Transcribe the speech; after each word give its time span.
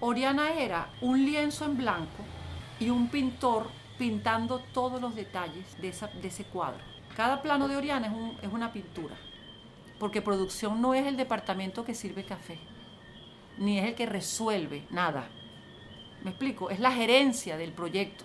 Oriana 0.00 0.54
era 0.54 0.88
un 1.02 1.24
lienzo 1.24 1.66
en 1.66 1.76
blanco 1.76 2.24
y 2.78 2.88
un 2.88 3.08
pintor 3.08 3.66
pintando 3.98 4.60
todos 4.72 4.98
los 5.00 5.14
detalles 5.14 5.76
de, 5.80 5.88
ese 6.26 6.44
cuadro. 6.44 6.80
Cada 7.14 7.42
plano 7.42 7.68
de 7.68 7.76
Oriana 7.76 8.06
es, 8.06 8.44
es 8.46 8.52
una 8.52 8.72
pintura, 8.72 9.14
porque 9.98 10.22
producción 10.22 10.80
no 10.80 10.94
es 10.94 11.06
el 11.06 11.18
departamento 11.18 11.84
que 11.84 11.94
sirve 11.94 12.24
café, 12.24 12.58
ni 13.58 13.78
es 13.78 13.84
el 13.84 13.94
que 13.94 14.06
resuelve 14.06 14.86
nada. 14.90 15.28
¿Me 16.24 16.30
explico? 16.30 16.70
Es 16.70 16.80
la 16.80 16.92
gerencia 16.92 17.58
del 17.58 17.72
proyecto. 17.72 18.24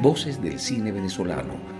Voces 0.00 0.40
del 0.40 0.58
cine 0.58 0.92
venezolano, 0.92 1.79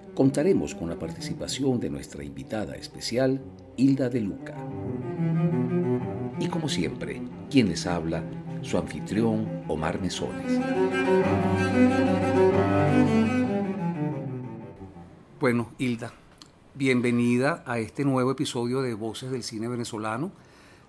contaremos 0.15 0.75
con 0.75 0.89
la 0.89 0.99
participación 0.99 1.79
de 1.79 1.89
nuestra 1.89 2.23
invitada 2.23 2.75
especial, 2.75 3.41
Hilda 3.77 4.09
de 4.09 4.21
Luca. 4.21 4.55
Y 6.39 6.47
como 6.47 6.67
siempre, 6.67 7.21
quien 7.49 7.69
les 7.69 7.87
habla, 7.87 8.23
su 8.61 8.77
anfitrión, 8.77 9.63
Omar 9.67 10.01
Mesones. 10.01 10.59
Bueno, 15.39 15.71
Hilda, 15.77 16.13
bienvenida 16.75 17.63
a 17.65 17.79
este 17.79 18.03
nuevo 18.03 18.31
episodio 18.31 18.81
de 18.81 18.93
Voces 18.93 19.31
del 19.31 19.43
Cine 19.43 19.67
Venezolano. 19.67 20.31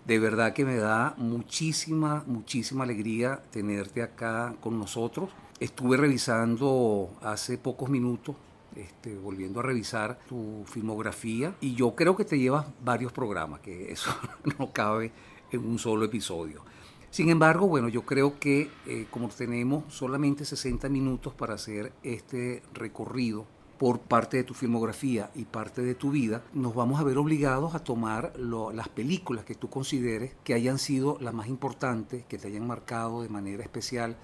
De 0.05 0.19
verdad 0.19 0.53
que 0.53 0.65
me 0.65 0.77
da 0.77 1.15
muchísima, 1.17 2.25
muchísima 2.27 2.85
alegría 2.85 3.41
tenerte 3.51 4.03
acá 4.03 4.57
con 4.61 4.79
nosotros. 4.79 5.31
Estuve 5.61 5.97
revisando 5.97 7.11
hace 7.23 7.57
pocos 7.57 7.89
minutos 7.89 8.35
este, 8.77 9.17
volviendo 9.17 9.61
a 9.61 9.63
revisar 9.63 10.19
tu 10.29 10.65
filmografía 10.67 11.55
y 11.61 11.75
yo 11.75 11.95
creo 11.95 12.17
que 12.17 12.25
te 12.25 12.39
llevas 12.39 12.67
varios 12.85 13.13
programas, 13.13 13.61
que 13.61 13.93
eso 13.93 14.11
no 14.59 14.73
cabe 14.73 15.13
en 15.51 15.65
un 15.65 15.79
solo 15.79 16.05
episodio. 16.05 16.65
Sin 17.11 17.29
embargo, 17.29 17.69
bueno, 17.69 17.89
yo 17.89 18.07
creo 18.07 18.39
que 18.39 18.71
eh, 18.87 19.07
como 19.11 19.29
tenemos 19.29 19.93
solamente 19.93 20.47
60 20.47 20.89
minutos 20.89 21.35
para 21.35 21.55
hacer 21.55 21.93
este 22.03 22.63
recorrido 22.73 23.45
por 23.77 23.99
parte 23.99 24.39
de 24.39 24.45
tu 24.45 24.55
filmografía 24.55 25.31
y 25.35 25.45
parte 25.45 25.83
de 25.83 25.95
tu 25.95 26.11
vida, 26.13 26.43
nos 26.55 26.75
vamos 26.75 27.01
a 27.01 27.05
ver 27.05 27.19
obligados 27.19 27.75
a 27.75 27.81
tomar 27.81 28.33
las 28.39 28.89
películas 28.89 29.45
que 29.45 29.57
tú 29.57 29.69
consideres 29.69 30.33
que 30.45 30.55
hayan 30.55 30.79
sido 30.79 31.19
las 31.21 31.35
más 31.35 31.49
importantes, 31.49 32.25
que 32.27 32.39
te 32.39 32.47
hayan 32.47 32.67
marcado 32.67 33.23
de 33.23 33.29
manera 33.29 33.63
especial 33.63 34.17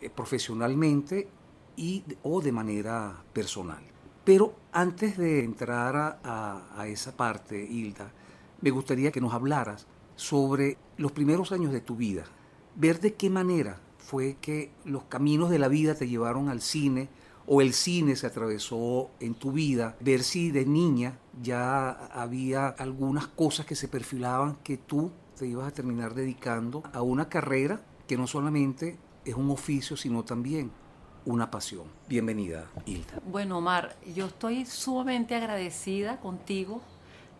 eh, 0.00 0.10
profesionalmente 0.10 1.28
y, 1.76 2.02
o 2.22 2.42
de 2.42 2.52
manera 2.52 3.22
personal. 3.32 3.93
Pero 4.24 4.54
antes 4.72 5.18
de 5.18 5.44
entrar 5.44 6.20
a, 6.24 6.86
esa 6.88 7.16
parte, 7.16 7.62
Hilda, 7.62 8.10
me 8.60 8.70
gustaría 8.70 9.12
que 9.12 9.20
nos 9.20 9.34
hablaras 9.34 9.86
sobre 10.16 10.78
los 10.96 11.12
primeros 11.12 11.52
años 11.52 11.72
de 11.72 11.82
tu 11.82 11.96
vida, 11.96 12.24
ver 12.74 13.00
de 13.00 13.14
qué 13.14 13.28
manera 13.28 13.80
fue 13.98 14.36
que 14.40 14.70
los 14.84 15.04
caminos 15.04 15.50
de 15.50 15.58
la 15.58 15.68
vida 15.68 15.94
te 15.94 16.08
llevaron 16.08 16.48
al 16.48 16.62
cine 16.62 17.08
o 17.46 17.60
el 17.60 17.74
cine 17.74 18.16
se 18.16 18.26
atravesó 18.26 19.10
en 19.20 19.34
tu 19.34 19.52
vida, 19.52 19.96
ver 20.00 20.22
si 20.22 20.50
de 20.50 20.64
niña 20.64 21.18
ya 21.42 21.90
había 21.90 22.68
algunas 22.68 23.26
cosas 23.26 23.66
que 23.66 23.74
se 23.74 23.88
perfilaban 23.88 24.56
que 24.64 24.78
tú 24.78 25.10
te 25.36 25.46
ibas 25.46 25.68
a 25.68 25.72
terminar 25.72 26.14
dedicando 26.14 26.82
a 26.94 27.02
una 27.02 27.28
carrera 27.28 27.84
que 28.06 28.16
no 28.16 28.26
solamente 28.26 28.96
es 29.26 29.34
un 29.34 29.50
oficio, 29.50 29.96
sino 29.96 30.24
también 30.24 30.70
una 31.26 31.50
pasión. 31.50 31.84
Bienvenida, 32.08 32.66
Hilda. 32.86 33.20
Bueno, 33.26 33.58
Omar, 33.58 33.96
yo 34.14 34.26
estoy 34.26 34.66
sumamente 34.66 35.34
agradecida 35.34 36.20
contigo 36.20 36.82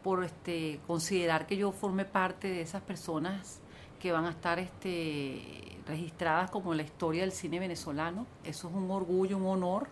por 0.02 0.24
este, 0.24 0.80
considerar 0.86 1.46
que 1.46 1.56
yo 1.56 1.72
forme 1.72 2.04
parte 2.04 2.48
de 2.48 2.62
esas 2.62 2.82
personas 2.82 3.60
que 4.00 4.12
van 4.12 4.26
a 4.26 4.30
estar 4.30 4.58
este, 4.58 5.78
registradas 5.86 6.50
como 6.50 6.74
la 6.74 6.82
historia 6.82 7.22
del 7.22 7.32
cine 7.32 7.58
venezolano. 7.58 8.26
Eso 8.44 8.68
es 8.68 8.74
un 8.74 8.90
orgullo, 8.90 9.36
un 9.36 9.46
honor. 9.46 9.88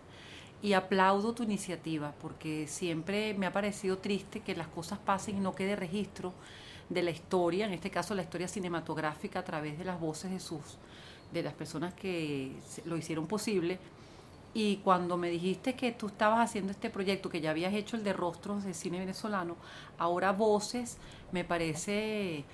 Y 0.61 0.73
aplaudo 0.73 1.33
tu 1.33 1.43
iniciativa 1.43 2.13
porque 2.21 2.67
siempre 2.67 3.33
me 3.33 3.47
ha 3.47 3.51
parecido 3.51 3.97
triste 3.97 4.39
que 4.39 4.55
las 4.55 4.67
cosas 4.67 4.97
pasen 4.97 5.37
y 5.37 5.39
no 5.41 5.53
quede 5.53 5.75
registro 5.75 6.33
de 6.89 7.03
la 7.03 7.11
historia, 7.11 7.65
en 7.65 7.73
este 7.73 7.89
caso 7.89 8.15
la 8.15 8.21
historia 8.21 8.47
cinematográfica 8.47 9.39
a 9.39 9.43
través 9.43 9.77
de 9.77 9.83
las 9.83 9.99
voces 9.99 10.31
de 10.31 10.39
sus 10.39 10.77
de 11.33 11.43
las 11.43 11.53
personas 11.53 11.93
que 11.93 12.51
lo 12.85 12.97
hicieron 12.97 13.27
posible. 13.27 13.79
Y 14.53 14.77
cuando 14.77 15.17
me 15.17 15.29
dijiste 15.29 15.75
que 15.75 15.91
tú 15.91 16.07
estabas 16.07 16.39
haciendo 16.47 16.71
este 16.71 16.89
proyecto, 16.89 17.29
que 17.29 17.41
ya 17.41 17.49
habías 17.49 17.73
hecho 17.73 17.95
el 17.95 18.03
de 18.03 18.13
rostros 18.13 18.63
de 18.63 18.73
cine 18.73 18.99
venezolano, 18.99 19.55
ahora 19.97 20.31
voces, 20.31 20.97
me 21.31 21.43
parece, 21.43 22.45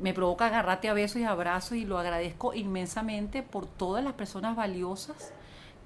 me 0.00 0.14
provoca 0.14 0.46
agarrarte 0.46 0.88
a 0.88 0.94
besos 0.94 1.20
y 1.20 1.24
abrazos 1.24 1.76
y 1.76 1.84
lo 1.84 1.98
agradezco 1.98 2.54
inmensamente 2.54 3.42
por 3.42 3.66
todas 3.66 4.04
las 4.04 4.14
personas 4.14 4.54
valiosas 4.54 5.32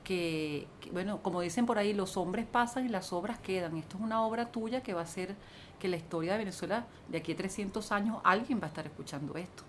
que, 0.04 0.69
bueno, 0.93 1.22
como 1.22 1.41
dicen 1.41 1.65
por 1.66 1.78
ahí, 1.78 1.94
los 1.94 2.16
hombres 2.19 2.47
pasan 2.47 2.84
y 2.84 2.88
las 2.91 3.12
obras 3.12 3.38
quedan. 3.38 3.77
Esto 3.77 3.97
es 3.97 4.03
una 4.03 4.22
obra 4.22 4.53
tuya 4.53 4.83
que 4.83 4.93
va 4.93 5.00
a 5.00 5.06
ser 5.06 5.34
que 5.81 5.88
la 5.88 5.97
historia 5.97 6.33
de 6.33 6.38
Venezuela 6.38 6.84
de 7.09 7.19
aquí 7.19 7.33
a 7.33 7.37
300 7.37 7.91
años 7.91 8.19
alguien 8.22 8.60
va 8.60 8.65
a 8.65 8.69
estar 8.69 8.87
escuchando 8.87 9.34
esto. 9.37 9.65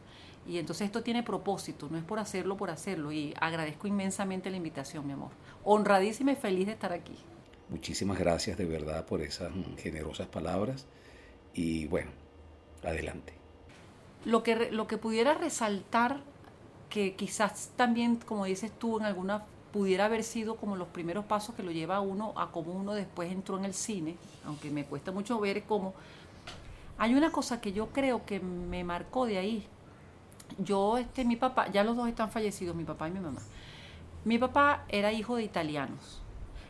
Y 0.48 0.60
entonces 0.60 0.86
esto 0.86 1.02
tiene 1.02 1.24
propósito, 1.24 1.88
no 1.90 1.98
es 1.98 2.04
por 2.04 2.20
hacerlo 2.20 2.56
por 2.56 2.70
hacerlo. 2.70 3.12
Y 3.12 3.34
agradezco 3.40 3.88
inmensamente 3.88 4.50
la 4.50 4.58
invitación, 4.58 5.08
mi 5.08 5.14
amor. 5.14 5.32
Honradísima 5.64 6.32
y 6.32 6.36
feliz 6.36 6.68
de 6.68 6.74
estar 6.74 6.94
aquí. 6.94 7.16
Muchísimas 7.70 8.20
gracias 8.20 8.58
de 8.58 8.66
verdad 8.66 9.06
por 9.06 9.22
esas 9.22 9.52
generosas 9.78 10.28
palabras. 10.28 10.86
Y 11.54 11.88
bueno, 11.88 12.12
adelante. 12.84 13.34
Lo 14.24 14.44
que, 14.44 14.72
lo 14.72 14.88
que 14.88 14.98
pudiera 14.98 15.34
resaltar, 15.34 16.22
que 16.90 17.16
quizás 17.16 17.72
también, 17.76 18.18
como 18.18 18.46
dices 18.46 18.72
tú, 18.78 19.00
en 19.00 19.06
alguna 19.06 19.46
pudiera 19.72 20.06
haber 20.06 20.24
sido 20.24 20.56
como 20.56 20.78
los 20.78 20.88
primeros 20.88 21.26
pasos 21.26 21.54
que 21.54 21.62
lo 21.62 21.70
lleva 21.70 21.98
a 21.98 22.00
uno 22.00 22.34
a 22.38 22.50
cómo 22.52 22.72
uno 22.72 22.94
después 22.94 23.30
entró 23.30 23.58
en 23.58 23.66
el 23.66 23.74
cine, 23.74 24.16
aunque 24.46 24.70
me 24.70 24.86
cuesta 24.86 25.12
mucho 25.12 25.40
ver 25.40 25.64
cómo. 25.64 25.94
Hay 26.98 27.14
una 27.14 27.32
cosa 27.32 27.60
que 27.60 27.74
yo 27.74 27.88
creo 27.88 28.26
que 28.26 28.40
me 28.40 28.86
marcó 28.86 29.26
de 29.26 29.38
ahí, 29.38 29.68
yo, 30.58 30.98
este, 30.98 31.26
mi 31.26 31.36
papá, 31.36 31.70
ya 31.72 31.84
los 31.84 31.96
dos 31.96 32.08
están 32.08 32.30
fallecidos, 32.30 32.76
mi 32.76 32.84
papá 32.84 33.08
y 33.08 33.12
mi 33.12 33.20
mamá. 33.20 33.42
Mi 34.24 34.38
papá 34.38 34.86
era 34.90 35.12
hijo 35.12 35.36
de 35.36 35.44
italianos 35.44 36.22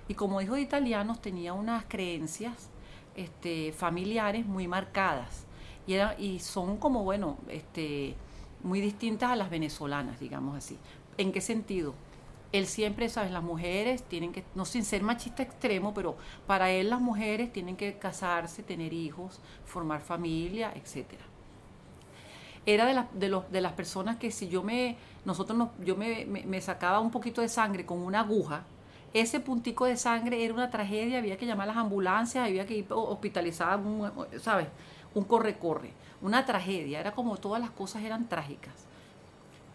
y 0.07 0.13
como 0.13 0.41
hijo 0.41 0.55
de 0.55 0.61
italianos 0.61 1.21
tenía 1.21 1.53
unas 1.53 1.85
creencias 1.87 2.69
este, 3.15 3.71
familiares 3.71 4.45
muy 4.45 4.67
marcadas 4.67 5.45
y, 5.87 5.93
era, 5.93 6.19
y 6.19 6.39
son 6.39 6.77
como, 6.77 7.03
bueno, 7.03 7.37
este, 7.47 8.15
muy 8.63 8.81
distintas 8.81 9.31
a 9.31 9.35
las 9.35 9.49
venezolanas, 9.49 10.19
digamos 10.19 10.57
así. 10.57 10.77
¿En 11.17 11.31
qué 11.31 11.41
sentido? 11.41 11.93
Él 12.51 12.67
siempre, 12.67 13.09
¿sabes? 13.09 13.31
Las 13.31 13.43
mujeres 13.43 14.03
tienen 14.03 14.31
que, 14.31 14.43
no 14.55 14.65
sin 14.65 14.83
ser 14.83 15.03
machista 15.03 15.43
extremo, 15.43 15.93
pero 15.93 16.17
para 16.47 16.71
él 16.71 16.89
las 16.89 17.01
mujeres 17.01 17.53
tienen 17.53 17.75
que 17.77 17.97
casarse, 17.97 18.63
tener 18.63 18.93
hijos, 18.93 19.39
formar 19.65 20.01
familia, 20.01 20.71
etcétera 20.75 21.34
era 22.65 22.85
de, 22.85 23.03
de, 23.13 23.29
los, 23.29 23.51
de 23.51 23.61
las 23.61 23.73
personas 23.73 24.17
que 24.17 24.31
si 24.31 24.47
yo 24.47 24.63
me, 24.63 24.97
nosotros 25.23 25.57
no, 25.57 25.71
yo 25.83 25.95
me, 25.95 26.25
me, 26.25 26.61
sacaba 26.61 26.99
un 26.99 27.11
poquito 27.11 27.41
de 27.41 27.49
sangre 27.49 27.85
con 27.85 27.99
una 27.99 28.21
aguja, 28.21 28.63
ese 29.13 29.39
puntico 29.39 29.85
de 29.85 29.95
sangre 29.97 30.43
era 30.43 30.53
una 30.53 30.69
tragedia, 30.69 31.19
había 31.19 31.37
que 31.37 31.45
llamar 31.45 31.69
a 31.69 31.73
las 31.73 31.77
ambulancias, 31.77 32.45
había 32.45 32.65
que 32.65 32.77
ir 32.77 32.85
hospitalizada, 32.89 33.81
¿sabes? 34.41 34.67
Un 35.13 35.23
corre-corre, 35.23 35.93
una 36.21 36.45
tragedia, 36.45 36.99
era 36.99 37.13
como 37.13 37.37
todas 37.37 37.61
las 37.61 37.71
cosas 37.71 38.03
eran 38.03 38.27
trágicas. 38.27 38.73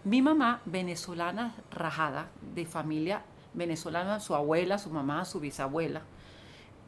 Mi 0.04 0.20
mamá, 0.20 0.60
venezolana 0.66 1.54
rajada, 1.70 2.28
de 2.54 2.66
familia 2.66 3.22
venezolana, 3.54 4.20
su 4.20 4.34
abuela, 4.34 4.78
su 4.78 4.90
mamá, 4.90 5.24
su 5.24 5.40
bisabuela, 5.40 6.02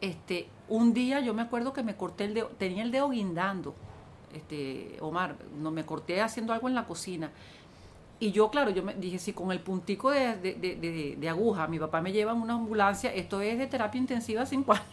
este, 0.00 0.48
un 0.69 0.93
día 0.93 1.20
yo 1.20 1.32
me 1.32 1.43
acuerdo 1.43 1.72
que 1.72 1.82
me 1.82 1.96
corté 1.96 2.25
el 2.25 2.34
dedo, 2.34 2.48
tenía 2.58 2.82
el 2.82 2.90
dedo 2.90 3.08
guindando, 3.10 3.75
este, 4.34 4.96
Omar, 5.00 5.37
no 5.58 5.70
me 5.70 5.84
corté 5.84 6.20
haciendo 6.20 6.52
algo 6.52 6.69
en 6.69 6.75
la 6.75 6.87
cocina. 6.87 7.31
Y 8.19 8.31
yo, 8.31 8.50
claro, 8.50 8.70
yo 8.70 8.84
me 8.84 8.94
dije, 8.94 9.19
si 9.19 9.32
con 9.32 9.50
el 9.50 9.61
puntico 9.61 10.11
de, 10.11 11.29
aguja 11.29 11.67
mi 11.67 11.79
papá 11.79 12.00
me 12.00 12.12
lleva 12.12 12.32
en 12.32 12.38
una 12.38 12.55
ambulancia, 12.55 13.12
esto 13.12 13.40
es 13.40 13.58
de 13.58 13.67
terapia 13.67 13.99
intensiva 13.99 14.46
cinco 14.46 14.73
años. 14.73 14.87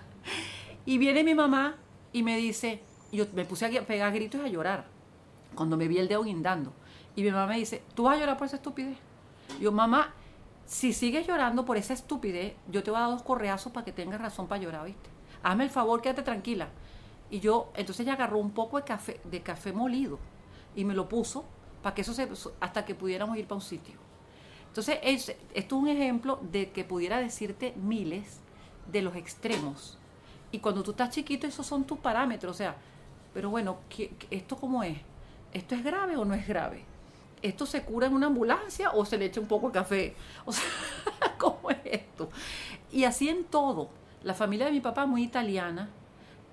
y 0.86 0.96
viene 0.96 1.22
mi 1.22 1.34
mamá 1.34 1.76
y 2.12 2.22
me 2.22 2.36
dice, 2.38 2.80
yo 3.12 3.26
me 3.34 3.44
puse 3.44 3.66
a 3.66 3.82
pegar 3.82 4.12
gritos 4.12 4.40
y 4.40 4.44
a 4.44 4.48
llorar. 4.48 4.86
cuando 5.54 5.76
me 5.76 5.86
vi 5.86 5.98
el 5.98 6.08
dedo 6.08 6.22
guindando. 6.22 6.72
Y 7.14 7.22
mi 7.22 7.30
mamá 7.30 7.46
me 7.46 7.58
dice, 7.58 7.82
¿tú 7.94 8.04
vas 8.04 8.16
a 8.16 8.20
llorar 8.20 8.38
por 8.38 8.46
esa 8.46 8.56
estupidez? 8.56 8.96
yo, 9.60 9.70
mamá, 9.70 10.14
si 10.64 10.92
sigues 10.92 11.26
llorando 11.26 11.64
por 11.64 11.76
esa 11.76 11.92
estupidez, 11.92 12.54
yo 12.68 12.82
te 12.82 12.90
voy 12.90 12.98
a 12.98 13.02
dar 13.02 13.10
dos 13.10 13.22
correazos 13.22 13.72
para 13.72 13.84
que 13.84 13.92
tengas 13.92 14.20
razón 14.20 14.48
para 14.48 14.62
llorar, 14.62 14.84
¿viste? 14.86 15.10
Hazme 15.42 15.64
el 15.64 15.70
favor, 15.70 16.02
quédate 16.02 16.22
tranquila. 16.22 16.68
Y 17.30 17.40
yo, 17.40 17.72
entonces 17.74 18.04
ella 18.04 18.14
agarró 18.14 18.38
un 18.38 18.52
poco 18.52 18.76
de 18.76 18.84
café, 18.84 19.20
de 19.24 19.42
café 19.42 19.72
molido 19.72 20.18
y 20.74 20.84
me 20.84 20.94
lo 20.94 21.08
puso 21.08 21.44
para 21.82 21.94
que 21.94 22.02
eso 22.02 22.14
se, 22.14 22.28
hasta 22.60 22.84
que 22.84 22.94
pudiéramos 22.94 23.36
ir 23.36 23.46
para 23.46 23.56
un 23.56 23.62
sitio. 23.62 23.94
Entonces, 24.68 24.98
es, 25.02 25.34
esto 25.54 25.76
es 25.76 25.82
un 25.82 25.88
ejemplo 25.88 26.38
de 26.42 26.70
que 26.70 26.84
pudiera 26.84 27.18
decirte 27.18 27.72
miles 27.76 28.40
de 28.92 29.02
los 29.02 29.16
extremos. 29.16 29.98
Y 30.52 30.58
cuando 30.58 30.82
tú 30.82 30.90
estás 30.92 31.10
chiquito, 31.10 31.46
esos 31.46 31.66
son 31.66 31.84
tus 31.84 31.98
parámetros. 31.98 32.54
O 32.54 32.56
sea, 32.56 32.76
pero 33.32 33.50
bueno, 33.50 33.78
¿esto 34.30 34.56
cómo 34.56 34.82
es? 34.82 34.98
¿Esto 35.52 35.74
es 35.74 35.82
grave 35.82 36.16
o 36.16 36.24
no 36.24 36.34
es 36.34 36.46
grave? 36.46 36.84
¿Esto 37.42 37.66
se 37.66 37.84
cura 37.84 38.06
en 38.06 38.14
una 38.14 38.26
ambulancia 38.26 38.90
o 38.90 39.04
se 39.04 39.18
le 39.18 39.26
echa 39.26 39.40
un 39.40 39.46
poco 39.46 39.68
de 39.68 39.72
café? 39.72 40.16
O 40.44 40.52
sea, 40.52 40.64
¿cómo 41.38 41.70
es 41.70 41.78
esto? 41.84 42.28
Y 42.92 43.04
así 43.04 43.28
en 43.28 43.44
todo. 43.44 43.88
La 44.22 44.34
familia 44.34 44.66
de 44.66 44.72
mi 44.72 44.80
papá 44.80 45.06
muy 45.06 45.22
italiana, 45.22 45.88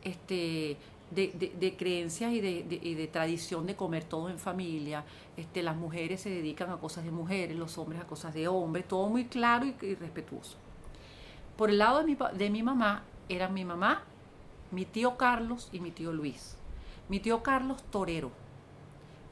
este, 0.04 0.78
de, 1.12 1.76
creencias 1.78 2.32
y 2.32 2.42
de, 2.42 3.10
tradición 3.12 3.66
de 3.66 3.76
comer 3.76 4.04
todo 4.04 4.30
en 4.30 4.40
familia. 4.40 5.04
Este, 5.38 5.64
las 5.64 5.76
mujeres 5.76 6.22
se 6.22 6.30
dedican 6.30 6.70
a 6.70 6.78
cosas 6.78 7.04
de 7.04 7.12
mujeres, 7.12 7.58
los 7.58 7.78
hombres 7.78 8.02
a 8.02 8.06
cosas 8.06 8.34
de 8.34 8.48
hombres, 8.48 8.88
todo 8.88 9.08
muy 9.10 9.26
claro 9.26 9.66
y, 9.66 9.96
respetuoso. 9.96 10.58
Por 11.58 11.70
el 11.70 11.78
lado 11.78 12.00
de 12.00 12.06
mi, 12.06 12.18
de 12.36 12.50
mi 12.50 12.64
mamá, 12.64 13.04
era 13.30 13.48
mi 13.48 13.64
mamá, 13.64 14.04
mi 14.72 14.86
tío 14.86 15.18
Carlos 15.18 15.70
y 15.72 15.80
mi 15.80 15.92
tío 15.92 16.12
Luis. 16.12 16.58
Mi 17.10 17.20
tío 17.20 17.44
Carlos, 17.44 17.84
torero. 17.92 18.32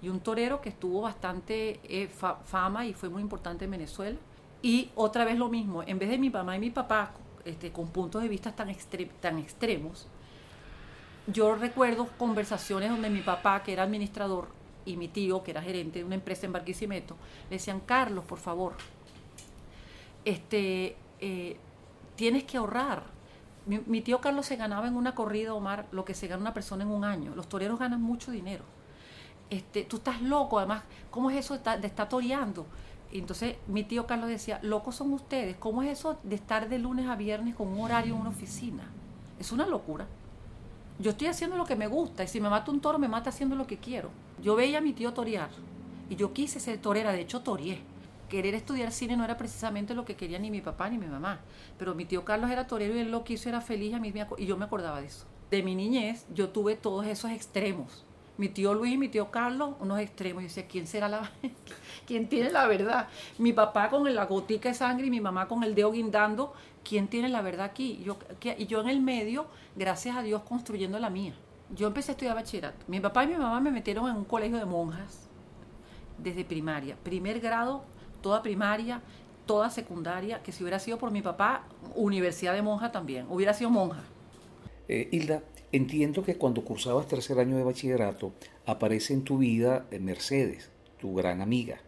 Y 0.02 0.10
un 0.10 0.20
torero 0.20 0.62
que 0.62 0.70
estuvo 0.70 1.02
bastante 1.02 1.80
eh, 1.84 2.10
fama 2.46 2.86
y 2.86 2.94
fue 2.94 3.10
muy 3.10 3.22
importante 3.22 3.66
en 3.66 3.72
Venezuela. 3.72 4.18
Y 4.62 4.92
otra 4.96 5.26
vez 5.26 5.38
lo 5.38 5.50
mismo, 5.50 5.84
en 5.84 5.98
vez 5.98 6.10
de 6.10 6.18
mi 6.18 6.30
mamá 6.30 6.56
y 6.56 6.60
mi 6.60 6.70
papá, 6.70 7.14
este, 7.46 7.72
con 7.72 7.88
puntos 7.88 8.22
de 8.22 8.28
vista 8.28 8.52
tan, 8.56 8.76
tan 9.20 9.40
extremos, 9.40 10.08
yo 11.32 11.56
recuerdo 11.56 12.08
conversaciones 12.18 12.90
donde 12.90 13.10
mi 13.10 13.22
papá, 13.22 13.64
que 13.64 13.74
era 13.74 13.84
administrador, 13.84 14.50
y 14.86 14.98
mi 14.98 15.08
tío, 15.08 15.44
que 15.44 15.52
era 15.52 15.62
gerente 15.62 16.00
de 16.00 16.06
una 16.06 16.16
empresa 16.16 16.46
en 16.46 16.54
Barquisimeto, 16.54 17.16
le 17.50 17.58
decían, 17.58 17.82
Carlos, 17.82 18.26
por 18.26 18.40
favor, 18.40 18.74
este, 20.26 20.96
eh, 21.20 21.58
tienes 22.16 22.44
que 22.44 22.58
ahorrar. 22.58 23.04
Mi, 23.66 24.02
tío 24.02 24.20
Carlos 24.20 24.48
se 24.48 24.56
ganaba 24.56 24.88
en 24.88 24.96
una 24.96 25.14
corrida, 25.14 25.54
Omar, 25.54 25.88
lo 25.92 26.04
que 26.04 26.16
se 26.16 26.28
gana 26.28 26.42
una 26.42 26.54
persona 26.54 26.84
en 26.84 26.90
un 26.90 27.04
año. 27.04 27.36
Los 27.36 27.48
toreros 27.48 27.80
ganan 27.80 28.02
mucho 28.02 28.32
dinero. 28.32 28.64
Este, 29.52 29.84
tú 29.84 29.98
estás 29.98 30.22
loco, 30.22 30.58
además, 30.58 30.84
¿cómo 31.12 31.30
es 31.30 31.38
eso 31.38 31.58
de 31.58 31.88
estar, 31.88 32.10
toreando? 32.10 32.66
Y 33.12 33.20
entonces 33.20 33.58
mi 33.68 33.84
tío 33.84 34.08
Carlos 34.08 34.30
decía, 34.30 34.60
locos 34.64 34.96
son 34.96 35.14
ustedes, 35.14 35.58
¿cómo 35.58 35.84
es 35.84 36.00
eso 36.00 36.18
de 36.24 36.36
estar 36.36 36.70
de 36.70 36.80
lunes 36.80 37.08
a 37.08 37.16
viernes 37.16 37.56
con 37.56 37.68
un 37.68 37.82
horario 37.82 38.16
en 38.16 38.22
una 38.22 38.30
oficina? 38.30 38.84
Es 39.38 39.52
una 39.52 39.68
locura. 39.68 40.08
Yo 41.02 41.10
estoy 41.10 41.28
haciendo 41.28 41.58
lo 41.58 41.66
que 41.66 41.76
me 41.76 41.88
gusta 41.88 42.24
y 42.24 42.28
si 42.28 42.40
me 42.40 42.48
mata 42.48 42.70
un 42.70 42.80
toro, 42.80 43.00
me 43.00 43.08
mata 43.08 43.32
haciendo 43.32 43.56
lo 43.56 43.66
que 43.66 43.78
quiero. 43.78 44.12
Yo 44.40 44.56
veía 44.56 44.78
a 44.78 44.82
mi 44.82 44.94
tío 44.94 45.14
torear 45.14 45.50
y 46.12 46.16
yo 46.16 46.32
quise 46.32 46.60
ser 46.60 46.78
torera, 46.78 47.12
de 47.12 47.22
hecho 47.22 47.42
toreé. 47.42 47.80
Querer 48.30 48.54
estudiar 48.54 48.92
cine 48.92 49.18
no 49.18 49.26
era 49.26 49.36
precisamente 49.36 49.96
lo 49.96 50.06
que 50.06 50.16
quería 50.16 50.38
ni 50.38 50.52
mi 50.52 50.62
papá 50.62 50.92
ni 50.92 51.00
mi 51.00 51.08
mamá, 51.08 51.40
pero 51.80 51.96
mi 51.96 52.06
tío 52.06 52.24
Carlos 52.24 52.52
era 52.52 52.68
torero 52.68 52.96
y 52.96 53.00
él 53.00 53.10
lo 53.10 53.24
quiso, 53.24 53.50
era 53.50 53.62
feliz 53.62 53.96
a 53.96 54.00
mí 54.00 54.14
y 54.38 54.46
yo 54.46 54.58
me 54.58 54.66
acordaba 54.66 55.02
de 55.02 55.08
eso. 55.08 55.26
De 55.50 55.64
mi 55.64 55.74
niñez 55.74 56.28
yo 56.36 56.50
tuve 56.50 56.76
todos 56.76 57.08
esos 57.08 57.32
extremos. 57.32 58.06
Mi 58.38 58.48
tío 58.48 58.76
Luis 58.76 58.94
y 58.94 58.98
mi 58.98 59.10
tío 59.10 59.32
Carlos, 59.32 59.74
unos 59.80 60.00
extremos. 60.00 60.44
Yo 60.44 60.50
decía, 60.50 60.68
¿quién 60.68 60.86
será 60.86 61.10
la 61.10 61.32
quién 62.06 62.30
tiene 62.30 62.52
la 62.52 62.68
verdad? 62.68 63.08
Mi 63.40 63.54
papá 63.54 63.90
con 63.90 64.14
la 64.14 64.26
gotica 64.26 64.70
de 64.70 64.76
sangre 64.76 65.08
y 65.08 65.10
mi 65.10 65.20
mamá 65.20 65.48
con 65.48 65.64
el 65.64 65.74
dedo 65.74 65.92
guindando 65.92 66.54
¿quién 66.84 67.08
tiene 67.08 67.30
la 67.30 67.42
verdad 67.42 67.66
aquí? 67.66 68.02
Yo, 68.04 68.18
y 68.58 68.66
yo 68.68 68.82
en 68.82 68.90
el 68.90 69.02
medio, 69.02 69.48
gracias 69.76 70.16
a 70.16 70.24
Dios, 70.24 70.42
construyendo 70.44 71.00
la 71.00 71.10
mía. 71.10 71.34
Yo 71.76 71.88
empecé 71.88 72.12
a 72.12 72.14
estudiar 72.14 72.36
bachillerato. 72.36 72.86
Mi 72.88 73.00
papá 73.00 73.24
y 73.24 73.28
mi 73.28 73.36
mamá 73.36 73.60
me 73.62 73.72
metieron 73.72 74.10
en 74.10 74.18
un 74.18 74.26
colegio 74.26 74.58
de 74.58 74.66
monjas 74.66 75.28
desde 76.18 76.44
primaria. 76.44 76.98
Primer 77.04 77.40
grado, 77.40 77.84
toda 78.22 78.42
primaria, 78.42 79.02
toda 79.46 79.70
secundaria, 79.70 80.42
que 80.44 80.52
si 80.52 80.64
hubiera 80.64 80.80
sido 80.80 80.98
por 80.98 81.12
mi 81.12 81.22
papá, 81.22 81.66
universidad 81.96 82.54
de 82.54 82.62
monja 82.62 82.92
también, 82.92 83.26
hubiera 83.30 83.54
sido 83.54 83.70
monja. 83.70 84.04
Eh, 84.88 85.08
Hilda, 85.12 85.44
entiendo 85.72 86.24
que 86.24 86.36
cuando 86.36 86.64
cursabas 86.64 87.08
tercer 87.08 87.40
año 87.40 87.58
de 87.58 87.64
bachillerato, 87.64 88.34
aparece 88.66 89.14
en 89.14 89.24
tu 89.24 89.38
vida 89.38 89.86
eh, 89.92 90.00
Mercedes, 90.00 90.70
tu 91.00 91.16
gran 91.16 91.42
amiga. 91.42 91.80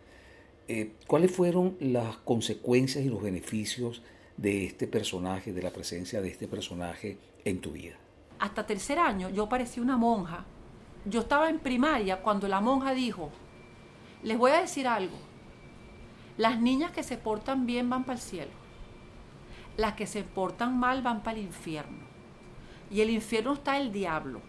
Eh, 0.67 0.93
¿Cuáles 1.07 1.31
fueron 1.31 1.75
las 1.79 2.15
consecuencias 2.17 3.03
y 3.03 3.09
los 3.09 3.21
beneficios 3.21 4.01
de 4.37 4.65
este 4.65 4.87
personaje, 4.87 5.53
de 5.53 5.61
la 5.61 5.69
presencia 5.69 6.21
de 6.21 6.29
este 6.29 6.47
personaje 6.47 7.17
en 7.45 7.59
tu 7.59 7.71
vida? 7.71 7.95
Hasta 8.39 8.65
tercer 8.65 8.99
año 8.99 9.29
yo 9.29 9.47
parecía 9.47 9.83
una 9.83 9.97
monja. 9.97 10.45
Yo 11.05 11.21
estaba 11.21 11.49
en 11.49 11.59
primaria 11.59 12.21
cuando 12.21 12.47
la 12.47 12.61
monja 12.61 12.93
dijo, 12.93 13.29
les 14.23 14.37
voy 14.37 14.51
a 14.51 14.61
decir 14.61 14.87
algo, 14.87 15.17
las 16.37 16.59
niñas 16.59 16.91
que 16.91 17.03
se 17.03 17.17
portan 17.17 17.65
bien 17.65 17.89
van 17.89 18.03
para 18.03 18.15
el 18.15 18.21
cielo, 18.21 18.51
las 19.77 19.93
que 19.93 20.07
se 20.07 20.23
portan 20.23 20.77
mal 20.77 21.01
van 21.01 21.23
para 21.23 21.37
el 21.37 21.45
infierno. 21.45 22.03
Y 22.89 23.01
el 23.01 23.09
infierno 23.09 23.53
está 23.53 23.77
el 23.77 23.91
diablo. 23.91 24.41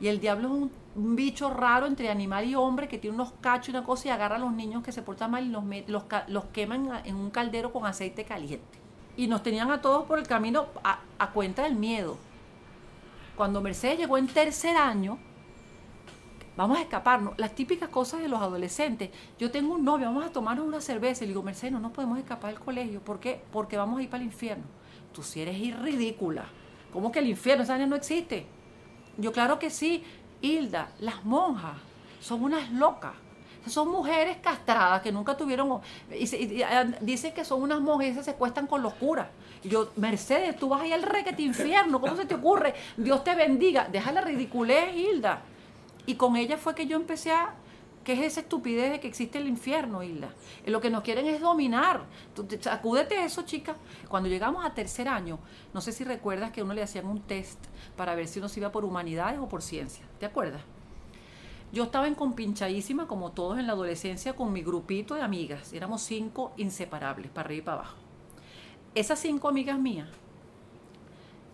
Y 0.00 0.08
el 0.08 0.20
diablo 0.20 0.48
es 0.48 0.54
un, 0.54 0.80
bicho 1.14 1.50
raro 1.50 1.86
entre 1.86 2.10
animal 2.10 2.46
y 2.46 2.56
hombre 2.56 2.88
que 2.88 2.98
tiene 2.98 3.14
unos 3.14 3.32
cachos 3.40 3.68
y 3.68 3.70
una 3.70 3.84
cosa 3.84 4.08
y 4.08 4.10
agarra 4.10 4.36
a 4.36 4.38
los 4.40 4.52
niños 4.52 4.82
que 4.82 4.90
se 4.90 5.02
portan 5.02 5.30
mal 5.30 5.46
y 5.46 5.48
los, 5.48 5.62
los, 5.86 6.04
los 6.26 6.44
queman 6.46 6.90
en 7.04 7.14
un 7.14 7.30
caldero 7.30 7.72
con 7.72 7.86
aceite 7.86 8.24
caliente 8.24 8.79
y 9.16 9.26
nos 9.26 9.42
tenían 9.42 9.70
a 9.70 9.80
todos 9.80 10.06
por 10.06 10.18
el 10.18 10.26
camino 10.26 10.66
a, 10.82 11.30
cuenta 11.32 11.64
del 11.64 11.74
miedo. 11.74 12.18
Cuando 13.36 13.60
Mercedes 13.60 13.98
llegó 13.98 14.18
en 14.18 14.26
tercer 14.26 14.76
año, 14.76 15.18
vamos 16.56 16.78
a 16.78 16.82
escaparnos. 16.82 17.34
Las 17.38 17.54
típicas 17.54 17.88
cosas 17.88 18.20
de 18.20 18.28
los 18.28 18.40
adolescentes. 18.40 19.10
Yo 19.38 19.50
tengo 19.50 19.74
un 19.74 19.84
novio, 19.84 20.06
vamos 20.06 20.26
a 20.26 20.32
tomarnos 20.32 20.66
una 20.66 20.80
cerveza. 20.80 21.24
Y 21.24 21.28
le 21.28 21.32
digo, 21.32 21.42
Mercedes, 21.42 21.72
no 21.72 21.80
nos 21.80 21.92
podemos 21.92 22.18
escapar 22.18 22.52
del 22.52 22.60
colegio. 22.62 23.00
¿Por 23.00 23.20
qué? 23.20 23.42
Porque 23.52 23.76
vamos 23.76 23.98
a 23.98 24.02
ir 24.02 24.10
para 24.10 24.22
el 24.22 24.28
infierno. 24.28 24.64
Tú 25.12 25.22
sí 25.22 25.40
eres 25.40 25.80
ridícula. 25.80 26.44
¿Cómo 26.92 27.12
que 27.12 27.20
el 27.20 27.28
infierno? 27.28 27.64
Esa 27.64 27.78
no 27.86 27.96
existe. 27.96 28.46
Yo, 29.16 29.32
claro 29.32 29.58
que 29.58 29.70
sí. 29.70 30.04
Hilda, 30.42 30.92
las 31.00 31.24
monjas 31.24 31.76
son 32.20 32.42
unas 32.42 32.70
locas. 32.72 33.12
Son 33.66 33.88
mujeres 33.88 34.38
castradas 34.38 35.02
que 35.02 35.12
nunca 35.12 35.36
tuvieron. 35.36 35.80
Y, 36.10 36.62
ah, 36.62 36.84
dicen 37.00 37.34
que 37.34 37.44
son 37.44 37.62
unas 37.62 37.80
monjas 37.80 38.16
y 38.16 38.22
se 38.22 38.34
cuestan 38.34 38.66
con 38.66 38.82
locura. 38.82 39.30
Y 39.62 39.68
yo, 39.68 39.90
Mercedes, 39.96 40.56
tú 40.56 40.68
vas 40.68 40.82
ahí 40.82 40.92
al 40.92 41.02
requete 41.02 41.42
infierno. 41.42 42.00
¿Cómo 42.00 42.16
se 42.16 42.24
te 42.24 42.34
ocurre? 42.34 42.74
Dios 42.96 43.22
te 43.22 43.34
bendiga. 43.34 43.86
Deja 43.90 44.12
la 44.12 44.22
ridiculez, 44.22 44.96
Hilda. 44.96 45.42
Y 46.06 46.14
con 46.14 46.36
ella 46.36 46.56
fue 46.56 46.74
que 46.74 46.86
yo 46.86 46.96
empecé 46.96 47.32
a. 47.32 47.54
¿Qué 48.02 48.14
es 48.14 48.20
esa 48.20 48.40
estupidez 48.40 48.92
de 48.92 48.98
que 48.98 49.08
existe 49.08 49.36
el 49.36 49.46
infierno, 49.46 50.02
Hilda? 50.02 50.30
Lo 50.64 50.80
que 50.80 50.88
nos 50.88 51.02
quieren 51.02 51.26
es 51.26 51.42
dominar. 51.42 52.04
Acúdete 52.70 53.22
eso, 53.22 53.42
chica. 53.42 53.76
Cuando 54.08 54.30
llegamos 54.30 54.64
a 54.64 54.72
tercer 54.72 55.06
año, 55.06 55.38
no 55.74 55.82
sé 55.82 55.92
si 55.92 56.04
recuerdas 56.04 56.50
que 56.50 56.62
uno 56.62 56.72
le 56.72 56.82
hacían 56.82 57.04
un 57.06 57.20
test 57.20 57.62
para 57.98 58.14
ver 58.14 58.26
si 58.26 58.38
uno 58.38 58.48
se 58.48 58.58
iba 58.60 58.72
por 58.72 58.86
humanidades 58.86 59.38
o 59.38 59.50
por 59.50 59.60
ciencia. 59.60 60.02
¿Te 60.18 60.24
acuerdas? 60.24 60.62
Yo 61.72 61.84
estaba 61.84 62.08
en 62.08 62.16
compinchadísima, 62.16 63.06
como 63.06 63.30
todos 63.30 63.58
en 63.58 63.68
la 63.68 63.74
adolescencia, 63.74 64.34
con 64.34 64.52
mi 64.52 64.62
grupito 64.62 65.14
de 65.14 65.22
amigas. 65.22 65.72
Éramos 65.72 66.02
cinco 66.02 66.52
inseparables, 66.56 67.30
para 67.30 67.46
arriba 67.46 67.58
y 67.58 67.64
para 67.64 67.78
abajo. 67.78 67.96
Esas 68.96 69.20
cinco 69.20 69.48
amigas 69.48 69.78
mías, 69.78 70.08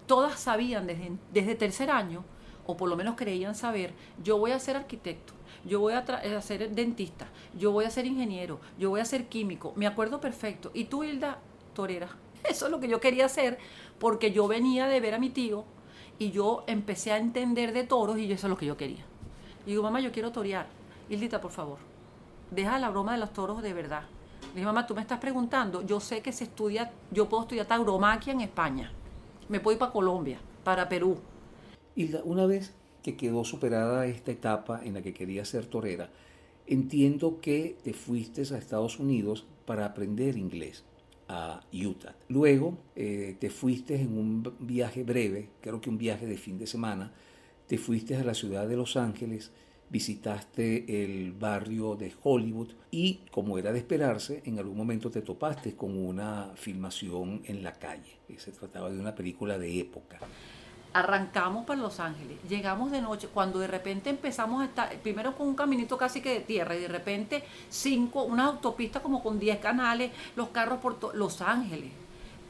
todas 0.06 0.40
sabían 0.40 0.86
desde, 0.86 1.12
desde 1.34 1.54
tercer 1.54 1.90
año, 1.90 2.24
o 2.64 2.78
por 2.78 2.88
lo 2.88 2.96
menos 2.96 3.14
creían 3.14 3.54
saber, 3.54 3.92
yo 4.24 4.38
voy 4.38 4.52
a 4.52 4.58
ser 4.58 4.76
arquitecto, 4.76 5.34
yo 5.66 5.80
voy 5.80 5.92
a, 5.92 5.98
a, 5.98 6.40
ser 6.40 6.70
dentista, 6.70 7.28
yo 7.54 7.70
voy 7.70 7.84
a 7.84 7.90
ser 7.90 8.06
ingeniero, 8.06 8.58
yo 8.78 8.88
voy 8.88 9.00
a 9.00 9.04
ser 9.04 9.28
químico. 9.28 9.74
Me 9.76 9.86
acuerdo 9.86 10.18
perfecto. 10.18 10.70
Y 10.72 10.84
tú, 10.84 11.04
Hilda, 11.04 11.40
torera. 11.74 12.08
Eso 12.48 12.64
es 12.64 12.70
lo 12.70 12.80
que 12.80 12.88
yo 12.88 13.00
quería 13.00 13.26
hacer, 13.26 13.58
porque 13.98 14.32
yo 14.32 14.48
venía 14.48 14.86
de 14.86 14.98
ver 15.00 15.14
a 15.14 15.18
mi 15.18 15.28
tío 15.28 15.64
y 16.18 16.30
yo 16.30 16.64
empecé 16.66 17.12
a 17.12 17.18
entender 17.18 17.74
de 17.74 17.84
toros 17.84 18.18
y 18.18 18.32
eso 18.32 18.46
es 18.46 18.50
lo 18.50 18.56
que 18.56 18.64
yo 18.64 18.78
quería. 18.78 19.04
Y 19.66 19.70
digo, 19.70 19.82
mamá, 19.82 20.00
yo 20.00 20.12
quiero 20.12 20.30
torear. 20.30 20.66
Hildita, 21.10 21.40
por 21.40 21.50
favor, 21.50 21.78
deja 22.50 22.78
la 22.78 22.88
broma 22.88 23.12
de 23.12 23.18
los 23.18 23.32
toros 23.32 23.62
de 23.62 23.74
verdad. 23.74 24.04
Le 24.48 24.54
dije, 24.54 24.66
mamá, 24.66 24.86
tú 24.86 24.94
me 24.94 25.02
estás 25.02 25.18
preguntando, 25.18 25.82
yo 25.82 26.00
sé 26.00 26.22
que 26.22 26.32
se 26.32 26.44
estudia, 26.44 26.92
yo 27.10 27.28
puedo 27.28 27.42
estudiar 27.42 27.66
tauromaquia 27.66 28.32
en 28.32 28.40
España. 28.40 28.92
Me 29.48 29.60
puedo 29.60 29.74
ir 29.74 29.78
para 29.78 29.92
Colombia, 29.92 30.38
para 30.64 30.88
Perú. 30.88 31.18
Hilda, 31.94 32.22
una 32.24 32.46
vez 32.46 32.74
que 33.02 33.16
quedó 33.16 33.44
superada 33.44 34.06
esta 34.06 34.32
etapa 34.32 34.80
en 34.84 34.94
la 34.94 35.02
que 35.02 35.14
quería 35.14 35.44
ser 35.44 35.66
torera, 35.66 36.10
entiendo 36.66 37.40
que 37.40 37.76
te 37.82 37.92
fuiste 37.92 38.42
a 38.42 38.58
Estados 38.58 38.98
Unidos 38.98 39.46
para 39.64 39.84
aprender 39.84 40.36
inglés 40.36 40.84
a 41.28 41.60
Utah. 41.72 42.14
Luego 42.28 42.78
eh, 42.94 43.36
te 43.40 43.50
fuiste 43.50 44.00
en 44.00 44.16
un 44.16 44.54
viaje 44.60 45.02
breve, 45.02 45.50
creo 45.60 45.80
que 45.80 45.90
un 45.90 45.98
viaje 45.98 46.26
de 46.26 46.36
fin 46.36 46.58
de 46.58 46.66
semana, 46.66 47.12
te 47.66 47.78
fuiste 47.78 48.16
a 48.16 48.24
la 48.24 48.34
ciudad 48.34 48.68
de 48.68 48.76
Los 48.76 48.96
Ángeles 48.96 49.50
visitaste 49.88 51.04
el 51.04 51.32
barrio 51.32 51.94
de 51.94 52.12
Hollywood 52.22 52.68
y, 52.90 53.20
como 53.30 53.58
era 53.58 53.72
de 53.72 53.78
esperarse, 53.78 54.42
en 54.44 54.58
algún 54.58 54.76
momento 54.76 55.10
te 55.10 55.22
topaste 55.22 55.76
con 55.76 55.96
una 55.96 56.50
filmación 56.56 57.42
en 57.44 57.62
la 57.62 57.72
calle. 57.72 58.18
Se 58.36 58.52
trataba 58.52 58.90
de 58.90 58.98
una 58.98 59.14
película 59.14 59.58
de 59.58 59.80
época. 59.80 60.18
Arrancamos 60.92 61.66
para 61.66 61.80
Los 61.80 62.00
Ángeles, 62.00 62.38
llegamos 62.48 62.90
de 62.90 63.02
noche, 63.02 63.28
cuando 63.32 63.58
de 63.58 63.66
repente 63.66 64.08
empezamos 64.08 64.62
a 64.62 64.64
estar, 64.64 64.96
primero 65.00 65.36
con 65.36 65.46
un 65.46 65.54
caminito 65.54 65.98
casi 65.98 66.22
que 66.22 66.30
de 66.30 66.40
tierra 66.40 66.74
y 66.74 66.80
de 66.80 66.88
repente 66.88 67.44
cinco, 67.68 68.22
una 68.22 68.46
autopista 68.46 69.00
como 69.00 69.22
con 69.22 69.38
10 69.38 69.58
canales, 69.58 70.10
los 70.36 70.48
carros 70.48 70.78
por 70.78 71.14
Los 71.14 71.42
Ángeles 71.42 71.90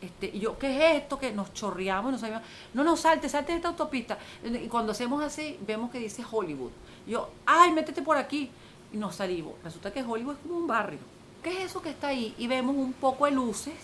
este, 0.06 0.30
y 0.34 0.40
yo, 0.40 0.58
¿qué 0.58 0.76
es 0.76 1.02
esto? 1.02 1.18
Que 1.18 1.32
nos 1.32 1.52
chorreamos, 1.52 2.12
no 2.12 2.18
sabíamos, 2.18 2.46
no, 2.74 2.84
no, 2.84 2.96
salte, 2.96 3.28
salte 3.28 3.52
de 3.52 3.56
esta 3.58 3.68
autopista. 3.68 4.18
Y 4.44 4.68
cuando 4.68 4.92
hacemos 4.92 5.22
así, 5.22 5.58
vemos 5.66 5.90
que 5.90 5.98
dice 5.98 6.22
Hollywood. 6.30 6.70
yo, 7.06 7.30
ay, 7.44 7.72
métete 7.72 8.02
por 8.02 8.16
aquí. 8.16 8.50
Y 8.92 8.96
nos 8.96 9.16
salimos. 9.16 9.54
Resulta 9.64 9.92
que 9.92 10.02
Hollywood 10.02 10.34
es 10.34 10.40
como 10.40 10.56
un 10.56 10.66
barrio. 10.66 11.00
¿Qué 11.42 11.50
es 11.50 11.70
eso 11.70 11.82
que 11.82 11.90
está 11.90 12.08
ahí? 12.08 12.34
Y 12.38 12.46
vemos 12.46 12.76
un 12.76 12.92
poco 12.92 13.26
de 13.26 13.32
luces 13.32 13.74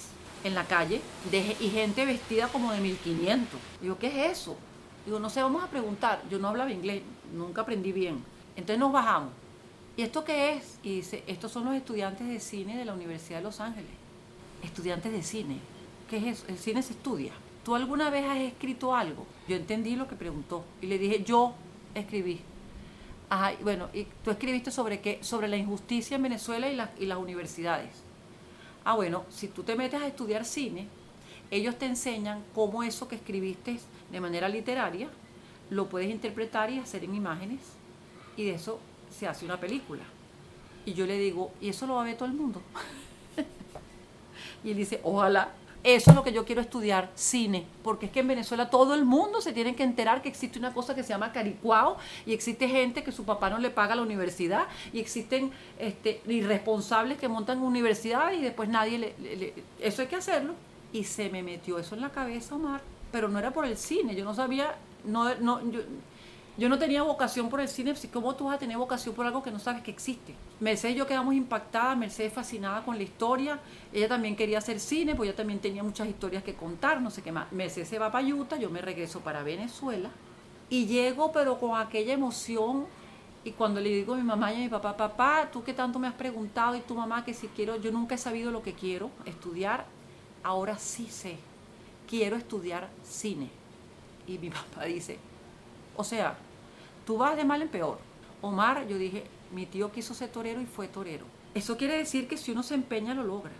en 0.44 0.54
la 0.54 0.64
calle 0.64 1.00
y 1.32 1.68
gente 1.68 2.04
vestida 2.04 2.48
como 2.48 2.72
de 2.72 2.80
1500. 2.80 3.60
Digo, 3.80 3.98
¿qué 3.98 4.06
es 4.08 4.38
eso? 4.38 4.56
Digo, 5.04 5.18
no 5.18 5.30
sé, 5.30 5.42
vamos 5.42 5.62
a 5.62 5.68
preguntar. 5.68 6.22
Yo 6.30 6.38
no 6.38 6.48
hablaba 6.48 6.70
inglés, 6.70 7.02
nunca 7.32 7.62
aprendí 7.62 7.92
bien. 7.92 8.24
Entonces 8.56 8.78
nos 8.78 8.92
bajamos. 8.92 9.30
¿Y 9.96 10.02
esto 10.02 10.24
qué 10.24 10.54
es? 10.54 10.78
Y 10.82 10.96
dice, 10.96 11.22
estos 11.26 11.52
son 11.52 11.64
los 11.64 11.74
estudiantes 11.74 12.26
de 12.26 12.40
cine 12.40 12.76
de 12.76 12.84
la 12.84 12.94
Universidad 12.94 13.38
de 13.38 13.44
Los 13.44 13.60
Ángeles. 13.60 13.90
Estudiantes 14.62 15.12
de 15.12 15.22
cine. 15.22 15.58
¿Qué 16.12 16.18
es 16.18 16.40
eso? 16.40 16.44
El 16.48 16.58
cine 16.58 16.82
se 16.82 16.92
estudia. 16.92 17.32
¿Tú 17.64 17.74
alguna 17.74 18.10
vez 18.10 18.26
has 18.26 18.36
escrito 18.36 18.94
algo? 18.94 19.26
Yo 19.48 19.56
entendí 19.56 19.96
lo 19.96 20.06
que 20.06 20.14
preguntó 20.14 20.62
y 20.82 20.86
le 20.86 20.98
dije, 20.98 21.24
yo 21.24 21.54
escribí. 21.94 22.38
Ajá, 23.30 23.54
bueno, 23.62 23.88
¿y 23.94 24.06
tú 24.22 24.30
escribiste 24.30 24.70
sobre 24.70 25.00
qué? 25.00 25.20
Sobre 25.22 25.48
la 25.48 25.56
injusticia 25.56 26.16
en 26.16 26.24
Venezuela 26.24 26.70
y, 26.70 27.02
y 27.02 27.06
las 27.06 27.16
universidades. 27.16 27.88
Ah, 28.84 28.94
bueno, 28.94 29.24
si 29.30 29.48
tú 29.48 29.62
te 29.62 29.74
metes 29.74 30.02
a 30.02 30.06
estudiar 30.06 30.44
cine, 30.44 30.86
ellos 31.50 31.78
te 31.78 31.86
enseñan 31.86 32.44
cómo 32.54 32.82
eso 32.82 33.08
que 33.08 33.16
escribiste 33.16 33.80
de 34.10 34.20
manera 34.20 34.50
literaria 34.50 35.08
lo 35.70 35.88
puedes 35.88 36.10
interpretar 36.10 36.70
y 36.70 36.78
hacer 36.78 37.04
en 37.04 37.14
imágenes 37.14 37.60
y 38.36 38.44
de 38.44 38.56
eso 38.56 38.80
se 39.10 39.26
hace 39.26 39.46
una 39.46 39.58
película. 39.58 40.02
Y 40.84 40.92
yo 40.92 41.06
le 41.06 41.16
digo, 41.16 41.52
¿y 41.58 41.70
eso 41.70 41.86
lo 41.86 41.94
va 41.94 42.02
a 42.02 42.04
ver 42.04 42.18
todo 42.18 42.28
el 42.28 42.34
mundo? 42.34 42.60
y 44.62 44.72
él 44.72 44.76
dice, 44.76 45.00
ojalá. 45.04 45.54
Eso 45.84 46.10
es 46.10 46.16
lo 46.16 46.22
que 46.22 46.32
yo 46.32 46.44
quiero 46.44 46.60
estudiar, 46.60 47.10
cine, 47.16 47.66
porque 47.82 48.06
es 48.06 48.12
que 48.12 48.20
en 48.20 48.28
Venezuela 48.28 48.70
todo 48.70 48.94
el 48.94 49.04
mundo 49.04 49.40
se 49.40 49.52
tiene 49.52 49.74
que 49.74 49.82
enterar 49.82 50.22
que 50.22 50.28
existe 50.28 50.58
una 50.58 50.72
cosa 50.72 50.94
que 50.94 51.02
se 51.02 51.08
llama 51.08 51.32
caricuao 51.32 51.96
y 52.24 52.32
existe 52.32 52.68
gente 52.68 53.02
que 53.02 53.10
su 53.10 53.24
papá 53.24 53.50
no 53.50 53.58
le 53.58 53.70
paga 53.70 53.96
la 53.96 54.02
universidad 54.02 54.68
y 54.92 55.00
existen 55.00 55.50
este, 55.80 56.20
irresponsables 56.28 57.18
que 57.18 57.26
montan 57.26 57.60
universidades 57.60 58.38
y 58.38 58.42
después 58.42 58.68
nadie 58.68 58.98
le, 58.98 59.54
Eso 59.80 60.02
hay 60.02 60.08
que 60.08 60.16
hacerlo. 60.16 60.54
Y 60.92 61.04
se 61.04 61.30
me 61.30 61.42
metió 61.42 61.78
eso 61.78 61.94
en 61.94 62.02
la 62.02 62.10
cabeza, 62.10 62.54
Omar, 62.54 62.82
pero 63.10 63.28
no 63.28 63.38
era 63.38 63.50
por 63.50 63.64
el 63.64 63.76
cine, 63.76 64.14
yo 64.14 64.24
no 64.24 64.34
sabía, 64.34 64.76
no, 65.04 65.34
no, 65.36 65.68
yo 65.70 65.80
no 66.58 66.78
tenía 66.78 67.02
vocación 67.02 67.48
por 67.48 67.60
el 67.60 67.68
cine, 67.68 67.94
¿cómo 68.12 68.34
tú 68.34 68.44
vas 68.44 68.56
a 68.56 68.58
tener 68.58 68.76
vocación 68.76 69.14
por 69.14 69.26
algo 69.26 69.42
que 69.42 69.50
no 69.50 69.58
sabes 69.58 69.82
que 69.82 69.90
existe? 69.90 70.34
Mercedes 70.60 70.94
y 70.94 70.98
yo 70.98 71.06
quedamos 71.06 71.34
impactadas, 71.34 71.96
Mercedes 71.96 72.32
fascinada 72.32 72.84
con 72.84 72.96
la 72.96 73.02
historia, 73.02 73.58
ella 73.92 74.08
también 74.08 74.36
quería 74.36 74.58
hacer 74.58 74.78
cine, 74.78 75.14
pues 75.14 75.28
ella 75.28 75.36
también 75.36 75.60
tenía 75.60 75.82
muchas 75.82 76.08
historias 76.08 76.42
que 76.42 76.54
contar, 76.54 77.00
no 77.00 77.10
sé 77.10 77.22
qué 77.22 77.32
más. 77.32 77.50
Mercedes 77.52 77.88
se 77.88 77.98
va 77.98 78.12
para 78.12 78.26
Utah, 78.26 78.56
yo 78.56 78.68
me 78.68 78.82
regreso 78.82 79.20
para 79.20 79.42
Venezuela 79.42 80.10
y 80.68 80.86
llego 80.86 81.32
pero 81.32 81.58
con 81.58 81.78
aquella 81.78 82.12
emoción 82.12 82.86
y 83.44 83.52
cuando 83.52 83.80
le 83.80 83.88
digo 83.88 84.14
a 84.14 84.16
mi 84.16 84.22
mamá 84.22 84.52
y 84.52 84.56
a 84.56 84.58
mi 84.60 84.68
papá, 84.68 84.96
papá, 84.96 85.48
tú 85.50 85.64
que 85.64 85.74
tanto 85.74 85.98
me 85.98 86.06
has 86.06 86.14
preguntado 86.14 86.76
y 86.76 86.80
tu 86.80 86.94
mamá 86.94 87.24
que 87.24 87.34
si 87.34 87.48
quiero, 87.48 87.76
yo 87.76 87.90
nunca 87.90 88.14
he 88.14 88.18
sabido 88.18 88.50
lo 88.50 88.62
que 88.62 88.72
quiero, 88.74 89.10
estudiar, 89.24 89.84
ahora 90.42 90.78
sí 90.78 91.06
sé, 91.06 91.38
quiero 92.08 92.36
estudiar 92.36 92.88
cine. 93.02 93.50
Y 94.26 94.38
mi 94.38 94.50
papá 94.50 94.84
dice, 94.84 95.18
o 96.02 96.04
sea, 96.04 96.34
tú 97.06 97.16
vas 97.16 97.36
de 97.36 97.44
mal 97.44 97.62
en 97.62 97.68
peor. 97.68 97.98
Omar, 98.40 98.88
yo 98.88 98.98
dije, 98.98 99.22
mi 99.52 99.66
tío 99.66 99.92
quiso 99.92 100.14
ser 100.14 100.30
torero 100.30 100.60
y 100.60 100.66
fue 100.66 100.88
torero. 100.88 101.24
Eso 101.54 101.76
quiere 101.76 101.96
decir 101.96 102.26
que 102.26 102.36
si 102.36 102.50
uno 102.50 102.64
se 102.64 102.74
empeña, 102.74 103.14
lo 103.14 103.22
logra. 103.22 103.52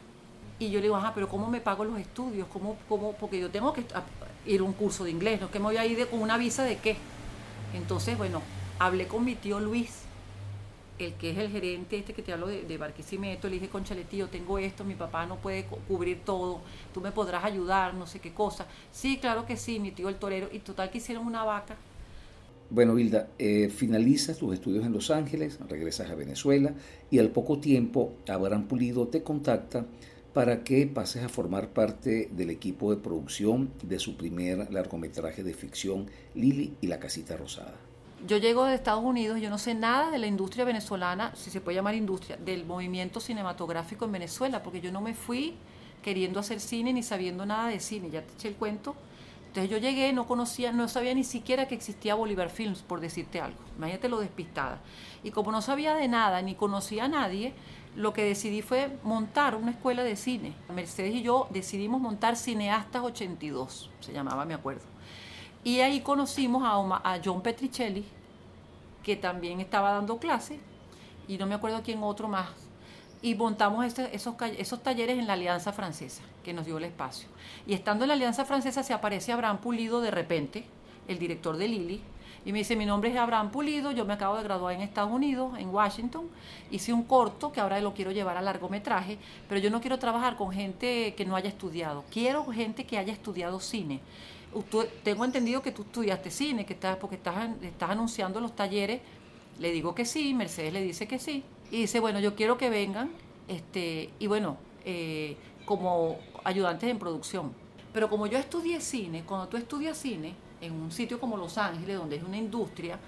Y 0.59 0.71
yo 0.71 0.81
le 0.81 0.83
digo, 0.83 0.97
ajá, 0.97 1.15
pero 1.15 1.29
¿cómo 1.29 1.49
me 1.49 1.61
pago 1.61 1.85
los 1.85 1.99
estudios? 2.01 2.49
¿Cómo, 2.53 2.77
cómo? 2.89 3.13
Porque 3.13 3.39
yo 3.39 3.49
tengo 3.49 3.73
que 3.73 3.85
ir 4.47 4.61
a 4.61 4.65
un 4.65 4.73
curso 4.73 5.05
de 5.05 5.13
inglés, 5.13 5.41
¿no? 5.41 5.53
Que 5.53 5.61
me 5.61 5.67
voy 5.67 5.77
a 5.77 5.87
ir 5.87 6.09
con 6.09 6.21
una 6.21 6.37
visa 6.37 6.65
de 6.65 6.79
qué. 6.79 6.97
Entonces, 7.75 8.19
bueno, 8.19 8.43
hablé 8.81 9.07
con 9.07 9.25
mi 9.25 9.37
tío 9.37 9.61
Luis, 9.61 10.03
el 10.99 11.15
que 11.15 11.31
es 11.31 11.39
el 11.39 11.49
gerente 11.49 11.97
este 11.97 12.13
que 12.13 12.23
te 12.23 12.33
hablo 12.33 12.49
de, 12.49 12.63
de 12.63 12.77
Barquisimeto, 12.77 13.49
le 13.49 13.55
dije, 13.55 13.69
conchale 13.69 14.03
tío, 14.05 14.29
tengo 14.29 14.59
esto, 14.59 14.85
mi 14.85 14.95
papá 14.95 15.27
no 15.27 15.37
puede 15.37 15.65
cubrir 15.65 16.23
todo, 16.25 16.61
tú 16.93 17.01
me 17.01 17.13
podrás 17.13 17.45
ayudar, 17.45 17.95
no 17.95 18.07
sé 18.09 18.19
qué 18.19 18.35
cosa. 18.35 18.67
Sí, 18.91 19.19
claro 19.19 19.47
que 19.47 19.57
sí, 19.57 19.79
mi 19.79 19.93
tío 19.93 20.09
el 20.09 20.17
torero, 20.17 20.49
y 20.53 20.59
total 20.59 20.91
que 20.91 20.99
hicieron 20.99 21.25
una 21.27 21.45
vaca 21.45 21.77
bueno, 22.73 22.99
Hilda, 22.99 23.29
eh, 23.39 23.69
finalizas 23.69 24.39
tus 24.39 24.55
estudios 24.55 24.87
en 24.87 24.93
Los 24.93 25.11
Ángeles, 25.11 25.59
regresas 25.69 26.11
a 26.11 26.15
Venezuela 26.15 26.73
y 27.11 27.19
al 27.19 27.29
poco 27.29 27.59
tiempo 27.59 28.15
Abraham 28.27 28.67
Pulido 28.67 29.09
te 29.09 29.23
contacta 29.23 29.85
para 30.33 30.65
que 30.65 30.87
pases 30.87 31.23
a 31.23 31.29
formar 31.29 31.69
parte 31.69 32.31
del 32.33 32.49
equipo 32.49 32.91
de 32.91 32.97
producción 32.97 33.71
de 33.83 33.99
su 33.99 34.17
primer 34.17 34.73
largometraje 34.73 35.43
de 35.43 35.53
ficción, 35.53 36.07
Lili 36.35 36.75
y 36.81 36.87
la 36.87 36.99
Casita 36.99 37.37
Rosada. 37.37 37.75
Yo 38.27 38.39
llego 38.39 38.65
de 38.65 38.75
Estados 38.75 39.05
Unidos, 39.05 39.39
yo 39.39 39.51
no 39.51 39.59
sé 39.59 39.75
nada 39.75 40.11
de 40.11 40.19
la 40.19 40.27
industria 40.27 40.65
venezolana, 40.65 41.37
si 41.37 41.51
se 41.51 41.61
puede 41.61 41.75
llamar 41.75 41.95
industria, 41.95 42.39
del 42.39 42.65
movimiento 42.65 43.21
cinematográfico 43.21 44.07
en 44.07 44.13
Venezuela, 44.13 44.63
porque 44.63 44.81
yo 44.81 44.91
no 44.91 45.03
me 45.03 45.13
fui 45.13 45.57
queriendo 46.03 46.41
hacer 46.41 46.59
cine 46.59 46.95
ni 46.95 47.03
sabiendo 47.03 47.45
nada 47.45 47.69
de 47.69 47.81
cine, 47.81 48.09
ya 48.09 48.23
te 48.23 48.33
eché 48.33 48.49
el 48.49 48.55
cuento 48.55 48.95
entonces 49.53 49.71
yo 49.71 49.77
llegué, 49.77 50.15
no 50.15 50.27
conocía, 50.27 50.73
no 50.73 50.89
sabía 50.89 51.13
ni 51.13 51.25
siquiera 51.25 51.69
que 51.69 51.75
existía 51.75 52.15
Bolívar 52.15 52.49
Films, 52.49 52.81
por 52.81 53.01
decirte 53.01 53.39
algo. 53.39 53.59
Imagínate 53.77 54.09
lo 54.09 54.19
despistada. 54.19 54.79
Y 55.23 55.31
como 55.31 55.53
no 55.53 55.61
sabía 55.61 55.95
de 55.95 56.09
nada, 56.09 56.41
ni 56.41 56.55
conocía 56.55 57.05
a 57.05 57.09
nadie, 57.09 57.53
lo 57.95 58.15
que 58.15 58.25
decidí 58.25 58.63
fue 58.63 58.99
montar 59.03 59.55
una 59.55 59.73
escuela 59.73 60.05
de 60.05 60.17
cine. 60.17 60.55
Mercedes 60.75 61.17
y 61.17 61.23
yo 61.23 61.49
decidimos 61.51 62.01
montar 62.01 62.37
Cineastas 62.37 63.03
82, 63.03 63.91
se 64.01 64.15
llamaba, 64.15 64.47
me 64.47 64.55
acuerdo. 64.55 64.87
Y 65.63 65.81
ahí 65.81 66.01
conocimos 66.01 66.63
a, 66.65 67.13
a 67.13 67.21
John 67.23 67.43
Petricelli, 67.43 68.07
que 69.03 69.17
también 69.17 69.61
estaba 69.61 69.93
dando 69.93 70.17
clases, 70.17 70.61
y 71.29 71.37
no 71.37 71.45
me 71.45 71.55
acuerdo 71.55 71.83
quién 71.83 72.03
otro 72.03 72.27
más 72.27 72.49
y 73.23 73.37
montamos 73.37 73.87
esos, 73.87 74.37
esos 74.59 74.83
talleres 74.83 75.19
en 75.19 75.27
la 75.27 75.35
Alianza 75.35 75.73
Francesa, 75.73 76.23
que 76.43 76.53
nos 76.53 76.67
dio 76.67 76.79
el 76.79 76.85
espacio. 76.85 77.29
Y 77.67 77.75
estando 77.75 78.05
en 78.05 78.09
la 78.09 78.15
Alianza 78.15 78.45
Francesa 78.45 78.83
se 78.83 78.93
aparece 78.93 79.33
Abraham 79.33 79.59
Pulido 79.59 80.01
de 80.01 80.11
repente, 80.11 80.65
el 81.09 81.19
director 81.19 81.57
de 81.57 81.69
Lili, 81.69 82.01
y 82.45 82.53
me 82.53 82.59
dice, 82.59 82.75
mi 82.75 82.87
nombre 82.87 83.11
es 83.11 83.17
Abraham 83.17 83.51
Pulido, 83.51 83.93
yo 83.93 84.05
me 84.05 84.15
acabo 84.15 84.37
de 84.37 84.43
graduar 84.43 84.75
en 84.75 84.81
Estados 84.81 85.13
Unidos, 85.13 85.57
en 85.59 85.69
Washington, 85.69 86.29
hice 86.71 86.93
un 86.93 87.05
corto 87.05 87.53
que 87.53 87.61
ahora 87.61 87.81
lo 87.81 87.95
quiero 87.95 88.11
llevar 88.11 88.37
a 88.37 88.43
largometraje, 88.43 89.19
pero 89.49 89.61
yo 89.61 89.71
no 89.71 89.81
quiero 89.81 89.99
trabajar 89.99 90.37
con 90.37 90.51
gente 90.51 91.15
que 91.17 91.25
no 91.25 91.37
haya 91.37 91.49
estudiado, 91.49 92.05
quiero 92.11 92.45
gente 92.47 92.85
que 92.85 92.99
haya 92.99 93.13
estudiado 93.13 93.61
cine. 93.61 94.01
tengo 95.05 95.25
entendido 95.25 95.63
que 95.63 95.71
tú 95.71 95.83
estudiaste 95.83 96.31
cine, 96.31 96.67
que 96.67 96.73
estás, 96.75 96.97
porque 96.97 97.17
estás, 97.17 97.51
estás 97.63 97.91
anunciando 97.91 98.41
los 98.41 98.57
talleres, 98.57 99.01
le 99.61 99.71
digo 99.71 99.95
que 99.95 100.05
sí, 100.05 100.35
Mercedes 100.35 100.73
le 100.73 100.83
dice 100.83 101.07
que 101.07 101.21
sí, 101.21 101.45
y 101.71 101.83
dice, 101.83 102.01
bueno, 102.01 102.19
yo 102.19 102.35
quiero 102.35 102.59
que 102.59 102.71
vengan, 102.71 103.11
este, 103.47 104.11
y 104.19 104.27
bueno, 104.27 104.57
eh, 104.85 105.37
como 105.65 106.19
ayudantes 106.45 106.91
en 106.91 106.99
producción. 106.99 107.53
Pero 107.93 108.09
como 108.09 108.27
yo 108.27 108.39
estudié 108.39 108.81
cine, 108.81 109.25
cuando 109.25 109.49
tú 109.49 109.57
estudias 109.57 109.97
cine, 109.97 110.35
en 110.61 110.73
un 110.73 110.91
sitio 110.93 111.19
como 111.21 111.37
Los 111.37 111.59
Ángeles, 111.59 111.99
donde 111.99 112.17
es 112.17 112.23
una 112.23 112.37
industria, 112.37 112.99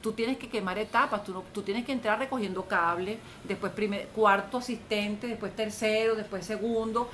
tú 0.00 0.12
tienes 0.12 0.36
que 0.36 0.48
quemar 0.48 0.78
etapas, 0.78 1.24
tú, 1.24 1.42
tú 1.52 1.62
tienes 1.62 1.84
que 1.84 1.92
entrar 1.92 2.18
recogiendo 2.18 2.66
cable, 2.66 3.18
después 3.42 3.72
primer, 3.72 4.08
cuarto 4.08 4.58
asistente, 4.58 5.26
después 5.26 5.56
tercero, 5.56 6.14
después 6.14 6.44
segundo, 6.44 7.08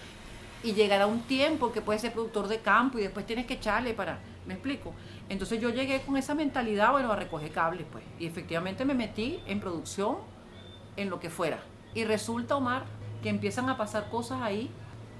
y 0.62 0.72
llegará 0.72 1.06
un 1.06 1.20
tiempo 1.22 1.72
que 1.72 1.80
puedes 1.80 2.02
ser 2.02 2.12
productor 2.12 2.48
de 2.48 2.58
campo 2.58 2.98
y 2.98 3.02
después 3.02 3.24
tienes 3.24 3.46
que 3.46 3.54
echarle 3.54 3.94
para, 3.94 4.18
¿me 4.46 4.54
explico? 4.54 4.92
Entonces 5.28 5.60
yo 5.60 5.70
llegué 5.70 6.00
con 6.02 6.16
esa 6.16 6.34
mentalidad, 6.34 6.90
bueno, 6.90 7.12
a 7.12 7.16
recoger 7.16 7.50
cables, 7.52 7.86
pues, 7.90 8.04
y 8.18 8.26
efectivamente 8.26 8.84
me 8.84 8.94
metí 8.94 9.40
en 9.46 9.60
producción 9.60 10.16
en 10.96 11.08
lo 11.08 11.20
que 11.20 11.30
fuera. 11.30 11.62
Y 11.94 12.04
resulta, 12.04 12.56
Omar, 12.56 12.84
que 13.22 13.28
empiezan 13.28 13.68
a 13.68 13.76
pasar 13.76 14.08
cosas 14.10 14.42
ahí, 14.42 14.70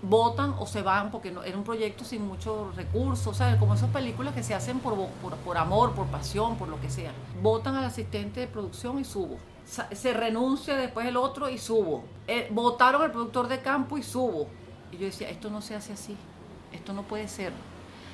votan 0.03 0.55
o 0.59 0.67
se 0.67 0.83
van 0.83 1.11
porque 1.11 1.31
no, 1.31 1.43
era 1.43 1.57
un 1.57 1.65
proyecto 1.65 2.05
sin 2.05 2.27
muchos 2.27 2.75
recursos, 2.75 3.37
¿sabes? 3.37 3.57
Como 3.57 3.75
esas 3.75 3.91
películas 3.91 4.35
que 4.35 4.43
se 4.43 4.55
hacen 4.55 4.81
por, 4.81 4.97
por, 5.45 5.59
amor, 5.59 5.93
por 5.93 6.07
pasión, 6.07 6.57
por 6.57 6.69
lo 6.69 6.81
que 6.81 6.91
sea. 6.91 7.13
Votan 7.43 7.77
al 7.77 7.85
asistente 7.85 8.41
de 8.41 8.47
producción 8.47 8.99
y 8.99 9.05
subo. 9.05 9.37
Se 9.93 10.13
renuncia 10.13 10.77
después 10.77 11.07
el 11.07 11.17
otro 11.17 11.49
y 11.49 11.59
subo. 11.59 12.05
Eh, 12.27 12.49
votaron 12.51 13.03
al 13.03 13.13
productor 13.13 13.47
de 13.49 13.61
campo 13.61 13.99
y 13.99 14.03
subo. 14.03 14.49
Y 14.91 14.99
yo 14.99 15.07
decía, 15.07 15.29
esto 15.29 15.51
no 15.51 15.61
se 15.61 15.77
hace 15.77 15.93
así, 15.93 16.17
esto 16.73 16.93
no 16.93 17.03
puede 17.03 17.29
ser. 17.29 17.53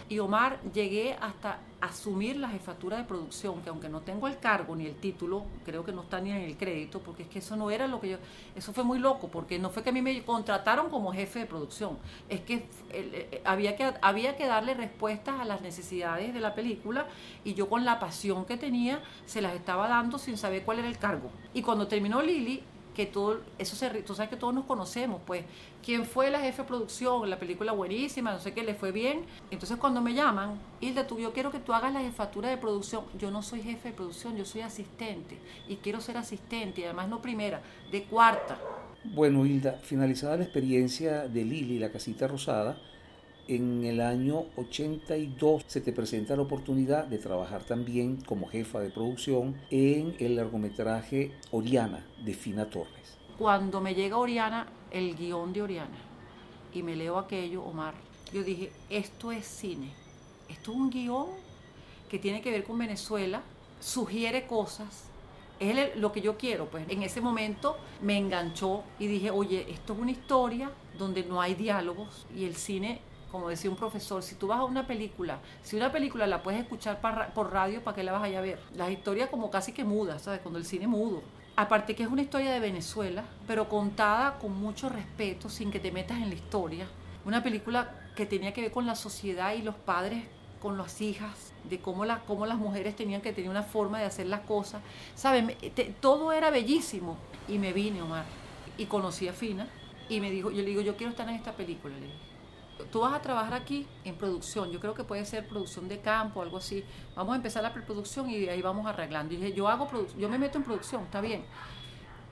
Y 0.09 0.19
Omar, 0.21 0.61
llegué 0.73 1.17
hasta 1.21 1.59
asumir 1.81 2.37
la 2.37 2.49
jefatura 2.49 2.97
de 2.97 3.05
producción, 3.05 3.61
que 3.63 3.69
aunque 3.69 3.89
no 3.89 4.01
tengo 4.01 4.29
el 4.29 4.39
cargo 4.39 4.75
ni 4.75 4.87
el 4.87 4.97
título, 4.97 5.45
creo 5.65 5.85
que 5.85 5.93
no 5.93 6.03
está 6.03 6.21
ni 6.21 6.31
en 6.31 6.43
el 6.43 6.57
crédito, 6.57 7.01
porque 7.01 7.25
es 7.25 7.29
que 7.29 7.41
eso 7.41 7.57
no 7.57 7.71
era 7.71 7.87
lo 7.87 8.01
que 8.01 8.11
yo, 8.11 8.19
eso 8.55 8.73
fue 8.73 8.85
muy 8.85 8.99
loco, 8.99 9.29
porque 9.29 9.59
no 9.59 9.71
fue 9.71 9.83
que 9.83 9.91
a 9.91 9.93
mí 9.93 10.03
me 10.03 10.23
contrataron 10.23 10.89
como 10.91 11.13
jefe 11.13 11.41
de 11.41 11.47
producción, 11.47 11.99
es 12.29 12.41
que 12.41 12.67
eh, 12.91 13.43
había 13.45 13.77
que, 13.77 13.93
había 14.01 14.37
que 14.37 14.47
darle 14.47 14.75
respuestas 14.75 15.41
a 15.41 15.45
las 15.45 15.61
necesidades 15.61 16.33
de 16.33 16.41
la 16.41 16.55
película 16.55 17.07
y 17.45 17.55
yo 17.55 17.69
con 17.69 17.85
la 17.85 17.99
pasión 17.99 18.45
que 18.45 18.57
tenía 18.57 19.03
se 19.27 19.41
las 19.41 19.55
estaba 19.55 19.89
dando 19.89 20.19
sin 20.19 20.37
saber 20.37 20.65
cuál 20.65 20.79
era 20.79 20.89
el 20.89 20.99
cargo. 20.99 21.31
Y 21.53 21.63
cuando 21.63 21.89
terminó 21.89 22.23
Lili, 22.23 22.63
que 22.97 23.05
todo, 23.05 23.43
eso 23.59 23.77
se, 23.77 23.91
tú 24.03 24.15
sabes 24.15 24.31
que 24.31 24.37
todos 24.37 24.55
nos 24.55 24.65
conocemos, 24.65 25.21
pues, 25.27 25.45
quién 25.85 26.07
fue 26.07 26.31
la 26.31 26.41
jefe 26.41 26.63
de 26.63 26.69
producción, 26.69 27.29
la 27.29 27.39
película 27.39 27.73
buenísima, 27.73 28.33
no 28.33 28.41
sé 28.41 28.55
qué, 28.55 28.63
le 28.63 28.75
fue 28.75 28.91
bien. 28.91 29.27
Entonces 29.51 29.77
cuando 29.77 30.01
me 30.01 30.15
llaman, 30.15 30.59
Hilda, 30.81 31.07
tú, 31.07 31.19
yo 31.19 31.35
quiero 31.35 31.51
que 31.51 31.59
tú 31.59 31.75
hagas 31.75 31.93
la 31.93 32.01
jefatura 32.01 32.49
de 32.49 32.57
producción. 32.57 33.05
Yo 33.19 33.31
no 33.31 33.43
soy 33.43 33.61
jefe 33.61 33.91
de 33.91 33.95
producción, 33.95 34.35
yo 34.35 34.47
soy 34.47 34.63
asistente 34.63 35.39
y 35.69 35.77
quiero 35.77 36.01
ser 36.01 36.17
asistente 36.17 36.81
y 36.81 36.85
además 36.85 37.11
no 37.11 37.21
primera, 37.21 37.61
de 37.93 38.05
cuarta. 38.05 38.59
Bueno, 39.05 39.45
Hilda, 39.45 39.73
finalizada 39.83 40.39
la 40.39 40.45
experiencia 40.45 41.29
de 41.29 41.45
Lili, 41.45 41.79
la 41.79 41.93
casita 41.93 42.27
rosada, 42.27 42.79
en 43.49 43.85
el 43.85 44.01
año 44.01 44.47
82 44.57 45.65
se 45.67 45.81
te 45.81 45.93
presenta 45.93 46.37
la 46.37 46.43
oportunidad 46.43 47.05
de 47.05 47.19
trabajar 47.19 47.63
también 47.63 48.17
como 48.23 48.49
jefa 48.49 48.81
de 48.81 48.91
producción 48.91 49.57
en 49.71 50.17
el 50.19 50.37
largometraje 50.37 51.33
Oriana 51.51 52.05
de 52.25 52.35
Fina 52.35 52.69
Torres. 52.69 53.19
Cuando 53.39 53.81
me 53.81 53.95
llega 53.95 54.17
Oriana, 54.17 54.67
el 54.91 55.15
guion 55.15 55.53
de 55.53 55.63
Oriana, 55.63 55.99
y 56.73 56.83
me 56.83 56.97
leo 56.97 57.19
aquello, 57.19 57.63
Omar, 57.63 57.95
yo 58.33 58.43
dije, 58.43 58.73
esto 58.91 59.31
es 59.31 59.47
cine, 59.47 59.93
esto 60.49 60.73
es 60.73 60.77
un 60.77 60.91
guion 60.91 61.27
que 62.09 62.19
tiene 62.19 62.41
que 62.41 62.51
ver 62.51 62.65
con 62.65 62.79
Venezuela, 62.79 63.43
sugiere 63.81 64.47
cosas, 64.47 65.05
es 65.61 65.97
lo 65.97 66.13
que 66.13 66.21
yo 66.21 66.37
quiero, 66.37 66.67
pues 66.67 66.89
en 66.89 67.03
ese 67.03 67.21
momento 67.21 67.77
me 68.03 68.19
enganchó 68.19 68.83
y 68.99 69.07
dije, 69.07 69.31
oye, 69.31 69.67
esto 69.71 69.95
es 69.95 69.99
una 69.99 70.11
historia 70.11 70.71
donde 70.99 71.25
no 71.25 71.41
hay 71.41 71.55
diálogos 71.55 72.27
y 72.37 72.45
el 72.45 72.57
cine 72.57 73.01
como 73.31 73.49
decía 73.49 73.71
un 73.71 73.77
profesor, 73.77 74.23
si 74.23 74.35
tú 74.37 74.47
vas 74.47 74.61
a 74.61 74.65
una 74.65 74.87
película, 74.87 75.41
si 75.63 75.77
una 75.77 75.91
película 75.91 76.27
la 76.27 76.43
puedes 76.43 76.61
escuchar 76.61 77.01
por 77.35 77.53
radio, 77.53 77.83
¿para 77.83 77.95
qué 77.95 78.03
la 78.03 78.13
vas 78.13 78.23
a 78.23 78.29
ir 78.29 78.37
a 78.37 78.41
ver? 78.41 78.61
Las 78.75 78.91
historias 78.91 79.29
como 79.29 79.51
casi 79.51 79.73
que 79.73 79.85
mudas, 79.85 80.23
¿sabes? 80.23 80.41
Cuando 80.41 80.59
el 80.59 80.65
cine 80.65 80.87
mudo. 80.87 81.23
Aparte 81.57 81.95
que 81.95 82.03
es 82.03 82.09
una 82.09 82.23
historia 82.23 82.53
de 82.53 82.61
Venezuela, 82.61 83.25
pero 83.47 83.69
contada 83.69 84.39
con 84.39 84.53
mucho 84.53 84.89
respeto, 84.89 85.49
sin 85.49 85.71
que 85.71 85.81
te 85.81 85.91
metas 85.91 86.19
en 86.19 86.29
la 86.29 86.35
historia. 86.35 86.87
Una 87.25 87.43
película 87.43 88.11
que 88.15 88.27
tenía 88.27 88.53
que 88.53 88.63
ver 88.63 88.73
con 88.73 88.87
la 88.87 88.95
sociedad 88.95 89.55
y 89.55 89.63
los 89.63 89.75
padres 89.75 90.25
con 90.61 90.79
las 90.79 91.01
hijas, 91.01 91.53
de 91.65 91.79
cómo, 91.81 92.05
la, 92.05 92.21
cómo 92.21 92.47
las 92.47 92.59
mujeres 92.59 92.97
tenían 92.97 93.21
que 93.21 93.33
tener 93.33 93.51
una 93.51 93.63
forma 93.63 93.99
de 93.99 94.05
hacer 94.05 94.27
las 94.27 94.41
cosas. 94.41 94.83
¿Sabes? 95.15 95.57
todo 96.01 96.33
era 96.33 96.51
bellísimo. 96.51 97.17
Y 97.49 97.59
me 97.59 97.73
vine, 97.73 98.03
Omar, 98.03 98.25
y 98.77 98.87
conocí 98.87 99.29
a 99.29 99.33
Fina, 99.33 99.69
y 100.09 100.21
me 100.21 100.31
dijo, 100.31 100.51
yo 100.51 100.63
le 100.63 100.69
digo, 100.69 100.81
yo 100.81 100.97
quiero 100.97 101.11
estar 101.11 101.29
en 101.29 101.37
esta 101.37 101.53
película. 101.53 101.95
Le 101.95 102.07
dije 102.07 102.36
tú 102.91 103.01
vas 103.01 103.15
a 103.15 103.23
trabajar 103.23 103.55
aquí 103.55 103.87
en 104.05 104.17
producción, 104.17 104.71
yo 104.71 104.81
creo 104.81 104.95
que 104.95 105.05
puede 105.05 105.25
ser 105.25 105.49
producción 105.49 105.89
de 105.89 106.01
campo, 106.01 106.43
algo 106.43 106.59
así. 106.59 106.85
Vamos 107.15 107.33
a 107.33 107.37
empezar 107.37 107.63
la 107.63 107.73
preproducción 107.73 108.31
y 108.31 108.49
ahí 108.49 108.63
vamos 108.63 108.87
arreglando. 108.87 109.35
Y 109.35 109.39
dije, 109.39 109.53
yo 109.53 109.69
hago 109.69 109.89
yo 110.19 110.29
me 110.29 110.39
meto 110.39 110.59
en 110.59 110.65
producción, 110.65 111.03
está 111.05 111.21
bien. 111.21 111.45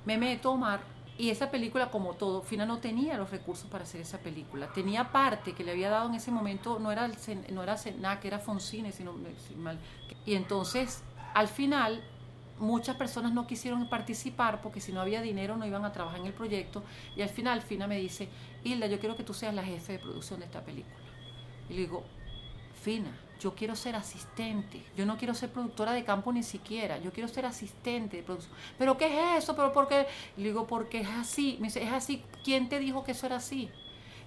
Me 0.04 0.18
meto, 0.18 0.52
Omar, 0.52 0.80
y 1.16 1.30
esa 1.30 1.50
película, 1.50 1.90
como 1.90 2.14
todo, 2.14 2.42
Fina 2.42 2.66
no 2.66 2.78
tenía 2.78 3.16
los 3.16 3.30
recursos 3.30 3.70
para 3.70 3.84
hacer 3.84 4.00
esa 4.00 4.18
película. 4.18 4.72
Tenía 4.72 5.12
parte 5.12 5.52
que 5.52 5.62
le 5.62 5.70
había 5.70 5.88
dado 5.88 6.08
en 6.08 6.14
ese 6.16 6.32
momento, 6.32 6.78
no 6.80 6.90
era, 6.90 7.04
el, 7.04 7.14
no 7.54 7.62
era 7.62 7.76
que 8.20 8.28
era 8.28 8.40
Foncine, 8.40 8.90
sino 8.90 9.14
mal. 9.56 9.78
Y 10.26 10.34
entonces, 10.34 11.04
al 11.34 11.46
final, 11.46 12.02
muchas 12.58 12.96
personas 12.96 13.32
no 13.32 13.46
quisieron 13.46 13.88
participar 13.88 14.60
porque 14.62 14.80
si 14.80 14.92
no 14.92 15.00
había 15.00 15.22
dinero 15.22 15.56
no 15.56 15.66
iban 15.66 15.84
a 15.84 15.92
trabajar 15.92 16.20
en 16.20 16.26
el 16.26 16.32
proyecto. 16.32 16.82
Y 17.16 17.22
al 17.22 17.28
final, 17.28 17.62
Fina 17.62 17.86
me 17.86 17.98
dice, 17.98 18.28
Hilda, 18.62 18.86
yo 18.86 18.98
quiero 18.98 19.16
que 19.16 19.24
tú 19.24 19.34
seas 19.34 19.54
la 19.54 19.64
jefe 19.64 19.92
de 19.92 19.98
producción 19.98 20.40
de 20.40 20.46
esta 20.46 20.64
película. 20.64 20.94
Y 21.68 21.74
le 21.74 21.80
digo, 21.80 22.04
Fina, 22.82 23.10
yo 23.40 23.54
quiero 23.54 23.74
ser 23.74 23.96
asistente, 23.96 24.82
yo 24.96 25.06
no 25.06 25.16
quiero 25.16 25.34
ser 25.34 25.50
productora 25.50 25.92
de 25.92 26.04
campo 26.04 26.32
ni 26.32 26.42
siquiera, 26.42 26.98
yo 26.98 27.12
quiero 27.12 27.28
ser 27.28 27.46
asistente 27.46 28.18
de 28.18 28.22
producción. 28.22 28.54
¿Pero 28.78 28.96
qué 28.96 29.06
es 29.06 29.44
eso? 29.44 29.56
¿Pero 29.56 29.72
por 29.72 29.88
qué? 29.88 30.06
le 30.36 30.44
digo, 30.44 30.66
porque 30.66 31.00
es 31.00 31.08
así. 31.08 31.56
Me 31.60 31.68
dice, 31.68 31.82
es 31.82 31.92
así. 31.92 32.22
¿Quién 32.44 32.68
te 32.68 32.78
dijo 32.78 33.04
que 33.04 33.12
eso 33.12 33.26
era 33.26 33.36
así? 33.36 33.70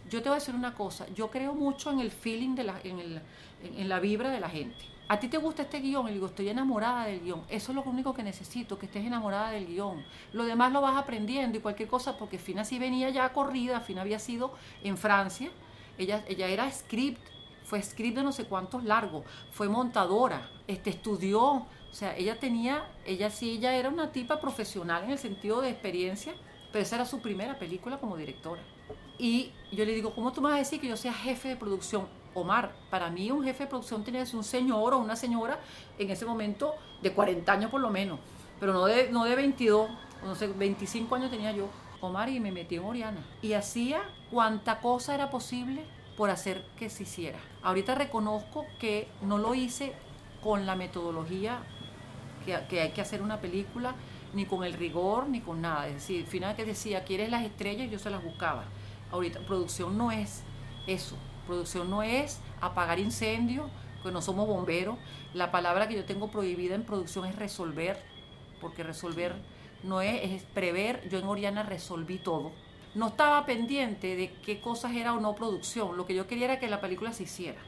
Yo 0.10 0.22
te 0.22 0.30
voy 0.30 0.38
a 0.38 0.40
decir 0.40 0.56
una 0.56 0.74
cosa, 0.74 1.06
yo 1.14 1.30
creo 1.30 1.54
mucho 1.54 1.92
en 1.92 2.00
el 2.00 2.12
feeling, 2.12 2.56
de 2.56 2.64
la, 2.64 2.80
en, 2.84 3.00
el, 3.00 3.22
en 3.64 3.90
la 3.90 4.00
vibra 4.00 4.30
de 4.30 4.40
la 4.40 4.50
gente. 4.50 4.97
¿A 5.10 5.20
ti 5.20 5.30
te 5.30 5.38
gusta 5.38 5.62
este 5.62 5.80
guion? 5.80 6.06
Y 6.06 6.10
le 6.10 6.14
digo, 6.16 6.28
estoy 6.28 6.50
enamorada 6.50 7.06
del 7.06 7.22
guion. 7.22 7.44
Eso 7.48 7.72
es 7.72 7.76
lo 7.76 7.84
único 7.84 8.14
que 8.14 8.24
necesito, 8.24 8.78
que 8.78 8.88
estés 8.88 9.06
enamorada 9.06 9.52
del 9.52 9.66
guion. 9.66 10.04
Lo 10.34 10.44
demás 10.44 10.74
lo 10.74 10.82
vas 10.82 10.98
aprendiendo 10.98 11.58
y 11.58 11.62
cualquier 11.62 11.88
cosa, 11.88 12.18
porque 12.18 12.38
Fina 12.38 12.66
sí 12.66 12.78
venía 12.78 13.10
ya 13.10 13.32
corrida, 13.32 13.80
Fina 13.80 14.02
había 14.02 14.20
sido 14.20 14.52
en 14.84 14.98
Francia, 14.98 15.50
ella, 15.98 16.26
ella 16.28 16.48
era 16.48 16.70
script, 16.70 17.22
fue 17.64 17.82
script 17.82 18.18
de 18.18 18.24
no 18.24 18.34
sé 18.34 18.46
cuántos 18.46 18.84
largos, 18.84 19.24
fue 19.52 19.70
montadora, 19.70 20.50
este, 20.68 20.90
estudió, 20.90 21.42
o 21.42 21.66
sea, 21.92 22.16
ella 22.18 22.38
tenía, 22.38 22.86
ella 23.06 23.30
sí, 23.30 23.52
ella 23.52 23.76
era 23.76 23.88
una 23.88 24.12
tipa 24.12 24.42
profesional 24.42 25.06
en 25.06 25.12
el 25.12 25.18
sentido 25.18 25.62
de 25.62 25.70
experiencia, 25.70 26.34
pero 26.72 26.84
esa 26.84 26.98
era 26.98 27.06
su 27.06 27.22
primera 27.22 27.58
película 27.58 27.98
como 27.98 28.18
directora. 28.18 28.62
Y 29.18 29.52
yo 29.72 29.86
le 29.86 29.94
digo, 29.94 30.14
¿cómo 30.14 30.32
tú 30.34 30.42
me 30.42 30.50
vas 30.50 30.56
a 30.56 30.60
decir 30.60 30.80
que 30.80 30.88
yo 30.88 30.98
sea 30.98 31.14
jefe 31.14 31.48
de 31.48 31.56
producción? 31.56 32.08
Omar, 32.38 32.72
para 32.92 33.10
mí 33.10 33.32
un 33.32 33.44
jefe 33.44 33.64
de 33.64 33.70
producción 33.70 34.04
tiene 34.04 34.20
que 34.20 34.28
ser 34.28 34.36
un 34.36 34.44
señor 34.44 34.94
o 34.94 35.00
una 35.00 35.16
señora 35.16 35.60
en 35.98 36.12
ese 36.12 36.24
momento 36.24 36.76
de 37.02 37.12
40 37.12 37.52
años 37.52 37.72
por 37.72 37.82
lo 37.82 37.90
menos, 37.90 38.20
pero 38.60 38.74
no 38.74 38.86
de, 38.86 39.12
no 39.12 39.26
de 39.26 39.36
22, 39.36 39.90
no 40.24 40.36
sé, 40.36 40.48
25 40.48 41.16
años 41.16 41.32
tenía 41.32 41.52
yo, 41.52 41.68
Omar, 42.00 42.30
y 42.30 42.40
me 42.40 42.52
metí 42.52 42.76
en 42.76 42.84
Oriana. 42.84 43.26
Y 43.42 43.54
hacía 43.54 44.04
cuanta 44.30 44.82
cosa 44.82 45.16
era 45.16 45.32
posible 45.32 45.84
por 46.16 46.30
hacer 46.30 46.64
que 46.78 46.92
se 46.92 47.04
hiciera. 47.04 47.40
Ahorita 47.64 47.96
reconozco 47.96 48.66
que 48.80 49.08
no 49.24 49.40
lo 49.40 49.56
hice 49.56 49.94
con 50.44 50.68
la 50.68 50.76
metodología 50.76 51.64
que, 52.46 52.56
que 52.70 52.82
hay 52.82 52.92
que 52.92 53.02
hacer 53.02 53.24
una 53.24 53.42
película, 53.42 53.96
ni 54.36 54.46
con 54.46 54.64
el 54.64 54.74
rigor, 54.74 55.28
ni 55.28 55.42
con 55.42 55.62
nada. 55.62 55.88
Es 55.88 55.96
decir, 55.96 56.24
al 56.24 56.30
final 56.30 56.56
que 56.56 56.66
decía, 56.66 57.04
¿quieres 57.04 57.32
las 57.32 57.44
estrellas? 57.44 57.90
Yo 57.90 57.98
se 57.98 58.12
las 58.12 58.24
buscaba. 58.24 58.66
Ahorita, 59.12 59.40
producción 59.40 59.98
no 59.98 60.12
es 60.12 60.44
eso. 60.86 61.18
Producción 61.48 61.90
no 61.90 62.04
es 62.04 62.40
apagar 62.60 63.00
incendios, 63.00 63.68
que 64.04 64.12
no 64.12 64.22
somos 64.22 64.48
bomberos. 64.48 64.98
La 65.34 65.50
palabra 65.50 65.88
que 65.88 65.96
yo 65.96 66.04
tengo 66.04 66.30
prohibida 66.30 66.76
en 66.76 66.84
producción 66.84 67.26
es 67.26 67.36
resolver, 67.38 67.98
porque 68.60 68.84
resolver 68.84 69.34
no 69.84 70.02
es, 70.02 70.22
es 70.24 70.44
prever. 70.44 71.08
Yo 71.10 71.18
en 71.18 71.26
Oriana 71.26 71.64
resolví 71.64 72.18
todo. 72.18 72.52
No 72.96 73.08
estaba 73.08 73.46
pendiente 73.46 74.16
de 74.16 74.34
qué 74.46 74.60
cosas 74.60 74.94
era 74.94 75.14
o 75.14 75.22
no 75.22 75.36
producción. 75.36 75.96
Lo 75.96 76.06
que 76.06 76.16
yo 76.16 76.28
quería 76.28 76.46
era 76.46 76.60
que 76.60 76.68
la 76.68 76.82
película 76.82 77.14
se 77.14 77.24
hiciera. 77.24 77.62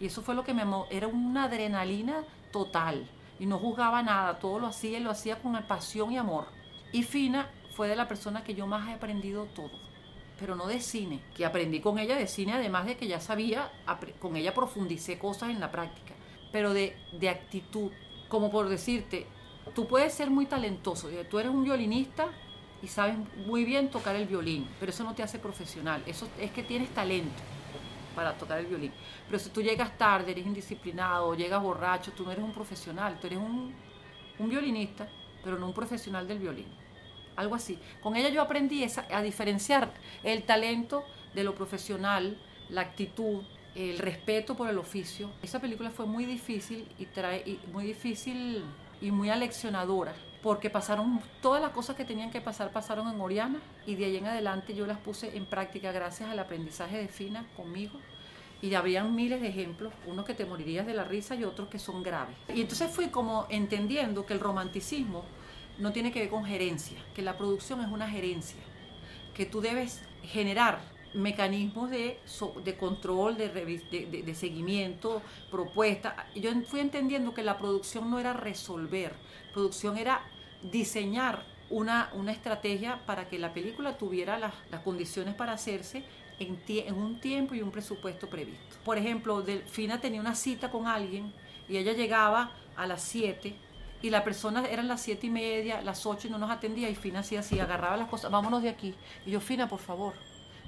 Y 0.00 0.06
eso 0.06 0.22
fue 0.22 0.34
lo 0.34 0.44
que 0.44 0.54
me 0.54 0.62
era 0.90 1.06
una 1.06 1.44
adrenalina 1.44 2.22
total. 2.50 3.06
Y 3.38 3.46
no 3.46 3.58
juzgaba 3.58 4.02
nada, 4.02 4.38
todo 4.38 4.58
lo 4.58 4.66
hacía 4.68 4.98
y 4.98 5.02
lo 5.02 5.10
hacía 5.10 5.40
con 5.42 5.60
pasión 5.64 6.12
y 6.12 6.16
amor. 6.16 6.46
Y 6.92 7.02
Fina 7.02 7.50
fue 7.74 7.88
de 7.88 7.96
la 7.96 8.08
persona 8.08 8.42
que 8.42 8.54
yo 8.54 8.66
más 8.66 8.88
he 8.88 8.94
aprendido 8.94 9.44
todo 9.54 9.87
pero 10.38 10.54
no 10.54 10.66
de 10.66 10.80
cine, 10.80 11.20
que 11.34 11.44
aprendí 11.44 11.80
con 11.80 11.98
ella 11.98 12.16
de 12.16 12.26
cine, 12.26 12.52
además 12.52 12.86
de 12.86 12.96
que 12.96 13.08
ya 13.08 13.20
sabía, 13.20 13.70
con 14.20 14.36
ella 14.36 14.54
profundicé 14.54 15.18
cosas 15.18 15.50
en 15.50 15.60
la 15.60 15.70
práctica, 15.70 16.14
pero 16.52 16.72
de, 16.72 16.96
de 17.12 17.28
actitud, 17.28 17.90
como 18.28 18.50
por 18.50 18.68
decirte, 18.68 19.26
tú 19.74 19.86
puedes 19.86 20.14
ser 20.14 20.30
muy 20.30 20.46
talentoso, 20.46 21.08
tú 21.28 21.38
eres 21.38 21.52
un 21.52 21.64
violinista 21.64 22.28
y 22.82 22.86
sabes 22.86 23.16
muy 23.46 23.64
bien 23.64 23.90
tocar 23.90 24.14
el 24.14 24.26
violín, 24.26 24.68
pero 24.78 24.90
eso 24.90 25.02
no 25.02 25.14
te 25.14 25.22
hace 25.22 25.38
profesional, 25.38 26.02
eso 26.06 26.28
es 26.38 26.50
que 26.52 26.62
tienes 26.62 26.90
talento 26.90 27.42
para 28.14 28.36
tocar 28.36 28.58
el 28.58 28.66
violín. 28.66 28.92
Pero 29.26 29.38
si 29.38 29.50
tú 29.50 29.62
llegas 29.62 29.96
tarde, 29.98 30.32
eres 30.32 30.46
indisciplinado, 30.46 31.34
llegas 31.34 31.62
borracho, 31.62 32.12
tú 32.12 32.24
no 32.24 32.32
eres 32.32 32.44
un 32.44 32.52
profesional, 32.52 33.18
tú 33.20 33.26
eres 33.26 33.38
un, 33.38 33.74
un 34.38 34.48
violinista, 34.48 35.08
pero 35.42 35.58
no 35.58 35.66
un 35.66 35.74
profesional 35.74 36.26
del 36.26 36.38
violín 36.38 36.77
algo 37.38 37.54
así. 37.54 37.78
Con 38.02 38.16
ella 38.16 38.28
yo 38.28 38.42
aprendí 38.42 38.84
a 39.10 39.22
diferenciar 39.22 39.90
el 40.24 40.42
talento 40.42 41.04
de 41.34 41.44
lo 41.44 41.54
profesional, 41.54 42.36
la 42.68 42.82
actitud, 42.82 43.42
el 43.74 43.98
respeto 43.98 44.56
por 44.56 44.68
el 44.68 44.76
oficio. 44.76 45.30
Esa 45.42 45.60
película 45.60 45.90
fue 45.90 46.06
muy 46.06 46.26
difícil 46.26 46.86
y, 46.98 47.06
trae, 47.06 47.58
muy 47.72 47.84
difícil 47.84 48.64
y 49.00 49.10
muy 49.12 49.30
aleccionadora 49.30 50.14
porque 50.42 50.70
pasaron 50.70 51.20
todas 51.40 51.62
las 51.62 51.70
cosas 51.70 51.96
que 51.96 52.04
tenían 52.04 52.30
que 52.30 52.40
pasar 52.40 52.70
pasaron 52.70 53.08
en 53.12 53.20
Oriana 53.20 53.58
y 53.86 53.96
de 53.96 54.04
ahí 54.04 54.16
en 54.16 54.26
adelante 54.26 54.74
yo 54.74 54.86
las 54.86 54.98
puse 54.98 55.36
en 55.36 55.46
práctica 55.46 55.90
gracias 55.90 56.30
al 56.30 56.38
aprendizaje 56.38 56.96
de 56.96 57.08
Fina 57.08 57.44
conmigo 57.56 57.98
y 58.60 58.74
habrían 58.74 59.14
miles 59.14 59.40
de 59.40 59.48
ejemplos, 59.48 59.92
unos 60.06 60.24
que 60.24 60.34
te 60.34 60.44
morirías 60.44 60.86
de 60.86 60.94
la 60.94 61.04
risa 61.04 61.36
y 61.36 61.44
otros 61.44 61.68
que 61.68 61.78
son 61.78 62.02
graves. 62.02 62.36
Y 62.52 62.60
entonces 62.60 62.90
fui 62.90 63.08
como 63.08 63.46
entendiendo 63.50 64.26
que 64.26 64.32
el 64.32 64.40
romanticismo 64.40 65.24
no 65.78 65.92
tiene 65.92 66.12
que 66.12 66.20
ver 66.20 66.28
con 66.28 66.44
gerencia, 66.44 66.98
que 67.14 67.22
la 67.22 67.36
producción 67.36 67.80
es 67.80 67.88
una 67.88 68.08
gerencia, 68.08 68.60
que 69.34 69.46
tú 69.46 69.60
debes 69.60 70.02
generar 70.22 70.80
mecanismos 71.14 71.90
de, 71.90 72.18
de 72.64 72.76
control, 72.76 73.36
de, 73.36 73.48
de, 73.48 74.34
seguimiento, 74.34 75.22
propuesta. 75.50 76.26
Yo 76.34 76.50
fui 76.66 76.80
entendiendo 76.80 77.32
que 77.32 77.42
la 77.42 77.58
producción 77.58 78.10
no 78.10 78.18
era 78.18 78.32
resolver, 78.32 79.14
producción 79.52 79.96
era 79.96 80.22
diseñar 80.62 81.44
una, 81.70 82.10
una 82.14 82.32
estrategia 82.32 83.00
para 83.06 83.28
que 83.28 83.38
la 83.38 83.52
película 83.52 83.96
tuviera 83.96 84.38
las, 84.38 84.54
las 84.70 84.82
condiciones 84.82 85.34
para 85.34 85.52
hacerse 85.52 86.02
en, 86.38 86.58
en, 86.68 86.94
un 86.94 87.20
tiempo 87.20 87.54
y 87.54 87.62
un 87.62 87.70
presupuesto 87.70 88.28
previsto. 88.28 88.76
Por 88.84 88.98
ejemplo, 88.98 89.42
Delfina 89.42 90.00
tenía 90.00 90.20
una 90.20 90.34
cita 90.34 90.70
con 90.70 90.86
alguien 90.86 91.32
y 91.68 91.76
ella 91.76 91.92
llegaba 91.92 92.52
a 92.76 92.86
las 92.86 93.02
7 93.02 93.54
y 94.00 94.10
la 94.10 94.22
persona 94.22 94.64
eran 94.66 94.86
las 94.86 95.02
siete 95.02 95.26
y 95.26 95.30
media, 95.30 95.82
las 95.82 96.06
8 96.06 96.28
y 96.28 96.30
no 96.30 96.38
nos 96.38 96.50
atendía 96.50 96.88
y 96.88 96.94
Fina 96.94 97.20
hacía 97.20 97.40
así, 97.40 97.58
agarraba 97.58 97.96
las 97.96 98.08
cosas, 98.08 98.30
vámonos 98.30 98.62
de 98.62 98.68
aquí. 98.68 98.94
Y 99.26 99.32
yo, 99.32 99.40
Fina, 99.40 99.68
por 99.68 99.80
favor, 99.80 100.14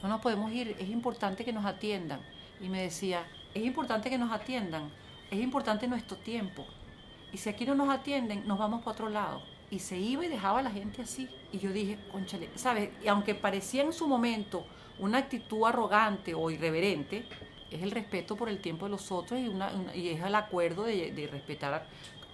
no 0.02 0.08
nos 0.08 0.20
podemos 0.20 0.50
ir, 0.52 0.76
es 0.78 0.88
importante 0.88 1.44
que 1.44 1.52
nos 1.52 1.64
atiendan. 1.64 2.20
Y 2.60 2.68
me 2.68 2.82
decía, 2.82 3.24
es 3.54 3.64
importante 3.64 4.10
que 4.10 4.18
nos 4.18 4.32
atiendan, 4.32 4.90
es 5.30 5.38
importante 5.38 5.86
nuestro 5.86 6.16
tiempo. 6.16 6.66
Y 7.32 7.36
si 7.36 7.48
aquí 7.48 7.64
no 7.64 7.74
nos 7.76 7.88
atienden, 7.88 8.46
nos 8.48 8.58
vamos 8.58 8.80
para 8.80 8.92
otro 8.92 9.08
lado. 9.08 9.42
Y 9.70 9.78
se 9.78 9.96
iba 9.96 10.24
y 10.24 10.28
dejaba 10.28 10.58
a 10.58 10.62
la 10.62 10.70
gente 10.70 11.02
así. 11.02 11.28
Y 11.52 11.58
yo 11.60 11.72
dije, 11.72 11.98
conchale, 12.10 12.50
¿sabes? 12.56 12.90
Y 13.04 13.06
aunque 13.06 13.36
parecía 13.36 13.82
en 13.82 13.92
su 13.92 14.08
momento 14.08 14.64
una 14.98 15.18
actitud 15.18 15.64
arrogante 15.64 16.34
o 16.34 16.50
irreverente, 16.50 17.24
es 17.70 17.82
el 17.82 17.92
respeto 17.92 18.34
por 18.34 18.48
el 18.48 18.60
tiempo 18.60 18.86
de 18.86 18.90
los 18.90 19.12
otros 19.12 19.38
y, 19.38 19.46
una, 19.46 19.70
y 19.94 20.08
es 20.08 20.20
el 20.20 20.34
acuerdo 20.34 20.82
de, 20.82 21.12
de 21.12 21.28
respetar 21.28 21.86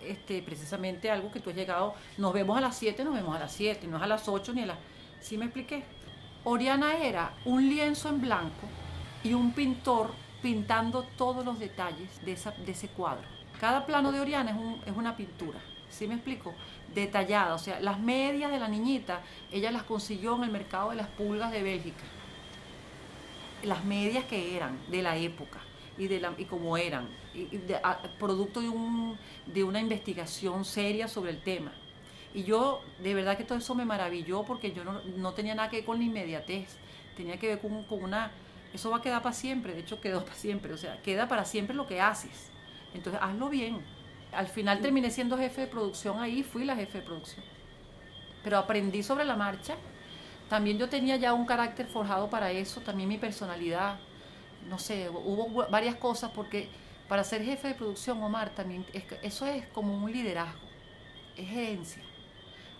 este, 0.02 0.42
precisamente 0.42 1.10
algo 1.10 1.30
que 1.30 1.40
tú 1.40 1.50
has 1.50 1.56
llegado, 1.56 1.94
nos 2.18 2.32
vemos 2.32 2.56
a 2.56 2.60
las 2.60 2.76
7, 2.76 3.04
nos 3.04 3.14
vemos 3.14 3.34
a 3.34 3.38
las 3.38 3.52
7, 3.52 3.86
no 3.86 3.96
es 3.96 4.02
a 4.02 4.06
las 4.06 4.28
8 4.28 4.52
ni 4.54 4.62
a 4.62 4.66
las... 4.66 4.78
¿Sí 5.20 5.36
me 5.36 5.46
expliqué? 5.46 5.84
Oriana 6.44 6.98
era 6.98 7.32
un 7.44 7.68
lienzo 7.68 8.08
en 8.08 8.20
blanco 8.20 8.68
y 9.24 9.34
un 9.34 9.52
pintor 9.52 10.12
pintando 10.42 11.02
todos 11.16 11.44
los 11.44 11.58
detalles 11.58 12.08
de, 12.24 12.32
ese 12.70 12.88
cuadro. 12.88 13.26
Cada 13.58 13.84
plano 13.84 14.12
de 14.12 14.20
Oriana 14.20 14.52
es, 14.52 14.56
un, 14.56 14.80
es 14.86 14.96
una 14.96 15.16
pintura, 15.16 15.58
¿sí 15.90 16.06
me 16.06 16.14
explico? 16.14 16.54
Detallada, 16.94 17.54
o 17.54 17.58
sea, 17.58 17.80
las 17.80 17.98
medias 17.98 18.52
de 18.52 18.60
la 18.60 18.68
niñita, 18.68 19.22
ella 19.50 19.72
las 19.72 19.82
consiguió 19.82 20.36
en 20.36 20.44
el 20.44 20.50
mercado 20.50 20.90
de 20.90 20.96
las 20.96 21.08
pulgas 21.08 21.50
de 21.50 21.62
Bélgica. 21.64 22.04
Las 23.64 23.84
medias 23.84 24.24
que 24.26 24.56
eran 24.56 24.78
de 24.88 25.02
la 25.02 25.16
época 25.16 25.58
y, 25.98 26.06
de 26.06 26.20
la, 26.20 26.32
y 26.38 26.44
como 26.44 26.76
eran, 26.76 27.08
producto 28.18 28.60
de, 28.60 28.68
un, 28.68 29.18
de 29.46 29.64
una 29.64 29.80
investigación 29.80 30.64
seria 30.64 31.08
sobre 31.08 31.30
el 31.30 31.42
tema. 31.42 31.72
Y 32.34 32.44
yo, 32.44 32.82
de 33.02 33.14
verdad 33.14 33.36
que 33.36 33.44
todo 33.44 33.58
eso 33.58 33.74
me 33.74 33.84
maravilló 33.84 34.42
porque 34.44 34.72
yo 34.72 34.84
no, 34.84 35.00
no 35.16 35.32
tenía 35.32 35.54
nada 35.54 35.70
que 35.70 35.76
ver 35.76 35.86
con 35.86 35.98
la 35.98 36.04
inmediatez, 36.04 36.76
tenía 37.16 37.38
que 37.38 37.48
ver 37.48 37.60
con, 37.60 37.84
con, 37.84 38.02
una... 38.02 38.30
Eso 38.74 38.90
va 38.90 38.98
a 38.98 39.02
quedar 39.02 39.22
para 39.22 39.34
siempre, 39.34 39.72
de 39.72 39.80
hecho 39.80 40.00
quedó 40.00 40.22
para 40.24 40.36
siempre, 40.36 40.72
o 40.72 40.76
sea, 40.76 41.00
queda 41.02 41.28
para 41.28 41.44
siempre 41.44 41.74
lo 41.74 41.86
que 41.86 42.00
haces. 42.00 42.50
Entonces, 42.94 43.20
hazlo 43.22 43.48
bien. 43.48 43.80
Al 44.32 44.48
final 44.48 44.80
terminé 44.80 45.10
siendo 45.10 45.38
jefe 45.38 45.62
de 45.62 45.66
producción 45.66 46.20
ahí, 46.20 46.42
fui 46.42 46.64
la 46.64 46.76
jefe 46.76 46.98
de 46.98 47.04
producción. 47.04 47.44
Pero 48.44 48.58
aprendí 48.58 49.02
sobre 49.02 49.24
la 49.24 49.36
marcha. 49.36 49.76
También 50.48 50.78
yo 50.78 50.88
tenía 50.88 51.16
ya 51.16 51.32
un 51.32 51.46
carácter 51.46 51.86
forjado 51.86 52.28
para 52.28 52.50
eso, 52.52 52.80
también 52.80 53.08
mi 53.08 53.18
personalidad. 53.18 53.98
No 54.68 54.78
sé, 54.78 55.08
hubo 55.08 55.66
varias 55.70 55.96
cosas 55.96 56.30
porque 56.32 56.68
para 57.08 57.24
ser 57.24 57.44
jefe 57.44 57.68
de 57.68 57.74
producción, 57.74 58.22
Omar, 58.22 58.50
también 58.50 58.84
eso 59.22 59.46
es 59.46 59.66
como 59.68 59.94
un 59.94 60.10
liderazgo, 60.10 60.66
es 61.36 61.48
gerencia. 61.48 62.02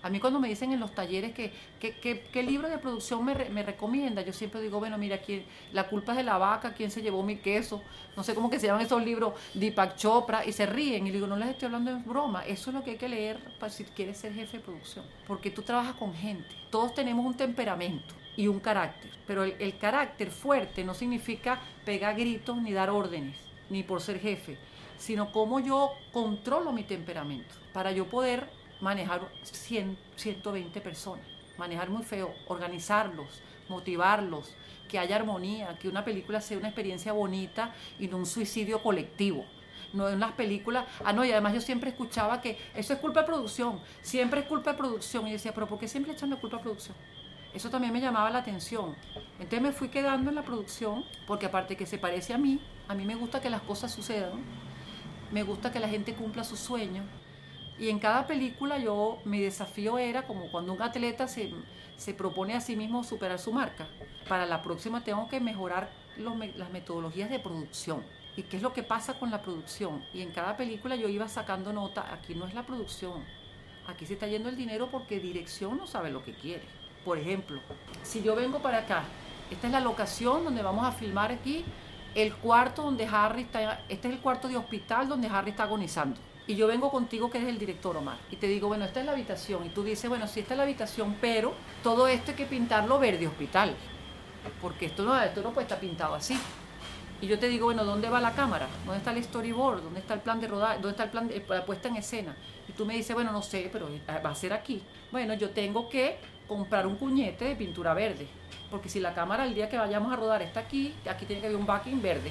A 0.07 0.09
mí 0.09 0.21
cuando 0.21 0.39
me 0.39 0.47
dicen 0.47 0.73
en 0.73 0.79
los 0.79 0.95
talleres 0.95 1.33
que, 1.35 1.53
qué 1.81 2.43
libro 2.45 2.69
de 2.69 2.79
producción 2.79 3.25
me, 3.25 3.35
me, 3.47 3.65
recomienda, 3.65 4.23
yo 4.23 4.33
siempre 4.33 4.61
digo, 4.61 4.79
bueno, 4.79 4.97
mira, 4.99 5.19
¿quién, 5.19 5.45
la 5.73 5.89
culpa 5.89 6.13
es 6.13 6.19
de 6.19 6.23
la 6.23 6.39
vaca, 6.39 6.75
quién 6.75 6.93
se 6.93 7.03
llevó 7.03 7.25
mi 7.25 7.39
queso, 7.39 7.83
no 8.17 8.23
sé 8.23 8.33
cómo 8.33 8.49
que 8.49 8.61
se 8.61 8.69
llaman 8.69 8.83
esos 8.83 9.05
libros, 9.05 9.35
Deepak 9.55 9.97
Chopra, 9.97 10.45
y 10.47 10.53
se 10.53 10.65
ríen, 10.65 11.09
y 11.09 11.11
digo, 11.11 11.27
no 11.27 11.37
les 11.37 11.49
estoy 11.49 11.67
hablando 11.67 11.91
en 11.91 12.05
broma, 12.05 12.45
eso 12.47 12.71
es 12.71 12.75
lo 12.77 12.85
que 12.85 12.93
hay 12.93 12.99
que 12.99 13.09
leer 13.09 13.41
para 13.59 13.73
si 13.73 13.83
quieres 13.83 14.19
ser 14.19 14.33
jefe 14.33 14.59
de 14.59 14.63
producción, 14.63 15.05
porque 15.27 15.51
tú 15.51 15.63
trabajas 15.63 15.97
con 15.97 16.15
gente, 16.15 16.55
todos 16.71 16.95
tenemos 16.95 17.27
un 17.27 17.35
temperamento 17.35 18.15
y 18.37 18.47
un 18.47 18.61
carácter, 18.61 19.11
pero 19.27 19.43
el 19.43 19.79
carácter 19.79 20.31
fuerte 20.31 20.85
no 20.85 20.95
significa 20.95 21.59
pegar 21.85 22.15
gritos 22.15 22.57
ni 22.59 22.73
dar 22.73 22.91
órdenes, 22.91 23.46
ni 23.71 23.83
por 23.83 24.01
ser 24.01 24.21
jefe, 24.21 24.59
sino 24.99 25.33
cómo 25.33 25.61
yo 25.61 25.93
controlo 26.13 26.73
mi 26.73 26.85
temperamento 26.85 27.55
para 27.73 27.93
yo 27.93 28.07
poder 28.07 28.49
manejar 28.81 29.29
100, 29.43 29.97
120 30.17 30.81
personas, 30.81 31.27
manejar 31.59 31.91
muy 31.91 32.03
feo, 32.03 32.35
organizarlos, 32.47 33.43
motivarlos, 33.69 34.55
que 34.87 34.99
haya 34.99 35.17
armonía, 35.17 35.77
que 35.79 35.89
una 35.89 36.05
película 36.05 36.41
sea 36.41 36.59
una 36.59 36.69
experiencia 36.69 37.13
bonita 37.13 37.75
y 37.99 38.09
no 38.09 38.19
un 38.19 38.27
suicidio 38.27 38.83
colectivo. 38.83 39.45
No 39.93 40.09
en 40.09 40.21
las 40.21 40.33
películas, 40.33 40.85
ah 41.05 41.13
no, 41.13 41.25
y 41.25 41.33
además 41.33 41.55
yo 41.55 41.61
siempre 41.61 41.91
escuchaba 41.91 42.41
que 42.41 42.59
eso 42.75 42.93
es 42.93 42.99
culpa 42.99 43.21
de 43.21 43.27
producción, 43.27 43.81
siempre 44.03 44.41
es 44.41 44.47
culpa 44.47 44.73
de 44.73 44.79
producción. 44.79 45.27
Y 45.27 45.33
decía, 45.33 45.55
pero 45.55 45.67
¿por 45.67 45.79
qué 45.79 45.89
siempre 45.89 46.13
echan 46.13 46.31
de 46.31 46.37
culpa 46.37 46.59
de 46.59 46.63
producción? 46.65 46.97
Eso 47.55 47.71
también 47.71 47.93
me 47.93 48.01
llamaba 48.01 48.31
la 48.31 48.39
atención. 48.39 48.95
Entonces 49.39 49.63
me 49.63 49.73
fui 49.73 49.89
quedando 49.89 50.31
en 50.31 50.37
la 50.37 50.43
producción, 50.43 51.05
porque 51.27 51.47
aparte 51.47 51.77
que 51.77 51.87
se 51.87 51.99
parece 51.99 52.35
a 52.35 52.39
mí, 52.39 52.61
a 52.89 52.95
mí 52.95 53.05
me 53.05 53.15
gusta 53.15 53.41
que 53.41 53.51
las 53.51 53.63
cosas 53.63 53.93
sucedan, 53.93 54.41
me 55.33 55.43
gusta 55.43 55.73
que 55.73 55.81
la 55.81 55.89
gente 55.89 56.15
cumpla 56.15 56.45
sus 56.45 56.59
sueños, 56.59 57.05
y 57.79 57.91
en 57.91 57.99
cada 57.99 58.27
película 58.27 58.79
yo, 58.79 59.19
mi 59.25 59.41
desafío 59.41 59.99
era 59.99 60.27
como 60.27 60.51
cuando 60.51 60.73
un 60.73 60.81
atleta 60.81 61.29
se, 61.29 61.53
se 61.97 62.15
propone 62.15 62.55
a 62.55 62.61
sí 62.61 62.75
mismo 62.75 63.05
superar 63.05 63.39
su 63.39 63.53
marca. 63.53 63.87
Para 64.29 64.47
la 64.47 64.63
próxima 64.63 65.05
tengo 65.05 65.29
que 65.29 65.41
mejorar 65.41 65.91
las 66.17 66.71
metodologías 66.71 67.29
de 67.29 67.39
producción. 67.39 68.03
¿Y 68.35 68.45
qué 68.45 68.57
es 68.57 68.63
lo 68.63 68.73
que 68.73 68.83
pasa 68.83 69.19
con 69.19 69.31
la 69.31 69.43
producción? 69.43 70.05
Y 70.15 70.23
en 70.23 70.31
cada 70.33 70.57
película 70.57 70.97
yo 70.97 71.09
iba 71.09 71.29
sacando 71.29 71.73
nota, 71.73 72.13
aquí 72.13 72.35
no 72.35 72.47
es 72.47 72.55
la 72.55 72.65
producción, 72.65 73.25
aquí 73.87 74.07
se 74.07 74.15
está 74.15 74.27
yendo 74.27 74.49
el 74.49 74.57
dinero 74.57 74.89
porque 74.91 75.21
dirección 75.21 75.77
no 75.77 75.87
sabe 75.87 76.11
lo 76.11 76.23
que 76.23 76.35
quiere. 76.35 76.65
Por 77.07 77.19
ejemplo, 77.19 77.61
si 78.03 78.21
yo 78.21 78.35
vengo 78.35 78.59
para 78.59 78.79
acá, 78.79 79.05
esta 79.49 79.69
es 79.69 79.73
la 79.73 79.79
locación 79.79 80.43
donde 80.43 80.61
vamos 80.61 80.85
a 80.85 80.91
filmar 80.91 81.31
aquí, 81.31 81.65
el 82.17 82.35
cuarto 82.35 82.83
donde 82.83 83.07
Harry 83.07 83.43
está, 83.43 83.85
este 83.89 84.09
es 84.09 84.15
el 84.15 84.21
cuarto 84.21 84.49
de 84.49 84.57
hospital 84.57 85.09
donde 85.09 85.29
Harry 85.29 85.51
está 85.51 85.63
agonizando 85.63 86.19
y 86.49 86.57
yo 86.57 86.67
vengo 86.67 86.91
contigo 86.91 87.31
que 87.31 87.39
eres 87.39 87.51
el 87.51 87.59
director 87.61 87.97
Omar 87.97 88.17
y 88.29 88.37
te 88.37 88.49
digo, 88.49 88.67
bueno, 88.67 88.85
esta 88.85 88.99
es 88.99 89.07
la 89.07 89.13
habitación 89.13 89.67
y 89.67 89.69
tú 89.69 89.85
dices, 89.85 90.11
bueno, 90.11 90.27
sí, 90.27 90.41
esta 90.41 90.55
es 90.55 90.59
la 90.59 90.65
habitación, 90.65 91.17
pero 91.21 91.55
todo 91.85 92.09
esto 92.09 92.33
hay 92.33 92.37
que 92.37 92.47
pintarlo 92.47 92.99
verde 92.99 93.29
hospital, 93.29 93.77
porque 94.61 94.87
esto 94.87 95.05
no, 95.05 95.17
esto 95.17 95.43
no 95.43 95.53
puede 95.53 95.67
estar 95.67 95.79
pintado 95.79 96.17
así. 96.17 96.37
Y 97.21 97.29
yo 97.29 97.39
te 97.39 97.49
digo, 97.49 97.67
bueno, 97.67 97.85
¿dónde 97.85 98.11
va 98.11 98.21
la 98.21 98.33
cámara? 98.33 98.67
¿Dónde 98.85 98.99
está 98.99 99.13
el 99.13 99.25
storyboard? 99.25 99.83
¿Dónde 99.83 100.01
está 100.01 100.13
el 100.13 100.21
plan 100.21 100.39
de 100.39 100.49
rodar? 100.49 100.75
¿Dónde 100.75 100.91
está 100.91 101.05
el 101.05 101.11
plan 101.11 101.29
de 101.29 101.43
la 101.49 101.65
puesta 101.65 101.89
en 101.89 101.97
escena? 101.97 102.37
Y 102.69 102.73
tú 102.73 102.85
me 102.85 102.95
dices, 102.95 103.15
bueno, 103.15 103.33
no 103.33 103.41
sé, 103.41 103.71
pero 103.73 103.89
va 104.07 104.31
a 104.31 104.35
ser 104.35 104.53
aquí. 104.53 104.83
Bueno, 105.11 105.33
yo 105.33 105.49
tengo 105.49 105.89
que 105.89 106.19
comprar 106.47 106.87
un 106.87 106.97
cuñete 106.97 107.45
de 107.45 107.57
pintura 107.57 107.95
verde, 107.95 108.27
porque 108.71 108.89
si 108.89 109.01
la 109.01 109.15
cámara 109.15 109.45
el 109.45 109.55
día 109.55 109.69
que 109.69 109.77
vayamos 109.79 110.13
a 110.13 110.17
rodar 110.17 110.43
está 110.43 110.61
aquí, 110.61 110.95
aquí 111.09 111.27
tiene 111.27 111.41
que 111.41 111.49
haber 111.49 111.59
un 111.59 111.67
backing 111.67 112.01
verde, 112.01 112.31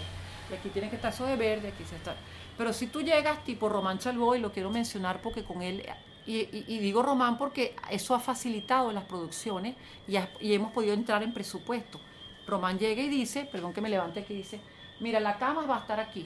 y 0.52 0.54
aquí 0.54 0.70
tiene 0.70 0.90
que 0.90 0.96
estar 0.96 1.14
eso 1.14 1.26
de 1.26 1.36
verde, 1.36 1.70
aquí 1.70 1.84
se 1.84 1.96
está 1.96 2.16
pero 2.58 2.72
si 2.74 2.88
tú 2.88 3.02
llegas 3.02 3.44
tipo 3.44 3.70
Román 3.70 4.00
Chalbó, 4.00 4.36
y 4.36 4.40
lo 4.40 4.52
quiero 4.52 4.70
mencionar 4.70 5.22
porque 5.22 5.44
con 5.44 5.62
él, 5.62 5.86
y, 6.26 6.46
digo 6.80 7.04
Román 7.04 7.38
porque 7.38 7.76
eso 7.92 8.16
ha 8.16 8.20
facilitado 8.20 8.92
las 8.92 9.04
producciones 9.04 9.76
y, 10.08 10.18
y, 10.40 10.54
hemos 10.54 10.72
podido 10.72 10.94
entrar 10.94 11.22
en 11.22 11.34
presupuesto. 11.34 12.00
Román 12.48 12.80
llega 12.80 13.02
y 13.02 13.10
dice, 13.10 13.48
perdón 13.52 13.74
que 13.74 13.82
me 13.82 13.90
levante 13.90 14.22
aquí, 14.22 14.34
dice, 14.34 14.60
mira, 15.00 15.20
la 15.20 15.38
cama 15.38 15.66
va 15.66 15.78
a 15.78 15.80
estar 15.82 16.00
aquí. 16.00 16.26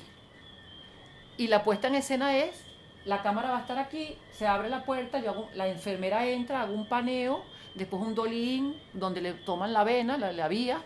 Y 1.38 1.48
la 1.48 1.64
puesta 1.64 1.88
en 1.88 1.96
escena 1.96 2.38
es, 2.38 2.64
la 3.06 3.24
cámara 3.24 3.52
va 3.52 3.58
a 3.58 3.62
estar 3.62 3.80
aquí, 3.80 4.16
se 4.32 4.46
abre 4.46 4.70
la 4.70 4.84
puerta, 4.84 5.20
yo 5.20 5.32
hago, 5.32 5.50
la 5.56 5.68
enfermera 5.68 6.28
entra, 6.28 6.62
hago 6.62 6.74
un 6.74 6.88
paneo, 6.88 7.44
después 7.80 8.04
un 8.04 8.14
dolín 8.14 8.76
donde 8.94 9.22
le 9.22 9.34
toman 9.34 9.74
la 9.74 9.84
vena, 9.84 10.18
la, 10.18 10.48
vía, 10.48 10.82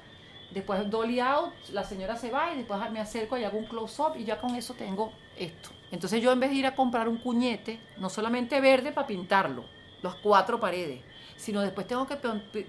después 0.51 0.89
dolly 0.89 1.19
out, 1.19 1.51
la 1.71 1.83
señora 1.83 2.15
se 2.15 2.29
va 2.29 2.53
y 2.53 2.57
después 2.57 2.79
me 2.91 2.99
acerco 2.99 3.37
y 3.37 3.43
hago 3.43 3.57
un 3.57 3.65
close-up 3.65 4.15
y 4.15 4.23
ya 4.23 4.39
con 4.39 4.55
eso 4.55 4.75
tengo 4.75 5.11
esto. 5.35 5.69
Entonces 5.91 6.21
yo 6.21 6.31
en 6.31 6.39
vez 6.39 6.51
de 6.51 6.57
ir 6.57 6.67
a 6.67 6.75
comprar 6.75 7.09
un 7.09 7.17
cuñete, 7.17 7.79
no 7.97 8.09
solamente 8.09 8.61
verde 8.61 8.91
para 8.91 9.07
pintarlo, 9.07 9.65
las 10.01 10.15
cuatro 10.15 10.59
paredes, 10.59 11.01
sino 11.35 11.61
después 11.61 11.87
tengo 11.87 12.07
que 12.07 12.15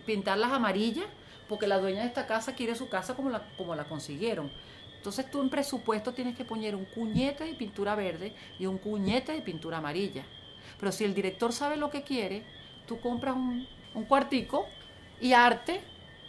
pintarlas 0.07 0.53
amarillas 0.53 1.07
porque 1.49 1.67
la 1.67 1.79
dueña 1.79 2.01
de 2.01 2.07
esta 2.07 2.27
casa 2.27 2.55
quiere 2.55 2.75
su 2.75 2.89
casa 2.89 3.15
como 3.15 3.29
la, 3.29 3.47
como 3.57 3.75
la 3.75 3.85
consiguieron. 3.85 4.51
Entonces 4.97 5.31
tú 5.31 5.43
en 5.43 5.51
presupuesto 5.51 6.15
tienes 6.15 6.35
que 6.35 6.47
poner 6.47 6.75
un 6.75 6.87
cuñete 6.87 7.45
de 7.45 7.55
pintura 7.55 7.95
verde 7.95 8.35
y 8.59 8.65
un 8.65 8.79
cuñete 8.79 9.33
de 9.33 9.43
pintura 9.43 9.77
amarilla. 9.77 10.25
Pero 10.81 10.91
si 10.93 11.05
el 11.05 11.15
director 11.15 11.53
sabe 11.53 11.77
lo 11.77 11.91
que 11.91 12.03
quiere, 12.03 12.43
tú 12.87 12.99
compras 13.01 13.37
un, 13.37 13.67
un 13.95 14.05
cuartico 14.05 14.67
y 15.21 15.33
arte 15.33 15.81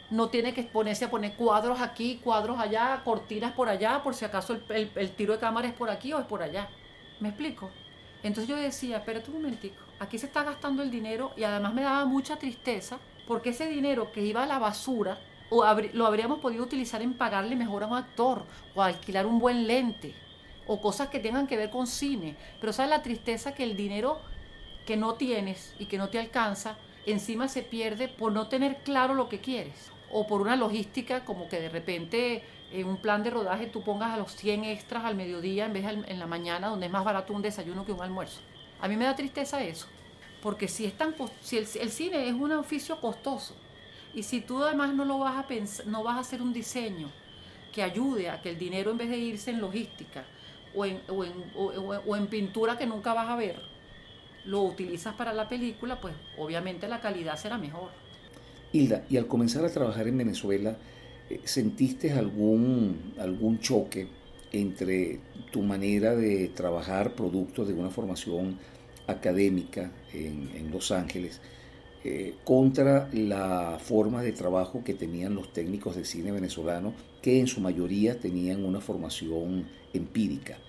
no 0.09 0.29
tiene 0.29 0.53
que 0.53 0.63
ponerse 0.63 1.05
a 1.05 1.09
poner 1.09 1.33
cuadros 1.33 1.81
aquí, 1.81 2.19
cuadros 2.23 2.59
allá, 2.59 3.01
cortinas 3.03 3.53
por 3.53 3.69
allá, 3.69 4.01
por 4.03 4.13
si 4.13 4.25
acaso 4.25 4.57
el, 4.69 5.11
tiro 5.11 5.33
de 5.33 5.39
cámara 5.39 5.67
es 5.67 5.73
por 5.73 5.89
aquí 5.89 6.13
o 6.13 6.19
es 6.19 6.25
por 6.25 6.43
allá. 6.43 6.69
¿Me 7.19 7.29
explico? 7.29 7.71
Entonces 8.23 8.47
yo 8.47 8.55
decía, 8.55 8.97
espérate 8.97 9.29
un 9.29 9.37
momentico, 9.37 9.83
aquí 9.99 10.17
se 10.17 10.27
está 10.27 10.43
gastando 10.43 10.83
el 10.83 10.91
dinero 10.91 11.31
y 11.35 11.43
además 11.43 11.73
me 11.73 11.81
daba 11.81 12.05
mucha 12.05 12.37
tristeza 12.37 12.97
porque 13.27 13.49
ese 13.49 13.67
dinero 13.67 14.11
que 14.11 14.23
iba 14.23 14.43
a 14.43 14.47
la 14.47 14.59
basura 14.59 15.17
o 15.49 15.63
lo 15.93 16.05
habríamos 16.05 16.39
podido 16.39 16.63
utilizar 16.63 17.01
en 17.01 17.13
pagarle 17.13 17.55
mejor 17.55 17.83
a 17.83 17.87
un 17.87 17.97
actor 17.97 18.43
o 18.73 18.81
alquilar 18.81 19.25
un 19.25 19.39
buen 19.39 19.67
lente 19.67 20.15
o 20.67 20.81
cosas 20.81 21.09
que 21.09 21.19
tengan 21.19 21.47
que 21.47 21.57
ver 21.57 21.69
con 21.69 21.87
cine. 21.87 22.35
Pero 22.59 22.73
sabes 22.73 22.89
la 22.89 23.03
tristeza 23.03 23.53
que 23.53 23.63
el 23.63 23.75
dinero 23.75 24.19
que 24.85 24.97
no 24.97 25.15
tienes 25.15 25.75
y 25.79 25.85
que 25.85 25.97
no 25.97 26.09
te 26.09 26.19
alcanza, 26.19 26.77
encima 27.05 27.47
se 27.47 27.61
pierde 27.61 28.07
por 28.07 28.31
no 28.31 28.47
tener 28.47 28.77
claro 28.83 29.13
lo 29.13 29.29
que 29.29 29.39
quieres 29.39 29.91
o 30.11 30.27
por 30.27 30.41
una 30.41 30.55
logística 30.55 31.25
como 31.25 31.49
que 31.49 31.59
de 31.59 31.69
repente 31.69 32.43
en 32.71 32.87
un 32.87 32.97
plan 32.97 33.23
de 33.23 33.29
rodaje 33.29 33.67
tú 33.67 33.83
pongas 33.83 34.11
a 34.11 34.17
los 34.17 34.35
100 34.35 34.65
extras 34.65 35.05
al 35.05 35.15
mediodía 35.15 35.65
en 35.65 35.73
vez 35.73 35.85
de 35.85 36.11
en 36.11 36.19
la 36.19 36.27
mañana 36.27 36.67
donde 36.67 36.87
es 36.87 36.91
más 36.91 37.03
barato 37.03 37.33
un 37.33 37.41
desayuno 37.41 37.85
que 37.85 37.91
un 37.91 38.01
almuerzo. 38.01 38.41
A 38.81 38.87
mí 38.87 38.97
me 38.97 39.05
da 39.05 39.15
tristeza 39.15 39.63
eso, 39.63 39.87
porque 40.41 40.67
si, 40.67 40.85
es 40.85 40.97
tan, 40.97 41.15
si 41.41 41.57
el, 41.57 41.65
cine 41.65 42.27
es 42.27 42.33
un 42.33 42.51
oficio 42.51 42.99
costoso 42.99 43.55
y 44.13 44.23
si 44.23 44.41
tú 44.41 44.63
además 44.63 44.93
no 44.93 45.05
lo 45.05 45.19
vas 45.19 45.37
a 45.37 45.47
pensar, 45.47 45.87
no 45.87 46.03
vas 46.03 46.17
a 46.17 46.19
hacer 46.19 46.41
un 46.41 46.53
diseño 46.53 47.09
que 47.73 47.83
ayude 47.83 48.29
a 48.29 48.41
que 48.41 48.51
el 48.51 48.57
dinero 48.57 48.91
en 48.91 48.97
vez 48.97 49.09
de 49.09 49.17
irse 49.17 49.51
en 49.51 49.59
logística 49.59 50.23
o 50.73 50.85
en, 50.85 51.01
o 51.07 51.23
en, 51.23 51.51
o, 51.55 52.15
en 52.15 52.27
pintura 52.27 52.77
que 52.77 52.85
nunca 52.85 53.13
vas 53.13 53.29
a 53.29 53.35
ver, 53.35 53.61
lo 54.45 54.63
utilizas 54.63 55.15
para 55.15 55.33
la 55.33 55.49
película, 55.49 55.99
pues 55.99 56.13
obviamente 56.37 56.87
la 56.87 57.01
calidad 57.01 57.37
será 57.37 57.57
mejor. 57.57 57.89
Hilda, 58.71 59.05
y 59.09 59.17
al 59.17 59.27
comenzar 59.27 59.63
a 59.65 59.69
trabajar 59.69 60.07
en 60.07 60.17
Venezuela, 60.17 60.77
eh, 61.29 61.41
¿sentiste 61.43 62.11
algún, 62.11 63.13
algún 63.19 63.59
choque 63.59 64.07
entre 64.51 65.19
tu 65.51 65.61
manera 65.61 66.15
de 66.15 66.49
trabajar 66.49 67.13
producto 67.13 67.65
de 67.65 67.73
una 67.73 67.89
formación 67.89 68.57
académica 69.07 69.91
en, 70.13 70.51
en 70.55 70.71
Los 70.71 70.91
Ángeles 70.91 71.41
eh, 72.07 72.35
contra 72.43 73.09
la 73.13 73.79
forma 73.81 74.21
de 74.21 74.31
trabajo 74.31 74.83
que 74.83 74.93
tenían 74.93 75.33
los 75.33 75.51
técnicos 75.51 75.95
de 75.95 76.05
cine 76.05 76.31
venezolano, 76.31 76.93
que 77.19 77.39
en 77.39 77.47
su 77.47 77.61
mayoría 77.61 78.19
tenían 78.19 78.63
una 78.63 78.79
formación 78.79 79.65
empírica. 79.91 80.59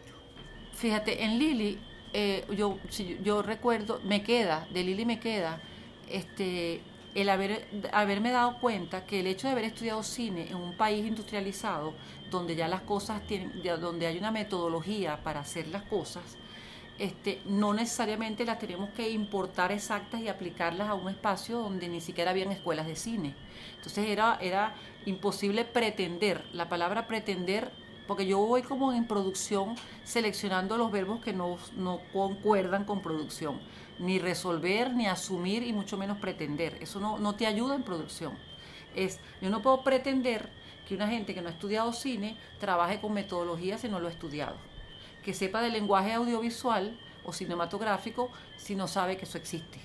Fíjate, 0.73 1.23
en 1.23 1.39
Lili, 1.39 1.79
eh, 2.19 2.47
yo, 2.57 2.79
yo 3.23 3.43
recuerdo, 3.43 4.01
me 4.03 4.23
queda, 4.23 4.67
de 4.73 4.83
Lili 4.83 5.05
me 5.05 5.21
queda, 5.21 5.61
este, 6.09 6.81
el 7.15 7.29
haber, 7.29 7.69
haberme 7.93 8.31
dado 8.31 8.59
cuenta 8.59 9.05
que 9.05 9.21
el 9.21 9.27
hecho 9.27 9.49
de 9.49 9.53
haber 9.53 9.65
estudiado 9.65 10.03
cine 10.03 10.49
en 10.49 10.57
un 10.57 10.75
país 10.79 11.07
industrializado, 11.07 11.93
donde 12.31 12.57
ya 12.57 12.69
las 12.69 12.81
cosas 12.81 13.21
tienen, 13.27 13.63
donde 13.83 14.07
hay 14.07 14.17
una 14.17 14.31
metodología 14.31 15.23
para 15.23 15.41
hacer 15.41 15.69
las 15.69 15.83
cosas, 15.83 16.39
este, 16.99 17.43
no 17.45 17.75
necesariamente 17.75 18.47
las 18.47 18.59
tenemos 18.59 18.89
que 18.97 19.11
importar 19.11 19.71
exactas 19.71 20.23
y 20.23 20.29
aplicarlas 20.29 20.89
a 20.89 20.95
un 20.95 21.11
espacio 21.11 21.59
donde 21.59 21.87
ni 21.87 22.01
siquiera 22.01 22.31
habían 22.31 22.51
escuelas 22.51 22.87
de 22.87 22.97
cine. 22.97 23.35
Entonces 23.77 24.09
era, 24.09 24.39
era 24.41 24.75
imposible 25.05 25.67
pretender, 25.67 26.47
la 26.55 26.71
palabra 26.71 27.07
pretender, 27.07 27.71
porque 28.07 28.27
yo 28.27 28.39
voy 28.39 28.63
como 28.63 28.93
en 28.93 29.07
producción 29.07 29.75
seleccionando 30.05 30.77
los 30.77 30.91
verbos 30.91 31.21
que 31.21 31.33
no, 31.33 31.59
no 31.77 32.01
concuerdan 32.13 32.85
con 32.85 33.03
producción, 33.03 33.61
ni 33.99 34.19
resolver, 34.19 34.95
ni 34.95 35.07
asumir 35.07 35.63
y 35.63 35.73
mucho 35.73 35.97
menos 35.97 36.19
pretender. 36.19 36.79
Eso 36.81 37.01
no, 37.01 37.19
no 37.19 37.35
te 37.35 37.47
ayuda 37.47 37.75
en 37.75 37.83
producción. 37.83 38.35
Es, 38.95 39.21
yo 39.41 39.51
no 39.51 39.63
puedo 39.63 39.83
pretender 39.83 40.51
que 40.89 40.95
una 40.95 41.09
gente 41.09 41.35
que 41.35 41.43
no 41.43 41.49
ha 41.49 41.53
estudiado 41.53 41.93
cine 41.93 42.39
trabaje 42.61 43.01
con 43.01 43.13
metodología 43.13 43.79
si 43.79 43.89
no 43.89 44.01
lo 44.01 44.09
ha 44.09 44.13
estudiado 44.13 44.57
que 45.27 45.35
sepa 45.35 45.61
del 45.61 45.73
lenguaje 45.73 46.13
audiovisual 46.13 46.97
o 47.25 47.33
cinematográfico 47.33 48.31
si 48.57 48.77
no 48.77 48.87
sabe 48.87 49.17
que 49.17 49.25
eso 49.25 49.39
existe. 49.39 49.81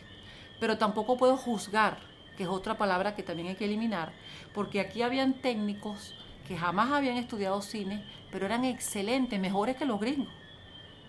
Pero 0.60 0.78
tampoco 0.78 1.18
puedo 1.18 1.36
juzgar, 1.36 1.98
que 2.38 2.44
es 2.44 2.50
otra 2.50 2.78
palabra 2.78 3.16
que 3.16 3.24
también 3.24 3.48
hay 3.48 3.56
que 3.56 3.66
eliminar, 3.66 4.14
porque 4.54 4.80
aquí 4.80 5.02
habían 5.02 5.34
técnicos 5.34 6.14
que 6.52 6.58
jamás 6.58 6.92
habían 6.92 7.16
estudiado 7.16 7.62
cine, 7.62 8.04
pero 8.30 8.46
eran 8.46 8.66
excelentes, 8.66 9.40
mejores 9.40 9.78
que 9.78 9.86
los 9.86 10.02
gringos. 10.02 10.34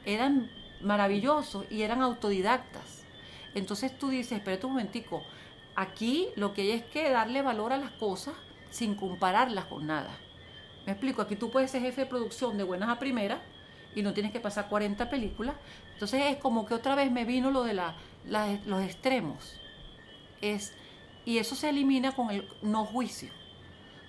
Eran 0.05 0.48
maravillosos 0.81 1.66
y 1.68 1.83
eran 1.83 2.00
autodidactas. 2.00 3.05
Entonces 3.52 3.98
tú 3.98 4.11
dices, 4.11 4.38
espérate 4.38 4.66
un 4.66 4.74
momentico, 4.74 5.24
aquí 5.74 6.28
lo 6.37 6.55
que 6.55 6.62
hay 6.62 6.70
es 6.70 6.85
que 6.85 7.11
darle 7.11 7.42
valor 7.42 7.72
a 7.72 7.76
las 7.76 7.90
cosas 7.90 8.35
sin 8.70 8.94
compararlas 8.94 9.64
con 9.64 9.85
nada. 9.85 10.16
Me 10.87 10.92
explico, 10.92 11.22
aquí 11.22 11.35
tú 11.35 11.50
puedes 11.50 11.72
ser 11.72 11.83
jefe 11.83 12.02
de 12.02 12.07
producción 12.07 12.57
de 12.57 12.62
buenas 12.62 12.88
a 12.88 13.00
primeras 13.00 13.40
y 13.96 14.02
no 14.02 14.14
tienes 14.14 14.31
que 14.31 14.38
pasar 14.38 14.68
40 14.68 15.11
películas. 15.11 15.57
Entonces 15.94 16.22
es 16.26 16.37
como 16.37 16.66
que 16.66 16.74
otra 16.74 16.94
vez 16.94 17.11
me 17.11 17.24
vino 17.24 17.50
lo 17.50 17.64
de 17.64 17.74
la, 17.74 17.96
los 18.64 18.81
extremos. 18.85 19.61
Es, 20.40 20.72
y 21.24 21.38
eso 21.38 21.57
se 21.57 21.68
elimina 21.68 22.12
con 22.12 22.31
el 22.31 22.48
no 22.62 22.85
juicio. 22.85 23.41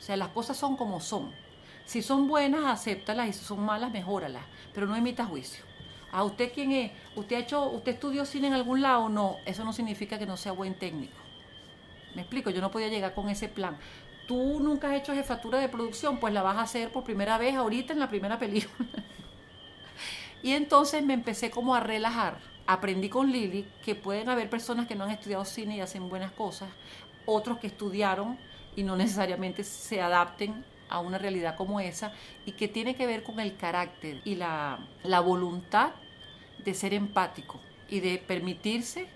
O 0.03 0.05
sea, 0.05 0.17
las 0.17 0.27
cosas 0.27 0.57
son 0.57 0.75
como 0.75 0.99
son. 0.99 1.31
Si 1.85 2.01
son 2.01 2.27
buenas, 2.27 2.65
acéptalas 2.65 3.29
y 3.29 3.31
si 3.31 3.45
son 3.45 3.61
malas, 3.61 3.89
mejóralas. 3.89 4.43
Pero 4.73 4.85
no 4.85 4.97
emita 4.97 5.23
juicio. 5.23 5.63
¿A 6.11 6.25
usted 6.25 6.51
quién 6.53 6.73
es? 6.73 6.91
¿Usted 7.15 7.37
ha 7.37 7.39
hecho, 7.39 7.69
usted 7.69 7.93
estudió 7.93 8.25
cine 8.25 8.47
en 8.47 8.53
algún 8.53 8.81
lado? 8.81 9.07
No, 9.07 9.37
eso 9.45 9.63
no 9.63 9.71
significa 9.71 10.19
que 10.19 10.25
no 10.25 10.35
sea 10.35 10.51
buen 10.51 10.73
técnico. 10.73 11.15
Me 12.15 12.23
explico, 12.23 12.49
yo 12.49 12.59
no 12.59 12.69
podía 12.69 12.89
llegar 12.89 13.13
con 13.13 13.29
ese 13.29 13.47
plan. 13.47 13.77
Tú 14.27 14.59
nunca 14.59 14.89
has 14.89 14.95
hecho 14.95 15.13
jefatura 15.13 15.59
de 15.59 15.69
producción, 15.69 16.19
pues 16.19 16.33
la 16.33 16.41
vas 16.41 16.57
a 16.57 16.63
hacer 16.63 16.91
por 16.91 17.05
primera 17.05 17.37
vez 17.37 17.55
ahorita 17.55 17.93
en 17.93 17.99
la 17.99 18.09
primera 18.09 18.37
película. 18.37 18.89
Y 20.43 20.51
entonces 20.51 21.01
me 21.01 21.13
empecé 21.13 21.49
como 21.49 21.73
a 21.73 21.79
relajar. 21.79 22.39
Aprendí 22.67 23.07
con 23.07 23.31
Lili 23.31 23.65
que 23.85 23.95
pueden 23.95 24.27
haber 24.27 24.49
personas 24.49 24.85
que 24.85 24.95
no 24.95 25.05
han 25.05 25.11
estudiado 25.11 25.45
cine 25.45 25.77
y 25.77 25.79
hacen 25.79 26.09
buenas 26.09 26.33
cosas, 26.33 26.67
otros 27.25 27.59
que 27.59 27.67
estudiaron 27.67 28.37
y 28.75 28.83
no 28.83 28.95
necesariamente 28.95 29.63
se 29.63 30.01
adapten 30.01 30.65
a 30.89 30.99
una 30.99 31.17
realidad 31.17 31.55
como 31.55 31.79
esa 31.79 32.13
y 32.45 32.51
que 32.51 32.67
tiene 32.67 32.95
que 32.95 33.07
ver 33.07 33.23
con 33.23 33.39
el 33.39 33.55
carácter 33.55 34.21
y 34.25 34.35
la, 34.35 34.79
la 35.03 35.19
voluntad 35.19 35.91
de 36.63 36.73
ser 36.73 36.93
empático 36.93 37.59
y 37.89 37.99
de 37.99 38.17
permitirse 38.17 39.07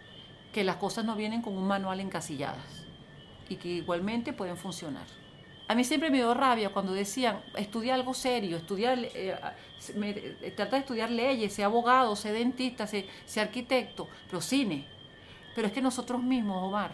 que 0.53 0.63
las 0.63 0.77
cosas 0.77 1.05
no 1.05 1.15
vienen 1.15 1.41
con 1.41 1.57
un 1.57 1.67
manual 1.67 1.99
encasilladas 1.99 2.85
y 3.49 3.55
que 3.57 3.69
igualmente 3.69 4.33
pueden 4.33 4.57
funcionar. 4.57 5.05
A 5.69 5.75
mí 5.75 5.83
siempre 5.83 6.09
me 6.09 6.17
dio 6.17 6.33
rabia 6.33 6.69
cuando 6.69 6.93
decían, 6.93 7.41
estudia 7.55 7.93
algo 7.93 8.13
serio, 8.13 8.57
estudia, 8.57 8.93
eh, 8.93 9.35
eh, 10.01 10.53
trata 10.55 10.77
de 10.77 10.79
estudiar 10.79 11.11
leyes, 11.11 11.53
sea 11.53 11.65
abogado, 11.65 12.15
sea 12.15 12.31
dentista, 12.31 12.87
sea, 12.87 13.03
arquitecto, 13.43 14.07
pero 14.27 14.39
cine. 14.39 14.85
Pero 15.55 15.67
es 15.67 15.73
que 15.73 15.81
nosotros 15.81 16.23
mismos, 16.23 16.63
Omar, 16.63 16.91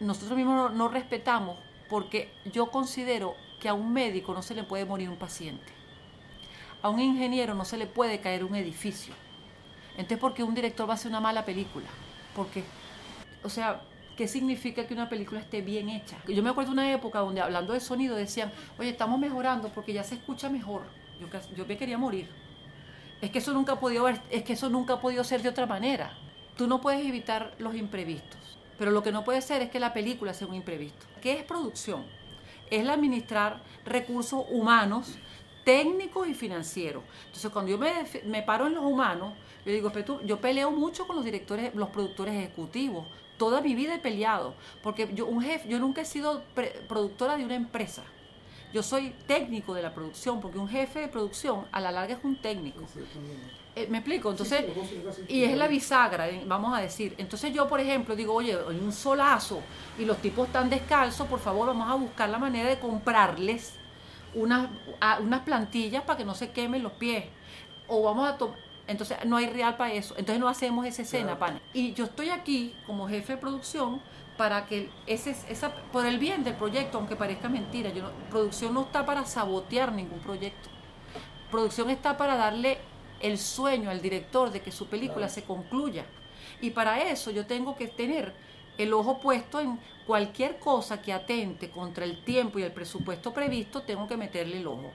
nosotros 0.00 0.36
mismos 0.36 0.72
no, 0.72 0.88
respetamos 0.88 1.56
porque 1.88 2.32
yo 2.52 2.70
considero 2.70 3.34
que 3.60 3.68
a 3.68 3.74
un 3.74 3.92
médico 3.92 4.34
no 4.34 4.42
se 4.42 4.54
le 4.54 4.64
puede 4.64 4.84
morir 4.84 5.08
un 5.08 5.16
paciente. 5.16 5.72
A 6.82 6.90
un 6.90 7.00
ingeniero 7.00 7.54
no 7.54 7.64
se 7.64 7.76
le 7.76 7.86
puede 7.86 8.20
caer 8.20 8.44
un 8.44 8.54
edificio. 8.54 9.14
Entonces, 9.92 10.18
¿por 10.18 10.34
qué 10.34 10.42
un 10.42 10.54
director 10.54 10.88
va 10.88 10.92
a 10.92 10.96
hacer 10.96 11.10
una 11.10 11.20
mala 11.20 11.44
película? 11.44 11.86
Porque, 12.34 12.64
o 13.42 13.48
sea, 13.48 13.82
¿Qué 14.16 14.26
significa 14.26 14.86
que 14.86 14.94
una 14.94 15.10
película 15.10 15.40
esté 15.40 15.60
bien 15.60 15.90
hecha? 15.90 16.16
Yo 16.26 16.42
me 16.42 16.48
acuerdo 16.48 16.70
de 16.70 16.80
una 16.80 16.90
época 16.90 17.18
donde 17.18 17.42
hablando 17.42 17.74
de 17.74 17.80
sonido 17.80 18.16
decían, 18.16 18.50
oye, 18.78 18.88
estamos 18.88 19.20
mejorando 19.20 19.68
porque 19.68 19.92
ya 19.92 20.02
se 20.02 20.14
escucha 20.14 20.48
mejor. 20.48 20.84
Yo, 21.20 21.26
yo 21.54 21.66
me 21.66 21.76
quería 21.76 21.98
morir. 21.98 22.26
Es 23.20 23.30
que 23.30 23.38
eso 23.38 23.52
nunca 23.52 23.72
ha 23.72 23.80
podido 23.80 24.08
es 24.08 24.42
que 24.42 24.54
eso 24.54 24.70
nunca 24.70 24.94
ha 24.94 25.00
podido 25.02 25.22
ser 25.22 25.42
de 25.42 25.50
otra 25.50 25.66
manera. 25.66 26.16
Tú 26.56 26.66
no 26.66 26.80
puedes 26.80 27.06
evitar 27.06 27.54
los 27.58 27.74
imprevistos, 27.74 28.55
pero 28.78 28.90
lo 28.90 29.02
que 29.02 29.12
no 29.12 29.24
puede 29.24 29.40
ser 29.42 29.62
es 29.62 29.70
que 29.70 29.80
la 29.80 29.92
película 29.92 30.34
sea 30.34 30.46
un 30.46 30.54
imprevisto. 30.54 31.06
¿Qué 31.20 31.32
es 31.32 31.44
producción? 31.44 32.04
Es 32.70 32.86
administrar 32.88 33.62
recursos 33.84 34.44
humanos, 34.50 35.18
técnicos 35.64 36.28
y 36.28 36.34
financieros. 36.34 37.02
Entonces, 37.26 37.50
cuando 37.50 37.70
yo 37.70 37.78
me, 37.78 37.92
me 38.24 38.42
paro 38.42 38.66
en 38.66 38.74
los 38.74 38.84
humanos, 38.84 39.34
yo 39.64 39.72
digo, 39.72 39.92
yo 40.24 40.40
peleo 40.40 40.70
mucho 40.70 41.06
con 41.06 41.16
los 41.16 41.24
directores, 41.24 41.74
los 41.74 41.88
productores 41.88 42.34
ejecutivos, 42.34 43.06
toda 43.36 43.60
mi 43.60 43.74
vida 43.74 43.96
he 43.96 43.98
peleado, 43.98 44.54
porque 44.82 45.10
yo, 45.12 45.26
un 45.26 45.42
jefe, 45.42 45.68
yo 45.68 45.78
nunca 45.78 46.02
he 46.02 46.04
sido 46.04 46.42
productora 46.88 47.36
de 47.36 47.44
una 47.44 47.54
empresa. 47.54 48.04
Yo 48.72 48.82
soy 48.82 49.10
técnico 49.26 49.74
de 49.74 49.82
la 49.82 49.94
producción, 49.94 50.40
porque 50.40 50.58
un 50.58 50.68
jefe 50.68 51.00
de 51.00 51.08
producción 51.08 51.66
a 51.72 51.80
la 51.80 51.90
larga 51.90 52.14
es 52.14 52.24
un 52.24 52.36
técnico. 52.36 52.82
Eh, 52.82 53.65
¿Me 53.88 53.98
explico? 53.98 54.30
Entonces, 54.30 54.64
y 55.28 55.44
es 55.44 55.56
la 55.56 55.68
bisagra, 55.68 56.28
eh, 56.28 56.42
vamos 56.46 56.76
a 56.76 56.80
decir. 56.80 57.14
Entonces 57.18 57.52
yo, 57.52 57.68
por 57.68 57.78
ejemplo, 57.78 58.16
digo, 58.16 58.32
oye, 58.32 58.52
hay 58.52 58.78
un 58.78 58.92
solazo 58.92 59.60
y 59.98 60.04
los 60.04 60.16
tipos 60.18 60.46
están 60.46 60.70
descalzos, 60.70 61.26
por 61.28 61.40
favor, 61.40 61.66
vamos 61.66 61.90
a 61.90 61.94
buscar 61.94 62.28
la 62.30 62.38
manera 62.38 62.70
de 62.70 62.78
comprarles 62.78 63.74
unas, 64.34 64.70
unas 65.20 65.40
plantillas 65.42 66.02
para 66.04 66.16
que 66.16 66.24
no 66.24 66.34
se 66.34 66.52
quemen 66.52 66.82
los 66.82 66.92
pies. 66.92 67.24
O 67.86 68.02
vamos 68.02 68.28
a 68.28 68.38
tomar 68.38 68.66
entonces 68.86 69.18
no 69.24 69.36
hay 69.36 69.46
real 69.46 69.76
para 69.76 69.92
eso. 69.92 70.14
Entonces 70.16 70.40
no 70.40 70.48
hacemos 70.48 70.86
esa 70.86 71.02
escena, 71.02 71.38
pana. 71.38 71.60
Y 71.72 71.92
yo 71.94 72.04
estoy 72.04 72.30
aquí 72.30 72.74
como 72.86 73.08
jefe 73.08 73.34
de 73.34 73.38
producción 73.38 74.00
para 74.36 74.66
que 74.66 74.90
ese, 75.06 75.34
esa, 75.48 75.72
por 75.92 76.06
el 76.06 76.18
bien 76.18 76.44
del 76.44 76.54
proyecto, 76.54 76.98
aunque 76.98 77.16
parezca 77.16 77.48
mentira, 77.48 77.90
yo 77.90 78.10
producción 78.30 78.74
no 78.74 78.82
está 78.82 79.04
para 79.06 79.24
sabotear 79.24 79.92
ningún 79.92 80.20
proyecto. 80.20 80.68
Producción 81.50 81.90
está 81.90 82.16
para 82.16 82.36
darle 82.36 82.78
el 83.20 83.38
sueño 83.38 83.90
al 83.90 84.02
director 84.02 84.50
de 84.50 84.60
que 84.60 84.72
su 84.72 84.86
película 84.86 85.28
se 85.28 85.44
concluya. 85.44 86.04
Y 86.60 86.70
para 86.70 87.00
eso 87.10 87.30
yo 87.30 87.46
tengo 87.46 87.76
que 87.76 87.88
tener 87.88 88.34
el 88.78 88.92
ojo 88.92 89.20
puesto 89.20 89.60
en 89.60 89.78
cualquier 90.06 90.58
cosa 90.58 91.00
que 91.00 91.12
atente 91.12 91.70
contra 91.70 92.04
el 92.04 92.22
tiempo 92.24 92.58
y 92.58 92.62
el 92.62 92.72
presupuesto 92.72 93.32
previsto, 93.32 93.82
tengo 93.82 94.06
que 94.06 94.16
meterle 94.16 94.58
el 94.58 94.66
ojo. 94.66 94.92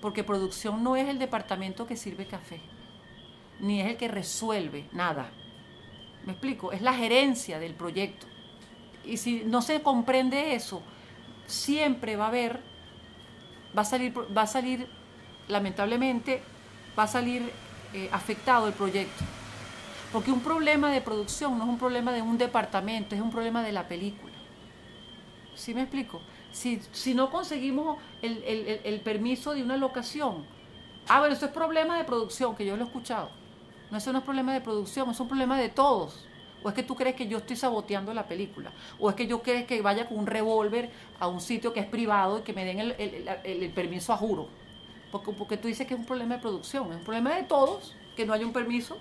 Porque 0.00 0.24
producción 0.24 0.82
no 0.82 0.96
es 0.96 1.08
el 1.08 1.18
departamento 1.18 1.86
que 1.86 1.96
sirve 1.96 2.26
café, 2.26 2.60
ni 3.60 3.80
es 3.80 3.88
el 3.88 3.96
que 3.96 4.08
resuelve 4.08 4.88
nada. 4.92 5.30
¿Me 6.24 6.32
explico? 6.32 6.72
Es 6.72 6.80
la 6.80 6.94
gerencia 6.94 7.58
del 7.58 7.74
proyecto. 7.74 8.26
Y 9.04 9.16
si 9.16 9.42
no 9.44 9.62
se 9.62 9.82
comprende 9.82 10.54
eso, 10.54 10.82
siempre 11.46 12.16
va 12.16 12.26
a 12.26 12.28
haber, 12.28 12.60
va 13.76 13.82
a 13.82 13.84
salir, 13.84 14.14
va 14.36 14.42
a 14.42 14.46
salir 14.46 14.86
lamentablemente, 15.48 16.42
va 17.00 17.04
a 17.04 17.08
salir 17.08 17.50
eh, 17.94 18.10
afectado 18.12 18.66
el 18.66 18.74
proyecto. 18.74 19.24
Porque 20.12 20.30
un 20.30 20.40
problema 20.40 20.90
de 20.92 21.00
producción 21.00 21.56
no 21.56 21.64
es 21.64 21.70
un 21.70 21.78
problema 21.78 22.12
de 22.12 22.20
un 22.20 22.36
departamento, 22.36 23.14
es 23.14 23.22
un 23.22 23.30
problema 23.30 23.62
de 23.62 23.72
la 23.72 23.88
película. 23.88 24.34
¿Sí 25.54 25.72
me 25.72 25.82
explico? 25.82 26.20
Si, 26.52 26.82
si 26.92 27.14
no 27.14 27.30
conseguimos 27.30 27.96
el, 28.20 28.42
el, 28.44 28.80
el, 28.84 29.00
permiso 29.00 29.54
de 29.54 29.62
una 29.62 29.78
locación, 29.78 30.44
ah, 31.08 31.20
bueno, 31.20 31.34
eso 31.34 31.46
es 31.46 31.52
problema 31.52 31.96
de 31.96 32.04
producción, 32.04 32.54
que 32.54 32.66
yo 32.66 32.76
lo 32.76 32.84
he 32.84 32.86
escuchado. 32.86 33.30
No, 33.90 33.96
eso 33.96 34.12
no 34.12 34.18
es 34.18 34.24
problema 34.24 34.52
de 34.52 34.60
producción, 34.60 35.08
es 35.10 35.20
un 35.20 35.28
problema 35.28 35.58
de 35.58 35.70
todos. 35.70 36.26
¿O 36.62 36.68
es 36.68 36.74
que 36.74 36.82
tú 36.82 36.94
crees 36.94 37.16
que 37.16 37.26
yo 37.26 37.38
estoy 37.38 37.56
saboteando 37.56 38.12
la 38.12 38.26
película? 38.26 38.72
¿O 38.98 39.08
es 39.08 39.16
que 39.16 39.26
yo 39.26 39.40
crees 39.40 39.64
que 39.64 39.80
vaya 39.80 40.06
con 40.06 40.18
un 40.18 40.26
revólver 40.26 40.90
a 41.18 41.28
un 41.28 41.40
sitio 41.40 41.72
que 41.72 41.80
es 41.80 41.86
privado 41.86 42.40
y 42.40 42.42
que 42.42 42.52
me 42.52 42.66
den 42.66 42.80
el, 42.80 42.94
el 43.44 43.70
permiso 43.70 44.12
a 44.12 44.18
juro? 44.18 44.59
Porque, 45.10 45.32
porque 45.32 45.56
tú 45.56 45.68
dices 45.68 45.86
que 45.86 45.94
es 45.94 46.00
un 46.00 46.06
problema 46.06 46.36
de 46.36 46.40
producción, 46.40 46.90
es 46.90 46.98
un 46.98 47.04
problema 47.04 47.34
de 47.34 47.42
todos 47.42 47.96
que 48.16 48.24
no 48.24 48.32
haya 48.32 48.46
un 48.46 48.52
permiso 48.52 48.98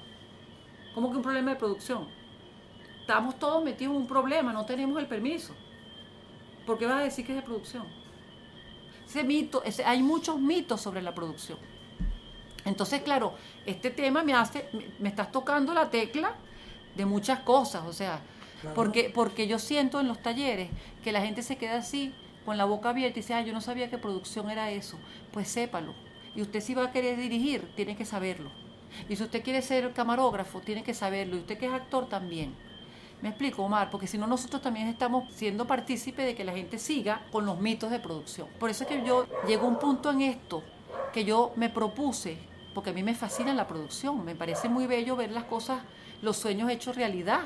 ¿Cómo 0.94 1.12
que 1.12 1.18
un 1.18 1.24
problema 1.24 1.52
de 1.52 1.58
producción? 1.58 2.08
Estamos 3.02 3.38
todos 3.40 3.64
metidos 3.64 3.96
en 3.96 4.02
un 4.02 4.08
problema, 4.08 4.54
no 4.54 4.66
tenemos 4.66 5.00
el 5.00 5.08
permiso. 5.08 5.54
¿Por 6.66 6.78
qué 6.78 6.86
vas 6.86 7.02
a 7.02 7.04
decir 7.04 7.26
que 7.26 7.32
es 7.32 7.38
de 7.38 7.42
producción? 7.42 7.86
Ese 9.08 9.24
mito, 9.24 9.64
hay 9.86 10.04
muchos 10.04 10.40
mitos 10.40 10.82
sobre 10.82 11.02
la 11.02 11.16
producción. 11.16 11.58
Entonces, 12.66 13.02
claro, 13.02 13.34
este 13.66 13.90
tema 13.90 14.24
me 14.24 14.34
hace, 14.34 14.70
me, 15.00 15.10
estás 15.10 15.32
tocando 15.32 15.74
la 15.74 15.90
tecla 15.90 16.36
de 16.96 17.06
muchas 17.06 17.40
cosas, 17.40 17.86
o 17.88 17.94
sea, 17.94 18.20
porque, 18.76 19.10
porque 19.10 19.48
yo 19.48 19.58
siento 19.58 20.00
en 20.02 20.08
los 20.08 20.22
talleres 20.22 20.70
que 21.04 21.12
la 21.12 21.22
gente 21.22 21.42
se 21.42 21.58
queda 21.58 21.78
así, 21.78 22.14
con 22.46 22.58
la 22.58 22.66
boca 22.66 22.90
abierta 22.90 23.20
y 23.20 23.22
dice, 23.22 23.34
ah, 23.34 23.42
yo 23.42 23.54
no 23.54 23.62
sabía 23.62 23.90
que 23.90 23.98
producción 23.98 24.50
era 24.50 24.72
eso. 24.72 24.98
Pues 25.32 25.48
sépalo. 25.48 25.94
Y 26.36 26.42
usted 26.42 26.62
si 26.62 26.74
va 26.74 26.86
a 26.86 26.92
querer 26.92 27.18
dirigir, 27.18 27.68
tiene 27.76 27.96
que 27.96 28.06
saberlo. 28.06 28.52
Y 29.08 29.16
si 29.16 29.24
usted 29.24 29.44
quiere 29.44 29.62
ser 29.62 29.94
camarógrafo, 29.94 30.62
tiene 30.62 30.84
que 30.84 30.94
saberlo. 30.94 31.36
Y 31.36 31.40
usted 31.40 31.58
que 31.58 31.68
es 31.68 31.74
actor 31.74 32.08
también. 32.08 32.54
Me 33.22 33.30
explico, 33.30 33.64
Omar, 33.64 33.90
porque 33.90 34.08
si 34.08 34.18
no 34.18 34.28
nosotros 34.28 34.62
también 34.62 34.88
estamos 34.88 35.34
siendo 35.34 35.68
partícipes 35.68 36.26
de 36.26 36.36
que 36.36 36.46
la 36.46 36.54
gente 36.54 36.78
siga 36.78 37.26
con 37.32 37.46
los 37.46 37.60
mitos 37.60 37.92
de 37.92 38.00
producción. 38.00 38.48
Por 38.60 38.70
eso 38.70 38.84
es 38.84 38.90
que 38.90 39.06
yo 39.06 39.28
llego 39.46 39.66
a 39.66 39.70
un 39.70 39.78
punto 39.80 40.10
en 40.10 40.22
esto 40.22 40.64
que 41.12 41.26
yo 41.26 41.52
me 41.58 41.70
propuse, 41.70 42.38
porque 42.74 42.92
a 42.92 42.94
mí 42.94 43.04
me 43.04 43.16
fascina 43.16 43.54
la 43.54 43.68
producción, 43.68 44.24
me 44.24 44.36
parece 44.36 44.70
muy 44.70 44.88
bello 44.88 45.18
ver 45.18 45.32
las 45.32 45.44
cosas, 45.46 45.82
los 46.22 46.38
sueños 46.38 46.70
hechos 46.70 46.96
realidad 46.96 47.42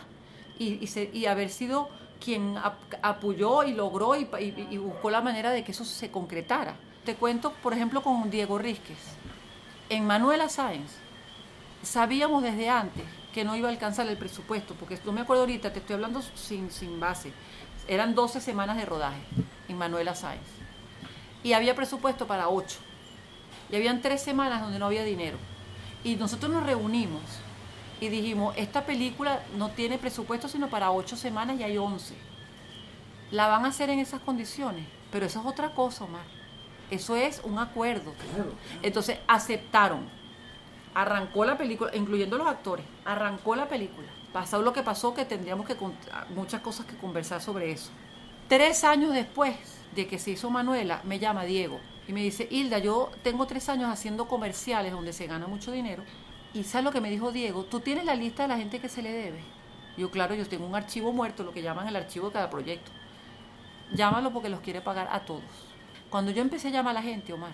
y, 0.60 0.88
y, 1.14 1.26
haber 1.26 1.50
sido 1.50 1.90
quien 2.24 2.56
apoyó 3.02 3.64
y 3.64 3.74
logró 3.74 4.16
y, 4.16 4.78
buscó 4.78 5.10
la 5.10 5.22
manera 5.22 5.52
de 5.52 5.64
que 5.64 5.74
eso 5.74 5.84
se 5.84 6.10
concretara. 6.10 6.76
Te 7.04 7.16
cuento, 7.16 7.52
por 7.62 7.74
ejemplo, 7.74 8.02
con 8.02 8.30
Diego 8.30 8.58
Rizquez. 8.58 8.98
En 9.90 10.08
Manuela 10.08 10.48
Sáenz, 10.48 10.92
sabíamos 11.82 12.42
desde 12.42 12.70
antes 12.70 13.04
que 13.34 13.44
no 13.44 13.56
iba 13.58 13.68
a 13.68 13.72
alcanzar 13.72 14.08
el 14.08 14.16
presupuesto, 14.16 14.74
porque 14.76 14.98
no 15.04 15.12
me 15.12 15.22
acuerdo 15.22 15.44
ahorita, 15.44 15.74
te 15.74 15.80
estoy 15.80 15.96
hablando 15.96 16.22
sin, 16.22 16.72
sin 16.72 16.98
base. 17.00 17.34
Eran 17.88 18.16
12 18.16 18.40
semanas 18.40 18.78
de 18.78 18.86
rodaje 18.86 19.22
en 19.68 19.78
Manuela 19.78 20.16
Sáenz. 20.16 20.48
Y 21.44 21.52
había 21.52 21.76
presupuesto 21.76 22.26
para 22.26 22.48
8. 22.48 22.78
Y 23.70 23.76
habían 23.76 24.02
3 24.02 24.22
semanas 24.22 24.62
donde 24.62 24.80
no 24.80 24.86
había 24.86 25.04
dinero. 25.04 25.38
Y 26.06 26.16
nosotros 26.16 26.50
nos 26.52 26.66
reunimos 26.66 27.22
y 28.04 28.10
dijimos, 28.10 28.54
esta 28.58 28.86
película 28.86 29.44
no 29.58 29.70
tiene 29.70 29.98
presupuesto 29.98 30.48
sino 30.48 30.70
para 30.70 30.92
8 30.92 31.16
semanas 31.16 31.60
y 31.60 31.64
hay 31.64 31.78
11. 31.78 32.16
La 33.32 33.48
van 33.48 33.66
a 33.66 33.70
hacer 33.70 33.90
en 33.90 34.00
esas 34.00 34.22
condiciones. 34.22 34.86
Pero 35.12 35.26
eso 35.26 35.40
es 35.40 35.46
otra 35.46 35.74
cosa, 35.74 36.06
Omar. 36.06 36.26
Eso 36.90 37.16
es 37.16 37.42
un 37.44 37.60
acuerdo. 37.60 38.14
Entonces 38.82 39.20
aceptaron 39.28 40.10
arrancó 40.94 41.46
la 41.46 41.58
película, 41.58 41.92
incluyendo 41.96 42.38
los 42.38 42.48
actores, 42.48 42.86
arrancó 43.06 43.56
la 43.56 43.68
película. 43.68 44.08
Pasó 44.32 44.62
lo 44.62 44.74
que 44.74 44.84
pasó, 44.84 45.14
que 45.14 45.26
tendríamos 45.26 45.68
que 45.68 45.76
muchas 46.30 46.62
cosas 46.62 46.86
que 46.86 46.96
conversar 46.98 47.42
sobre 47.42 47.72
eso. 47.72 47.92
Tres 48.48 48.84
años 48.84 49.14
después 49.14 49.56
de 49.96 50.08
que 50.08 50.20
se 50.20 50.32
hizo 50.32 50.50
Manuela, 50.50 51.02
me 51.04 51.20
llama 51.20 51.44
Diego 51.46 51.80
y 52.08 52.14
me 52.14 52.22
dice, 52.22 52.48
Hilda, 52.50 52.80
yo 52.80 53.12
tengo 53.24 53.46
tres 53.46 53.70
años 53.70 53.90
haciendo 53.92 54.28
comerciales 54.28 54.92
donde 54.92 55.14
se 55.14 55.28
gana 55.28 55.48
mucho 55.48 55.72
dinero. 55.72 56.04
Y 56.54 56.64
¿sabes 56.64 56.86
lo 56.86 56.92
que 56.92 57.02
me 57.02 57.10
dijo 57.10 57.32
Diego? 57.32 57.64
Tú 57.64 57.80
tienes 57.80 58.06
la 58.06 58.16
lista 58.16 58.44
de 58.44 58.50
la 58.50 58.58
gente 58.58 58.80
que 58.80 58.90
se 58.90 59.02
le 59.02 59.12
debe. 59.12 59.44
Yo, 59.98 60.12
claro, 60.12 60.36
yo 60.36 60.48
tengo 60.48 60.66
un 60.66 60.76
archivo 60.76 61.12
muerto, 61.12 61.44
lo 61.44 61.52
que 61.52 61.62
llaman 61.62 61.88
el 61.88 61.96
archivo 61.96 62.28
de 62.28 62.34
cada 62.34 62.50
proyecto. 62.50 62.92
Llámalo 63.94 64.32
porque 64.32 64.50
los 64.50 64.60
quiere 64.60 64.82
pagar 64.82 65.08
a 65.12 65.26
todos. 65.26 65.44
Cuando 66.10 66.32
yo 66.32 66.42
empecé 66.42 66.68
a 66.68 66.72
llamar 66.72 66.92
a 66.92 67.00
la 67.00 67.02
gente, 67.02 67.34
Omar, 67.34 67.54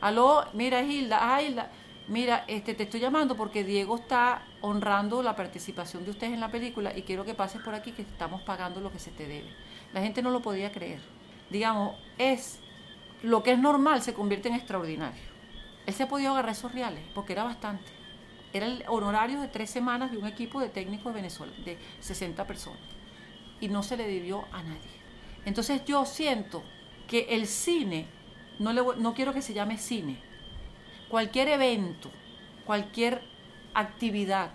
aló, 0.00 0.44
mira 0.52 0.82
Hilda, 0.82 1.34
ah 1.34 1.42
Hilda, 1.42 1.70
mira, 2.06 2.44
este, 2.46 2.74
te 2.74 2.84
estoy 2.84 3.00
llamando 3.00 3.36
porque 3.36 3.64
Diego 3.64 3.96
está 3.96 4.42
honrando 4.60 5.22
la 5.22 5.34
participación 5.34 6.04
de 6.04 6.10
ustedes 6.10 6.32
en 6.32 6.40
la 6.40 6.50
película 6.50 6.96
y 6.96 7.02
quiero 7.02 7.24
que 7.24 7.34
pases 7.34 7.60
por 7.62 7.74
aquí 7.74 7.92
que 7.92 8.02
estamos 8.02 8.42
pagando 8.42 8.80
lo 8.80 8.92
que 8.92 9.00
se 9.00 9.10
te 9.10 9.26
debe. 9.26 9.50
La 9.92 10.02
gente 10.02 10.22
no 10.22 10.30
lo 10.30 10.40
podía 10.40 10.70
creer. 10.70 11.00
Digamos, 11.50 11.96
es 12.16 12.60
lo 13.22 13.42
que 13.42 13.52
es 13.52 13.58
normal 13.58 14.02
se 14.02 14.14
convierte 14.14 14.48
en 14.48 14.54
extraordinario. 14.54 15.22
Él 15.86 15.94
se 15.94 16.04
ha 16.04 16.08
podido 16.08 16.32
agarrar 16.32 16.52
esos 16.52 16.72
reales 16.72 17.02
porque 17.14 17.32
era 17.32 17.44
bastante. 17.44 17.99
Era 18.52 18.66
el 18.66 18.84
honorario 18.88 19.40
de 19.40 19.48
tres 19.48 19.70
semanas 19.70 20.10
de 20.10 20.18
un 20.18 20.26
equipo 20.26 20.60
de 20.60 20.68
técnicos 20.68 21.12
de 21.12 21.20
Venezuela, 21.20 21.52
de 21.64 21.78
60 22.00 22.46
personas. 22.46 22.80
Y 23.60 23.68
no 23.68 23.82
se 23.82 23.96
le 23.96 24.06
debió 24.06 24.44
a 24.52 24.62
nadie. 24.62 24.90
Entonces 25.44 25.84
yo 25.84 26.04
siento 26.04 26.62
que 27.06 27.26
el 27.30 27.46
cine, 27.46 28.06
no, 28.58 28.72
le, 28.72 28.82
no 28.98 29.14
quiero 29.14 29.32
que 29.32 29.42
se 29.42 29.54
llame 29.54 29.78
cine, 29.78 30.18
cualquier 31.08 31.48
evento, 31.48 32.10
cualquier 32.64 33.22
actividad 33.74 34.50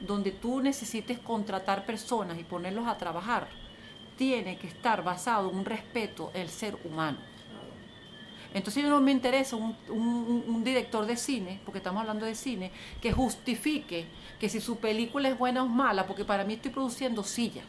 donde 0.00 0.32
tú 0.32 0.60
necesites 0.60 1.18
contratar 1.18 1.84
personas 1.84 2.38
y 2.38 2.44
ponerlos 2.44 2.86
a 2.86 2.96
trabajar, 2.96 3.48
tiene 4.16 4.58
que 4.58 4.66
estar 4.66 5.04
basado 5.04 5.50
en 5.50 5.56
un 5.56 5.64
respeto 5.64 6.30
al 6.34 6.48
ser 6.48 6.76
humano. 6.84 7.18
Entonces 8.52 8.84
no 8.84 9.00
me 9.00 9.12
interesa 9.12 9.56
un, 9.56 10.62
director 10.64 11.06
de 11.06 11.16
cine, 11.16 11.60
porque 11.64 11.78
estamos 11.78 12.00
hablando 12.00 12.26
de 12.26 12.34
cine, 12.34 12.72
que 13.00 13.12
justifique 13.12 14.06
que 14.40 14.48
si 14.48 14.60
su 14.60 14.78
película 14.78 15.28
es 15.28 15.38
buena 15.38 15.62
o 15.62 15.66
mala, 15.66 16.06
porque 16.06 16.24
para 16.24 16.44
mí 16.44 16.54
estoy 16.54 16.70
produciendo 16.70 17.22
sillas. 17.22 17.66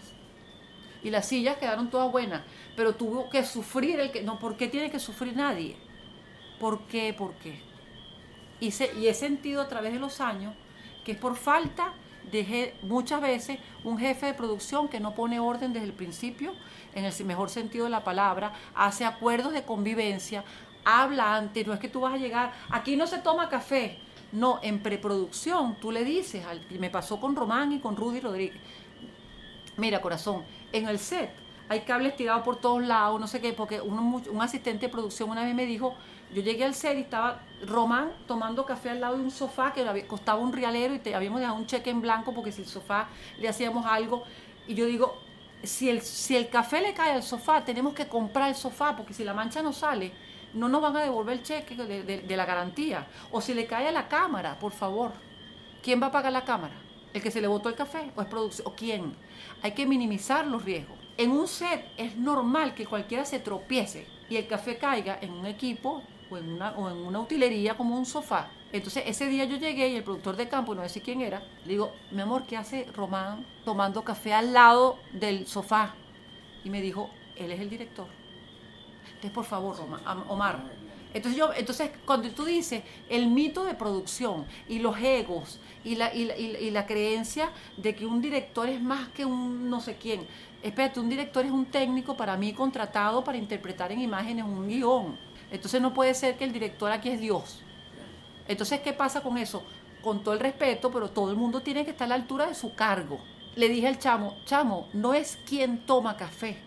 Y 1.03 1.09
las 1.09 1.27
sillas 1.27 1.57
quedaron 1.57 1.89
todas 1.89 2.11
buenas, 2.11 2.41
pero 2.75 2.95
tuvo 2.95 3.29
que 3.29 3.43
sufrir 3.43 3.99
el 3.99 4.11
que... 4.11 4.23
No, 4.23 4.39
¿por 4.39 4.57
qué 4.57 4.67
tiene 4.67 4.89
que 4.89 4.99
sufrir 4.99 5.35
nadie? 5.35 5.75
¿Por 6.59 6.81
qué? 6.87 7.13
¿Por 7.13 7.33
qué? 7.35 7.59
Y, 8.59 8.67
he 9.07 9.13
sentido 9.13 9.61
a 9.61 9.67
través 9.67 9.93
de 9.93 9.99
los 9.99 10.21
años 10.21 10.53
que 11.03 11.13
es 11.13 11.17
por 11.17 11.35
falta 11.35 11.93
de 12.31 12.75
muchas 12.83 13.19
veces 13.19 13.57
un 13.83 13.97
jefe 13.97 14.27
de 14.27 14.33
producción 14.35 14.87
que 14.87 14.99
no 14.99 15.15
pone 15.15 15.39
orden 15.39 15.73
desde 15.73 15.87
el 15.87 15.93
principio, 15.93 16.53
en 16.93 17.05
el 17.05 17.25
mejor 17.25 17.49
sentido 17.49 17.85
de 17.85 17.89
la 17.89 18.03
palabra, 18.03 18.53
hace 18.75 19.03
acuerdos 19.03 19.53
de 19.53 19.63
convivencia, 19.63 20.43
habla 20.83 21.35
antes, 21.35 21.65
no 21.65 21.73
es 21.73 21.79
que 21.79 21.89
tú 21.89 22.01
vas 22.01 22.13
a 22.13 22.17
llegar, 22.17 22.53
aquí 22.69 22.95
no 22.95 23.07
se 23.07 23.19
toma 23.19 23.49
café, 23.49 23.99
no, 24.31 24.59
en 24.63 24.81
preproducción 24.81 25.75
tú 25.75 25.91
le 25.91 26.03
dices, 26.03 26.45
me 26.79 26.89
pasó 26.89 27.19
con 27.19 27.35
Román 27.35 27.71
y 27.73 27.79
con 27.79 27.95
Rudy 27.95 28.19
Rodríguez, 28.19 28.61
mira 29.77 30.01
corazón, 30.01 30.43
en 30.71 30.87
el 30.87 30.99
set 30.99 31.31
hay 31.69 31.81
cables 31.81 32.17
tirados 32.17 32.43
por 32.43 32.57
todos 32.57 32.83
lados, 32.83 33.19
no 33.19 33.27
sé 33.27 33.39
qué, 33.39 33.53
porque 33.53 33.79
un 33.79 34.41
asistente 34.41 34.87
de 34.87 34.91
producción 34.91 35.29
una 35.29 35.45
vez 35.45 35.55
me 35.55 35.65
dijo, 35.65 35.95
yo 36.33 36.41
llegué 36.41 36.63
al 36.63 36.73
set 36.73 36.97
y 36.97 37.01
estaba 37.01 37.41
Román 37.65 38.11
tomando 38.25 38.65
café 38.65 38.89
al 38.89 39.01
lado 39.01 39.17
de 39.17 39.23
un 39.23 39.31
sofá 39.31 39.73
que 39.73 40.05
costaba 40.07 40.39
un 40.39 40.53
rialero 40.53 40.93
y 40.93 40.99
te, 40.99 41.13
habíamos 41.13 41.41
dejado 41.41 41.57
un 41.57 41.65
cheque 41.65 41.89
en 41.89 42.01
blanco 42.01 42.33
porque 42.33 42.51
si 42.51 42.61
el 42.61 42.67
sofá 42.67 43.07
le 43.37 43.49
hacíamos 43.49 43.85
algo. 43.85 44.23
Y 44.67 44.75
yo 44.75 44.85
digo, 44.85 45.17
si 45.63 45.89
el, 45.89 46.01
si 46.01 46.37
el 46.37 46.49
café 46.49 46.81
le 46.81 46.93
cae 46.93 47.11
al 47.11 47.23
sofá, 47.23 47.65
tenemos 47.65 47.93
que 47.93 48.07
comprar 48.07 48.49
el 48.49 48.55
sofá 48.55 48.95
porque 48.95 49.13
si 49.13 49.23
la 49.23 49.33
mancha 49.33 49.61
no 49.61 49.73
sale, 49.73 50.13
no 50.53 50.69
nos 50.69 50.81
van 50.81 50.97
a 50.97 51.01
devolver 51.01 51.37
el 51.37 51.43
cheque 51.43 51.75
de, 51.75 52.03
de 52.03 52.37
la 52.37 52.45
garantía. 52.45 53.07
O 53.31 53.41
si 53.41 53.53
le 53.53 53.65
cae 53.65 53.87
a 53.87 53.91
la 53.91 54.07
cámara, 54.07 54.57
por 54.59 54.71
favor, 54.71 55.11
¿quién 55.81 56.01
va 56.01 56.07
a 56.07 56.11
pagar 56.11 56.31
la 56.31 56.43
cámara? 56.43 56.75
¿El 57.13 57.21
que 57.21 57.31
se 57.31 57.41
le 57.41 57.47
botó 57.47 57.69
el 57.69 57.75
café 57.75 58.11
o 58.15 58.21
es 58.21 58.27
producción? 58.27 58.67
¿O 58.67 58.75
quién? 58.75 59.15
Hay 59.61 59.73
que 59.73 59.85
minimizar 59.85 60.47
los 60.47 60.63
riesgos. 60.63 60.97
En 61.17 61.31
un 61.31 61.47
set 61.47 61.85
es 61.97 62.15
normal 62.15 62.73
que 62.73 62.85
cualquiera 62.85 63.25
se 63.25 63.39
tropiece 63.39 64.07
y 64.29 64.37
el 64.37 64.47
café 64.47 64.77
caiga 64.77 65.19
en 65.21 65.31
un 65.31 65.45
equipo 65.45 66.01
o 66.29 66.37
en, 66.37 66.53
una, 66.53 66.71
o 66.71 66.89
en 66.89 66.97
una 66.97 67.19
utilería 67.19 67.75
como 67.75 67.97
un 67.97 68.05
sofá 68.05 68.49
Entonces 68.71 69.03
ese 69.05 69.27
día 69.27 69.43
yo 69.43 69.57
llegué 69.57 69.89
y 69.89 69.97
el 69.97 70.03
productor 70.03 70.37
de 70.37 70.47
campo, 70.47 70.73
no 70.73 70.87
sé 70.87 71.01
quién 71.01 71.19
era, 71.19 71.43
le 71.65 71.73
digo, 71.73 71.91
mi 72.11 72.21
amor, 72.21 72.43
¿qué 72.47 72.55
hace 72.55 72.87
Román 72.95 73.45
tomando 73.65 74.03
café 74.03 74.33
al 74.33 74.53
lado 74.53 74.97
del 75.11 75.45
sofá? 75.45 75.93
Y 76.63 76.69
me 76.69 76.81
dijo, 76.81 77.09
él 77.35 77.51
es 77.51 77.59
el 77.59 77.69
director. 77.69 78.07
Por 79.29 79.45
favor, 79.45 79.75
Omar. 80.27 80.63
Entonces, 81.13 81.37
yo, 81.37 81.51
entonces, 81.53 81.91
cuando 82.05 82.29
tú 82.29 82.45
dices 82.45 82.83
el 83.09 83.27
mito 83.27 83.65
de 83.65 83.73
producción 83.73 84.45
y 84.69 84.79
los 84.79 84.97
egos 84.97 85.59
y 85.83 85.95
la, 85.95 86.13
y, 86.13 86.31
y 86.31 86.71
la 86.71 86.85
creencia 86.85 87.51
de 87.75 87.93
que 87.93 88.05
un 88.05 88.21
director 88.21 88.69
es 88.69 88.81
más 88.81 89.09
que 89.09 89.25
un 89.25 89.69
no 89.69 89.81
sé 89.81 89.97
quién, 89.97 90.25
espérate, 90.63 91.01
un 91.01 91.09
director 91.09 91.45
es 91.45 91.51
un 91.51 91.65
técnico 91.65 92.15
para 92.15 92.37
mí 92.37 92.53
contratado 92.53 93.23
para 93.23 93.37
interpretar 93.37 93.91
en 93.91 93.99
imágenes 93.99 94.45
un 94.45 94.67
guion. 94.67 95.17
Entonces 95.51 95.81
no 95.81 95.93
puede 95.93 96.13
ser 96.13 96.37
que 96.37 96.45
el 96.45 96.53
director 96.53 96.89
aquí 96.91 97.09
es 97.09 97.19
Dios. 97.19 97.61
Entonces, 98.47 98.79
¿qué 98.79 98.93
pasa 98.93 99.21
con 99.21 99.37
eso? 99.37 99.63
Con 100.01 100.23
todo 100.23 100.33
el 100.33 100.39
respeto, 100.39 100.91
pero 100.91 101.09
todo 101.09 101.29
el 101.29 101.35
mundo 101.35 101.61
tiene 101.61 101.83
que 101.83 101.91
estar 101.91 102.05
a 102.05 102.09
la 102.09 102.15
altura 102.15 102.47
de 102.47 102.55
su 102.55 102.73
cargo. 102.73 103.19
Le 103.55 103.67
dije 103.67 103.87
al 103.87 103.99
chamo, 103.99 104.37
chamo, 104.45 104.87
no 104.93 105.13
es 105.13 105.37
quien 105.45 105.85
toma 105.85 106.15
café, 106.15 106.57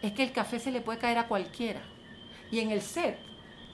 es 0.00 0.12
que 0.12 0.22
el 0.22 0.30
café 0.32 0.60
se 0.60 0.70
le 0.70 0.80
puede 0.80 1.00
caer 1.00 1.18
a 1.18 1.26
cualquiera. 1.26 1.82
Y 2.50 2.60
en 2.60 2.70
el 2.70 2.82
set, 2.82 3.18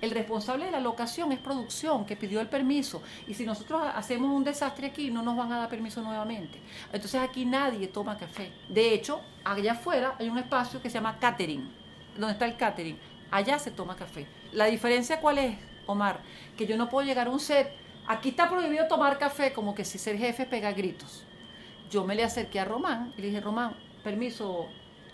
el 0.01 0.11
responsable 0.11 0.67
de 0.67 0.71
la 0.71 0.81
locación 0.81 1.33
es 1.33 1.39
producción, 1.39 2.05
que 2.05 2.17
pidió 2.17 2.41
el 2.41 2.49
permiso. 2.49 3.03
Y 3.27 3.35
si 3.35 3.47
nosotros 3.47 3.83
hacemos 3.95 4.31
un 4.31 4.45
desastre 4.45 4.89
aquí, 4.89 5.11
no 5.11 5.23
nos 5.23 5.37
van 5.37 5.53
a 5.53 5.59
dar 5.59 5.69
permiso 5.69 6.03
nuevamente. 6.03 6.61
Entonces 6.93 7.21
aquí 7.21 7.45
nadie 7.45 7.89
toma 7.89 8.17
café. 8.19 8.53
De 8.69 8.93
hecho, 8.93 9.21
allá 9.45 9.73
afuera 9.73 10.15
hay 10.19 10.29
un 10.29 10.39
espacio 10.39 10.83
que 10.83 10.91
se 10.91 10.95
llama 10.95 11.19
catering, 11.19 11.67
donde 12.17 12.33
está 12.33 12.45
el 12.45 12.57
catering. 12.57 12.99
Allá 13.31 13.59
se 13.59 13.71
toma 13.71 13.97
café. 13.97 14.27
La 14.53 14.67
diferencia 14.67 15.21
cuál 15.21 15.39
es, 15.39 15.57
Omar, 15.87 16.21
que 16.57 16.67
yo 16.67 16.77
no 16.77 16.89
puedo 16.89 17.07
llegar 17.07 17.29
a 17.29 17.31
un 17.31 17.41
set, 17.41 17.73
aquí 18.07 18.31
está 18.31 18.49
prohibido 18.49 18.87
tomar 18.89 19.19
café, 19.19 19.53
como 19.53 19.75
que 19.75 19.85
si 19.85 19.99
ser 19.99 20.19
jefe 20.19 20.45
pega 20.45 20.73
gritos. 20.73 21.25
Yo 21.91 22.05
me 22.05 22.15
le 22.15 22.25
acerqué 22.25 22.61
a 22.61 22.65
Román 22.65 23.13
y 23.17 23.23
le 23.23 23.29
dije, 23.29 23.41
Román, 23.41 23.77
permiso, 24.05 24.69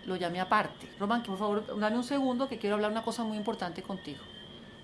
lo 0.06 0.16
llamé 0.16 0.40
aparte. 0.40 0.88
Román, 0.98 1.22
por 1.22 1.38
favor, 1.38 1.78
dame 1.78 1.96
un 1.96 2.04
segundo 2.04 2.48
que 2.48 2.58
quiero 2.58 2.76
hablar 2.76 2.90
una 2.90 3.02
cosa 3.02 3.24
muy 3.24 3.36
importante 3.36 3.82
contigo. 3.82 4.20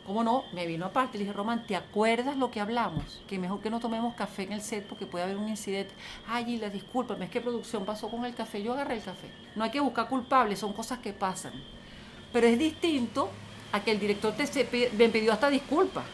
¿Cómo 0.07 0.25
no? 0.25 0.45
Me 0.53 0.66
vino 0.66 0.87
aparte. 0.87 1.19
Le 1.19 1.25
dije, 1.25 1.37
Román, 1.37 1.66
¿te 1.66 1.77
acuerdas 1.77 2.37
lo 2.39 2.51
que 2.51 2.61
hablamos? 2.61 3.21
Que 3.29 3.39
mejor 3.39 3.61
que 3.61 3.69
no 3.69 3.79
tomemos 3.79 4.14
café 4.14 4.45
en 4.45 4.55
el 4.55 4.62
set 4.62 4.87
porque 4.87 5.05
puede 5.05 5.25
haber 5.25 5.37
un 5.37 5.49
incidente. 5.49 5.93
Ay, 6.27 6.57
la 6.57 6.71
discúlpame, 6.71 7.27
es 7.27 7.31
que 7.31 7.43
producción 7.43 7.85
pasó 7.85 8.09
con 8.09 8.25
el 8.25 8.35
café. 8.35 8.62
Yo 8.62 8.73
agarré 8.73 8.95
el 8.95 9.03
café. 9.03 9.29
No 9.55 9.64
hay 9.64 9.71
que 9.71 9.81
buscar 9.81 10.09
culpables, 10.09 10.61
son 10.61 10.73
cosas 10.73 11.01
que 11.01 11.12
pasan. 11.12 11.53
Pero 12.33 12.47
es 12.47 12.59
distinto 12.59 13.29
a 13.71 13.81
que 13.85 13.91
el 13.91 14.01
director 14.01 14.33
te 14.33 14.91
me 14.97 15.09
pidió 15.11 15.31
hasta 15.31 15.51
disculpas. 15.51 16.05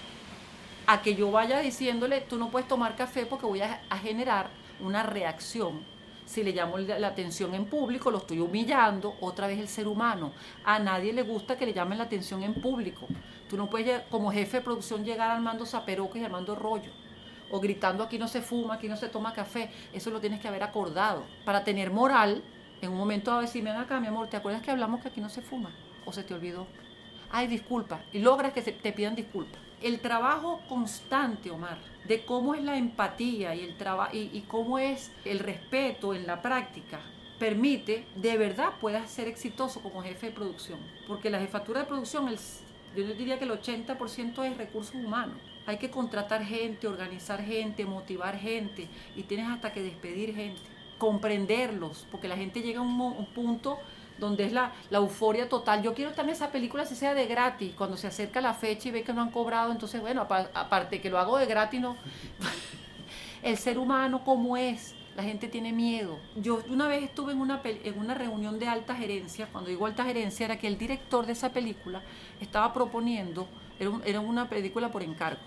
A 0.89 1.01
que 1.01 1.15
yo 1.15 1.31
vaya 1.31 1.61
diciéndole, 1.61 2.21
tú 2.23 2.37
no 2.37 2.51
puedes 2.51 2.67
tomar 2.67 2.97
café 2.97 3.27
porque 3.27 3.47
voy 3.47 3.61
a 3.61 3.97
generar 4.03 4.51
una 4.81 5.05
reacción. 5.05 5.94
Si 6.35 6.43
le 6.43 6.51
llamo 6.51 6.79
la 6.79 7.07
atención 7.07 7.55
en 7.55 7.67
público, 7.67 8.11
lo 8.11 8.19
estoy 8.19 8.41
humillando, 8.41 9.15
otra 9.21 9.47
vez 9.47 9.61
el 9.61 9.69
ser 9.69 9.87
humano. 9.87 10.33
A 10.65 10.81
nadie 10.81 11.13
le 11.13 11.23
gusta 11.23 11.57
que 11.57 11.65
le 11.65 11.73
llamen 11.73 11.97
la 11.97 12.03
atención 12.03 12.43
en 12.43 12.55
público. 12.55 13.07
Tú 13.49 13.57
no 13.57 13.71
puedes, 13.71 14.03
como 14.11 14.33
jefe 14.33 14.57
de 14.57 14.65
producción, 14.65 15.05
llegar 15.05 15.31
armando 15.31 15.65
zaperocos 15.65 16.17
y 16.17 16.25
armando 16.25 16.57
rollo. 16.57 16.91
O 17.53 17.61
gritando 17.61 18.03
aquí 18.03 18.19
no 18.19 18.27
se 18.27 18.43
fuma, 18.43 18.75
aquí 18.75 18.89
no 18.89 18.97
se 18.97 19.09
toma 19.09 19.33
café. 19.33 19.71
Eso 19.93 20.11
lo 20.11 20.21
tienes 20.21 20.41
que 20.41 20.49
haber 20.49 20.65
acordado. 20.65 21.23
Para 21.45 21.63
tener 21.63 21.93
moral, 21.93 22.43
en 22.83 22.91
un 22.91 22.99
momento 22.99 23.31
a 23.31 23.41
decirme, 23.41 23.71
ven 23.71 23.79
acá, 23.79 24.01
mi 24.01 24.09
amor, 24.09 24.27
¿te 24.27 24.37
acuerdas 24.37 24.61
que 24.61 24.73
hablamos 24.73 25.03
que 25.03 25.11
aquí 25.11 25.21
no 25.21 25.29
se 25.29 25.41
fuma? 25.41 25.71
¿O 26.05 26.13
se 26.13 26.25
te 26.25 26.35
olvidó? 26.35 26.67
Ay, 27.31 27.47
disculpa. 27.47 28.01
Y 28.13 28.19
logras 28.19 28.53
que 28.53 28.61
te 28.61 28.93
pidan 28.93 29.15
disculpas. 29.15 29.64
El 29.85 30.01
trabajo 30.01 30.63
constante, 30.67 31.51
Omar, 31.51 31.77
de 32.09 32.25
cómo 32.25 32.55
es 32.55 32.63
la 32.63 32.79
empatía 32.79 33.55
y, 33.55 33.61
el 33.61 33.77
y, 34.15 34.31
y 34.33 34.45
cómo 34.49 34.79
es 34.79 35.13
el 35.27 35.41
respeto 35.41 36.15
en 36.15 36.27
la 36.27 36.41
práctica, 36.41 37.03
permite 37.39 38.07
de 38.17 38.39
verdad 38.39 38.71
puedas 38.81 39.11
ser 39.11 39.29
exitoso 39.29 39.81
como 39.81 40.03
jefe 40.03 40.29
de 40.29 40.33
producción. 40.33 40.79
Porque 41.07 41.29
la 41.29 41.39
jefatura 41.39 41.81
de 41.81 41.87
producción, 41.87 42.29
el, 42.29 42.39
yo 42.97 43.15
diría 43.15 43.39
que 43.39 43.45
el 43.45 43.51
80% 43.51 44.51
es 44.51 44.57
recursos 44.57 44.95
humanos. 44.95 45.37
Hay 45.67 45.77
que 45.77 45.91
contratar 45.91 46.43
gente, 46.43 46.89
organizar 46.89 47.43
gente, 47.43 47.85
motivar 47.85 48.39
gente 48.39 48.89
y 49.15 49.25
tienes 49.25 49.51
hasta 49.51 49.75
que 49.75 49.83
despedir 49.83 50.35
gente, 50.35 50.63
comprenderlos, 50.97 52.07
porque 52.11 52.29
la 52.29 52.39
gente 52.39 52.63
llega 52.63 52.79
a 52.79 52.83
un, 52.83 52.99
un 52.99 53.27
punto 53.35 53.79
donde 54.19 54.45
es 54.45 54.53
la, 54.53 54.73
la, 54.91 54.99
euforia 54.99 55.49
total. 55.49 55.83
Yo 55.83 55.95
quiero 55.95 56.13
también 56.13 56.37
esa 56.37 56.51
película 56.51 56.87
si 56.87 56.95
sea 56.95 57.15
de 57.15 57.27
gratis, 57.27 57.75
cuando 57.77 57.97
se 57.97 58.07
acerca 58.07 58.41
la 58.41 58.55
fecha 58.55 58.89
y 58.89 58.93
ve 58.93 59.03
que 59.03 59.13
no 59.13 59.23
han 59.23 59.31
cobrado, 59.31 59.73
entonces 59.73 60.01
bueno, 60.01 60.23
aparte 60.23 61.01
que 61.01 61.11
lo 61.11 61.19
hago 61.19 61.39
de 61.39 61.47
gratis, 61.47 61.81
no. 61.81 61.97
El 63.43 63.59
ser 63.59 63.79
humano 63.79 64.25
como 64.25 64.57
es, 64.57 64.95
la 65.17 65.23
gente 65.23 65.49
tiene 65.49 65.73
miedo. 65.73 66.19
Yo 66.37 66.63
una 66.69 66.89
vez 66.89 67.05
estuve 67.05 67.33
en 67.33 67.41
una, 67.41 67.61
en 67.65 67.99
una 67.99 68.15
reunión 68.15 68.59
de 68.59 68.69
alta 68.69 68.95
gerencia, 68.95 69.49
cuando 69.51 69.71
digo 69.71 69.87
alta 69.87 70.05
gerencia 70.05 70.47
era 70.47 70.59
que 70.59 70.67
el 70.67 70.79
director 70.79 71.27
de 71.27 71.33
esa 71.33 71.51
película 71.53 72.03
estaba 72.41 72.73
proponiendo, 72.73 73.47
era, 73.79 73.91
era 74.05 74.21
una 74.21 74.49
película 74.49 74.91
por 74.91 75.03
encargo, 75.03 75.41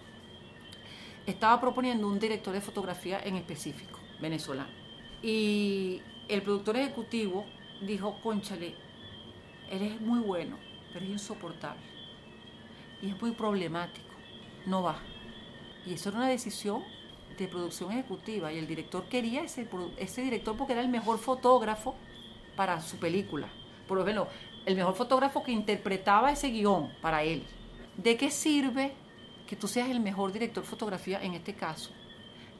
estaba 1.25 1.59
proponiendo 1.59 2.07
un 2.07 2.19
director 2.19 2.53
de 2.53 2.61
fotografía 2.61 3.19
en 3.23 3.35
específico, 3.35 3.99
venezolano. 4.21 4.69
Y 5.23 6.01
el 6.27 6.41
productor 6.41 6.77
ejecutivo 6.77 7.45
dijo, 7.81 8.19
conchale, 8.21 8.75
él 9.69 9.81
es 9.81 10.01
muy 10.01 10.19
bueno, 10.19 10.57
pero 10.93 11.05
es 11.05 11.11
insoportable. 11.11 11.83
Y 13.01 13.09
es 13.09 13.21
muy 13.21 13.31
problemático. 13.31 14.07
No 14.65 14.83
va. 14.83 14.99
Y 15.85 15.93
eso 15.93 16.09
era 16.09 16.19
una 16.19 16.27
decisión 16.27 16.83
de 17.37 17.47
producción 17.47 17.91
ejecutiva. 17.91 18.51
Y 18.51 18.57
el 18.57 18.67
director 18.67 19.07
quería 19.07 19.43
ese, 19.43 19.67
ese 19.97 20.21
director 20.21 20.55
porque 20.57 20.73
era 20.73 20.81
el 20.81 20.89
mejor 20.89 21.19
fotógrafo 21.19 21.95
para 22.55 22.81
su 22.81 22.97
película. 22.97 23.47
Por 23.87 23.97
lo 23.97 24.03
menos, 24.03 24.27
el 24.65 24.75
mejor 24.75 24.95
fotógrafo 24.95 25.43
que 25.43 25.51
interpretaba 25.51 26.31
ese 26.31 26.49
guion 26.49 26.91
para 27.01 27.23
él. 27.23 27.43
¿De 27.95 28.17
qué 28.17 28.29
sirve 28.31 28.93
que 29.47 29.55
tú 29.55 29.67
seas 29.67 29.89
el 29.89 29.99
mejor 29.99 30.31
director 30.31 30.63
de 30.63 30.69
fotografía 30.69 31.21
en 31.23 31.33
este 31.33 31.53
caso? 31.53 31.91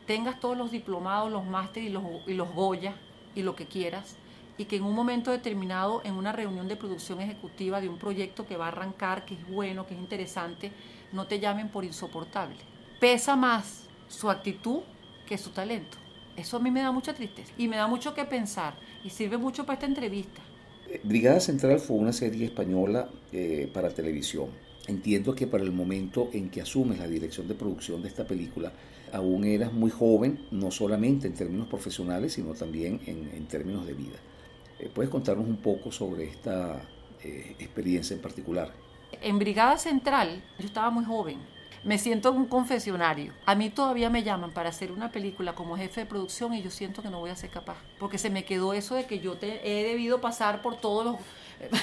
Tengas 0.05 0.39
todos 0.39 0.57
los 0.57 0.71
diplomados, 0.71 1.31
los 1.31 1.45
másteres 1.45 1.89
y 1.89 1.91
los, 1.91 2.03
y 2.25 2.33
los 2.33 2.49
Goya 2.53 2.95
y 3.35 3.43
lo 3.43 3.55
que 3.55 3.65
quieras, 3.65 4.15
y 4.57 4.65
que 4.65 4.77
en 4.77 4.83
un 4.83 4.95
momento 4.95 5.31
determinado, 5.31 6.01
en 6.03 6.13
una 6.13 6.31
reunión 6.31 6.67
de 6.67 6.75
producción 6.75 7.21
ejecutiva 7.21 7.79
de 7.79 7.89
un 7.89 7.97
proyecto 7.97 8.45
que 8.45 8.57
va 8.57 8.65
a 8.65 8.69
arrancar, 8.69 9.25
que 9.25 9.35
es 9.35 9.47
bueno, 9.47 9.85
que 9.85 9.93
es 9.93 9.99
interesante, 9.99 10.71
no 11.11 11.27
te 11.27 11.39
llamen 11.39 11.69
por 11.69 11.85
insoportable. 11.85 12.57
Pesa 12.99 13.35
más 13.35 13.83
su 14.07 14.29
actitud 14.29 14.79
que 15.27 15.37
su 15.37 15.51
talento. 15.51 15.97
Eso 16.35 16.57
a 16.57 16.59
mí 16.59 16.71
me 16.71 16.81
da 16.81 16.91
mucha 16.91 17.13
tristeza 17.13 17.51
y 17.57 17.67
me 17.67 17.77
da 17.77 17.87
mucho 17.87 18.13
que 18.13 18.25
pensar 18.25 18.75
y 19.03 19.09
sirve 19.09 19.37
mucho 19.37 19.65
para 19.65 19.75
esta 19.75 19.85
entrevista. 19.85 20.41
Eh, 20.89 21.01
Brigada 21.03 21.39
Central 21.39 21.79
fue 21.79 21.97
una 21.97 22.13
serie 22.13 22.45
española 22.45 23.09
eh, 23.31 23.69
para 23.73 23.89
televisión. 23.89 24.49
Entiendo 24.87 25.35
que 25.35 25.47
para 25.47 25.63
el 25.63 25.73
momento 25.73 26.29
en 26.31 26.49
que 26.49 26.61
asumes 26.61 26.99
la 26.99 27.07
dirección 27.07 27.47
de 27.47 27.55
producción 27.55 28.01
de 28.01 28.07
esta 28.07 28.25
película, 28.25 28.71
aún 29.11 29.43
eras 29.43 29.73
muy 29.73 29.91
joven, 29.91 30.39
no 30.51 30.71
solamente 30.71 31.27
en 31.27 31.33
términos 31.33 31.67
profesionales, 31.67 32.33
sino 32.33 32.53
también 32.53 33.01
en, 33.05 33.29
en 33.33 33.47
términos 33.47 33.85
de 33.85 33.93
vida. 33.93 34.17
Eh, 34.79 34.89
¿Puedes 34.93 35.09
contarnos 35.09 35.47
un 35.47 35.57
poco 35.57 35.91
sobre 35.91 36.25
esta 36.25 36.81
eh, 37.23 37.55
experiencia 37.59 38.15
en 38.15 38.21
particular? 38.21 38.71
En 39.21 39.39
Brigada 39.39 39.77
Central 39.77 40.43
yo 40.59 40.65
estaba 40.65 40.89
muy 40.89 41.05
joven. 41.05 41.39
Me 41.83 41.97
siento 41.97 42.29
en 42.29 42.37
un 42.37 42.47
confesionario. 42.47 43.33
A 43.45 43.55
mí 43.55 43.69
todavía 43.69 44.09
me 44.09 44.23
llaman 44.23 44.51
para 44.51 44.69
hacer 44.69 44.91
una 44.91 45.11
película 45.11 45.55
como 45.55 45.77
jefe 45.77 46.01
de 46.01 46.05
producción 46.05 46.53
y 46.53 46.61
yo 46.61 46.69
siento 46.69 47.01
que 47.01 47.09
no 47.09 47.19
voy 47.19 47.29
a 47.29 47.35
ser 47.35 47.49
capaz. 47.49 47.77
Porque 47.99 48.17
se 48.17 48.29
me 48.29 48.45
quedó 48.45 48.73
eso 48.73 48.95
de 48.95 49.05
que 49.05 49.19
yo 49.19 49.37
te, 49.37 49.61
he 49.63 49.87
debido 49.87 50.19
pasar 50.19 50.61
por 50.61 50.75
todos 50.77 51.05
los... 51.05 51.15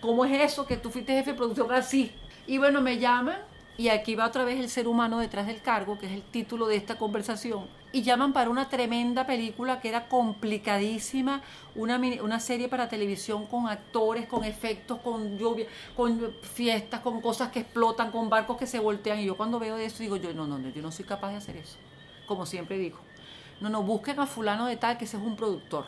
¿Cómo 0.00 0.24
es 0.24 0.52
eso 0.52 0.66
que 0.66 0.76
tú 0.76 0.90
fuiste 0.90 1.12
jefe 1.12 1.32
de 1.32 1.36
producción 1.36 1.72
así? 1.72 2.12
Y 2.46 2.58
bueno, 2.58 2.80
me 2.80 2.98
llaman 2.98 3.38
y 3.78 3.88
aquí 3.88 4.14
va 4.14 4.26
otra 4.26 4.44
vez 4.44 4.58
el 4.58 4.68
ser 4.68 4.88
humano 4.88 5.18
detrás 5.18 5.46
del 5.46 5.60
cargo, 5.60 5.98
que 5.98 6.06
es 6.06 6.12
el 6.12 6.22
título 6.22 6.66
de 6.66 6.76
esta 6.76 6.96
conversación. 6.96 7.66
Y 7.96 8.02
llaman 8.02 8.34
para 8.34 8.50
una 8.50 8.68
tremenda 8.68 9.24
película 9.24 9.80
que 9.80 9.88
era 9.88 10.06
complicadísima, 10.06 11.40
una, 11.74 11.98
una 12.22 12.40
serie 12.40 12.68
para 12.68 12.90
televisión 12.90 13.46
con 13.46 13.68
actores, 13.68 14.26
con 14.26 14.44
efectos, 14.44 14.98
con 15.00 15.38
lluvia, 15.38 15.64
con 15.96 16.34
fiestas, 16.42 17.00
con 17.00 17.22
cosas 17.22 17.50
que 17.50 17.60
explotan, 17.60 18.10
con 18.10 18.28
barcos 18.28 18.58
que 18.58 18.66
se 18.66 18.80
voltean. 18.80 19.20
Y 19.20 19.24
yo 19.24 19.38
cuando 19.38 19.58
veo 19.58 19.78
eso 19.78 20.02
digo, 20.02 20.16
yo 20.16 20.34
no, 20.34 20.46
no, 20.46 20.58
no, 20.58 20.68
yo 20.68 20.82
no 20.82 20.92
soy 20.92 21.06
capaz 21.06 21.30
de 21.30 21.36
hacer 21.36 21.56
eso. 21.56 21.78
Como 22.26 22.44
siempre 22.44 22.76
digo. 22.76 22.98
No, 23.62 23.70
no, 23.70 23.82
busquen 23.82 24.20
a 24.20 24.26
fulano 24.26 24.66
de 24.66 24.76
tal 24.76 24.98
que 24.98 25.06
ese 25.06 25.16
es 25.16 25.22
un 25.22 25.34
productor 25.34 25.86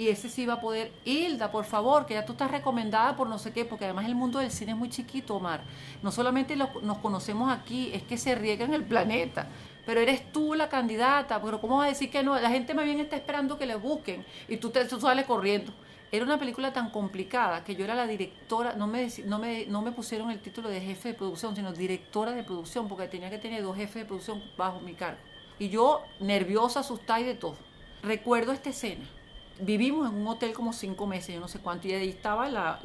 y 0.00 0.08
ese 0.08 0.30
sí 0.30 0.46
va 0.46 0.54
a 0.54 0.60
poder. 0.62 0.92
Hilda, 1.04 1.52
por 1.52 1.66
favor, 1.66 2.06
que 2.06 2.14
ya 2.14 2.24
tú 2.24 2.32
estás 2.32 2.50
recomendada 2.50 3.14
por 3.16 3.28
no 3.28 3.38
sé 3.38 3.52
qué, 3.52 3.66
porque 3.66 3.84
además 3.84 4.06
el 4.06 4.14
mundo 4.14 4.38
del 4.38 4.50
cine 4.50 4.72
es 4.72 4.78
muy 4.78 4.88
chiquito, 4.88 5.36
Omar. 5.36 5.62
No 6.02 6.10
solamente 6.10 6.56
nos 6.56 6.98
conocemos 7.02 7.52
aquí, 7.52 7.90
es 7.92 8.02
que 8.04 8.16
se 8.16 8.34
riega 8.34 8.64
en 8.64 8.72
el 8.72 8.84
planeta. 8.84 9.48
Pero 9.86 10.00
eres 10.00 10.32
tú 10.32 10.54
la 10.54 10.68
candidata, 10.68 11.40
pero 11.40 11.60
¿cómo 11.60 11.78
vas 11.78 11.86
a 11.86 11.88
decir 11.88 12.10
que 12.10 12.22
no? 12.22 12.38
La 12.38 12.50
gente 12.50 12.74
más 12.74 12.84
bien 12.84 13.00
está 13.00 13.16
esperando 13.16 13.58
que 13.58 13.66
le 13.66 13.76
busquen 13.76 14.24
y 14.48 14.56
tú, 14.56 14.70
te, 14.70 14.88
sales 14.88 15.26
corriendo. 15.26 15.72
Era 16.12 16.24
una 16.24 16.38
película 16.38 16.72
tan 16.72 16.90
complicada 16.90 17.62
que 17.62 17.76
yo 17.76 17.84
era 17.84 17.94
la 17.94 18.06
directora, 18.06 18.74
no 18.74 18.88
me, 18.88 19.08
no, 19.26 19.38
me, 19.38 19.66
no 19.66 19.80
me 19.80 19.92
pusieron 19.92 20.30
el 20.30 20.40
título 20.40 20.68
de 20.68 20.80
jefe 20.80 21.10
de 21.10 21.14
producción, 21.14 21.54
sino 21.54 21.72
directora 21.72 22.32
de 22.32 22.42
producción, 22.42 22.88
porque 22.88 23.06
tenía 23.06 23.30
que 23.30 23.38
tener 23.38 23.62
dos 23.62 23.76
jefes 23.76 23.94
de 23.94 24.04
producción 24.06 24.42
bajo 24.56 24.80
mi 24.80 24.94
cargo. 24.94 25.20
Y 25.58 25.68
yo 25.68 26.02
nerviosa, 26.18 26.80
asustada 26.80 27.20
y 27.20 27.24
de 27.24 27.34
todo. 27.34 27.56
Recuerdo 28.02 28.52
esta 28.52 28.70
escena. 28.70 29.04
Vivimos 29.60 30.08
en 30.08 30.16
un 30.16 30.26
hotel 30.26 30.52
como 30.52 30.72
cinco 30.72 31.06
meses, 31.06 31.34
yo 31.34 31.40
no 31.40 31.46
sé 31.46 31.60
cuánto, 31.60 31.86
y 31.86 31.92
ahí 31.92 32.08
estaba 32.08 32.80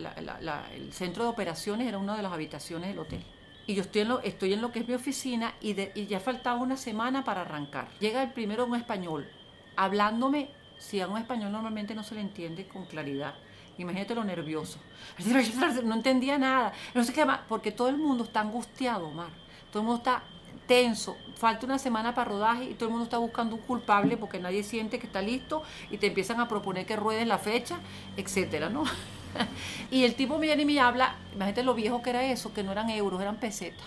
el 0.76 0.94
centro 0.94 1.24
de 1.24 1.30
operaciones, 1.30 1.88
era 1.88 1.98
una 1.98 2.18
de 2.18 2.22
las 2.22 2.34
habitaciones 2.34 2.90
del 2.90 3.00
hotel. 3.00 3.24
Y 3.68 3.74
yo 3.74 3.82
estoy 3.82 4.02
en 4.02 4.10
lo, 4.10 4.20
estoy 4.22 4.54
en 4.54 4.62
lo 4.62 4.72
que 4.72 4.80
es 4.80 4.88
mi 4.88 4.94
oficina 4.94 5.54
y, 5.62 5.74
ya 6.06 6.20
faltaba 6.20 6.60
una 6.60 6.78
semana 6.78 7.24
para 7.24 7.42
arrancar. 7.42 7.88
Llega 8.00 8.22
el 8.22 8.32
primero 8.32 8.66
un 8.66 8.76
español, 8.76 9.28
hablándome 9.76 10.50
si 10.78 11.02
a 11.02 11.08
un 11.08 11.18
español 11.18 11.52
normalmente 11.52 11.96
no 11.96 12.04
se 12.04 12.16
le 12.16 12.22
entiende 12.22 12.68
con 12.68 12.86
claridad. 12.86 13.34
Imagínate 13.78 14.16
lo 14.16 14.24
nervioso. 14.24 14.80
No 15.84 15.96
entendía 15.96 16.38
nada. 16.38 16.74
No 16.94 17.04
sé 17.04 17.12
qué 17.12 17.26
más, 17.26 17.42
porque 17.48 17.72
todo 17.72 17.90
el 17.90 17.98
mundo 17.98 18.24
está 18.24 18.42
angustiado, 18.42 19.08
Omar. 19.08 19.30
Todo 19.72 19.82
el 19.82 19.88
mundo 19.88 19.98
está 19.98 20.24
tenso. 20.68 21.18
Falta 21.36 21.66
una 21.66 21.80
semana 21.80 22.14
para 22.14 22.30
rodaje 22.30 22.66
y 22.66 22.74
todo 22.76 22.86
el 22.86 22.92
mundo 22.92 23.06
está 23.06 23.18
buscando 23.18 23.56
un 23.56 23.62
culpable 23.62 24.18
porque 24.18 24.40
nadie 24.40 24.64
siente 24.64 25.00
que 25.00 25.08
está 25.08 25.22
listo 25.22 25.64
y 25.90 25.98
te 25.98 26.08
empiezan 26.08 26.40
a 26.40 26.48
proponer 26.48 26.86
que 26.86 26.96
ruedes 26.96 27.28
la 27.28 27.38
fecha, 27.38 27.80
etcétera, 28.16 28.70
¿no? 28.70 28.84
y 29.92 30.04
el 30.04 30.16
tipo 30.16 30.38
me 30.38 30.48
viene 30.48 30.64
y 30.64 30.66
me 30.66 30.80
habla, 30.80 31.16
imagínate 31.34 31.64
lo 31.64 31.74
viejo 31.74 32.02
que 32.02 32.10
era 32.12 32.24
eso, 32.24 32.54
que 32.54 32.64
no 32.64 32.72
eran 32.72 32.90
euros, 32.90 33.22
eran 33.22 33.38
pesetas 33.38 33.86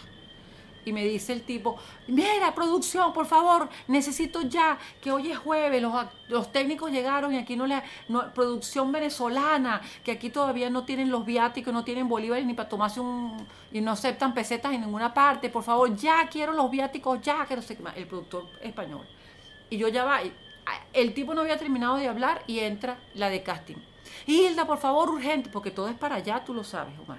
y 0.88 0.92
me 0.92 1.04
dice 1.04 1.32
el 1.32 1.42
tipo, 1.42 1.76
mira, 2.06 2.54
producción, 2.54 3.12
por 3.12 3.26
favor, 3.26 3.68
necesito 3.86 4.42
ya, 4.42 4.78
que 5.00 5.12
hoy 5.12 5.30
es 5.30 5.38
jueves, 5.38 5.82
los, 6.28 6.52
técnicos 6.52 6.90
llegaron 6.90 7.34
y 7.34 7.38
aquí 7.38 7.56
no 7.56 7.66
le... 7.66 7.82
No, 8.08 8.32
producción 8.32 8.90
venezolana, 8.90 9.80
que 10.02 10.12
aquí 10.12 10.30
todavía 10.30 10.70
no 10.70 10.84
tienen 10.84 11.10
los 11.10 11.24
viáticos, 11.24 11.72
no 11.72 11.84
tienen 11.84 12.08
bolívares 12.08 12.46
ni 12.46 12.54
para 12.54 12.68
tomarse 12.68 13.00
un... 13.00 13.46
y 13.70 13.80
no 13.80 13.92
aceptan 13.92 14.34
pesetas 14.34 14.72
en 14.72 14.80
ninguna 14.80 15.12
parte, 15.12 15.50
por 15.50 15.62
favor, 15.62 15.94
ya 15.94 16.26
quiero 16.28 16.52
los 16.52 16.70
viáticos, 16.70 17.20
ya, 17.20 17.44
que 17.46 17.56
no 17.56 17.62
sé 17.62 17.76
qué 17.76 17.82
más, 17.82 17.96
el 17.96 18.06
productor 18.06 18.46
español. 18.62 19.06
Y 19.70 19.76
yo 19.76 19.88
ya 19.88 20.04
va, 20.04 20.20
el 20.92 21.14
tipo 21.14 21.34
no 21.34 21.42
había 21.42 21.58
terminado 21.58 21.96
de 21.96 22.08
hablar 22.08 22.42
y 22.46 22.60
entra 22.60 22.98
la 23.14 23.28
de 23.28 23.42
casting. 23.42 23.76
Hilda, 24.26 24.66
por 24.66 24.78
favor, 24.78 25.10
urgente, 25.10 25.50
porque 25.50 25.70
todo 25.70 25.88
es 25.88 25.96
para 25.96 26.16
allá, 26.16 26.44
tú 26.44 26.54
lo 26.54 26.64
sabes, 26.64 26.94
Omar. 26.98 27.18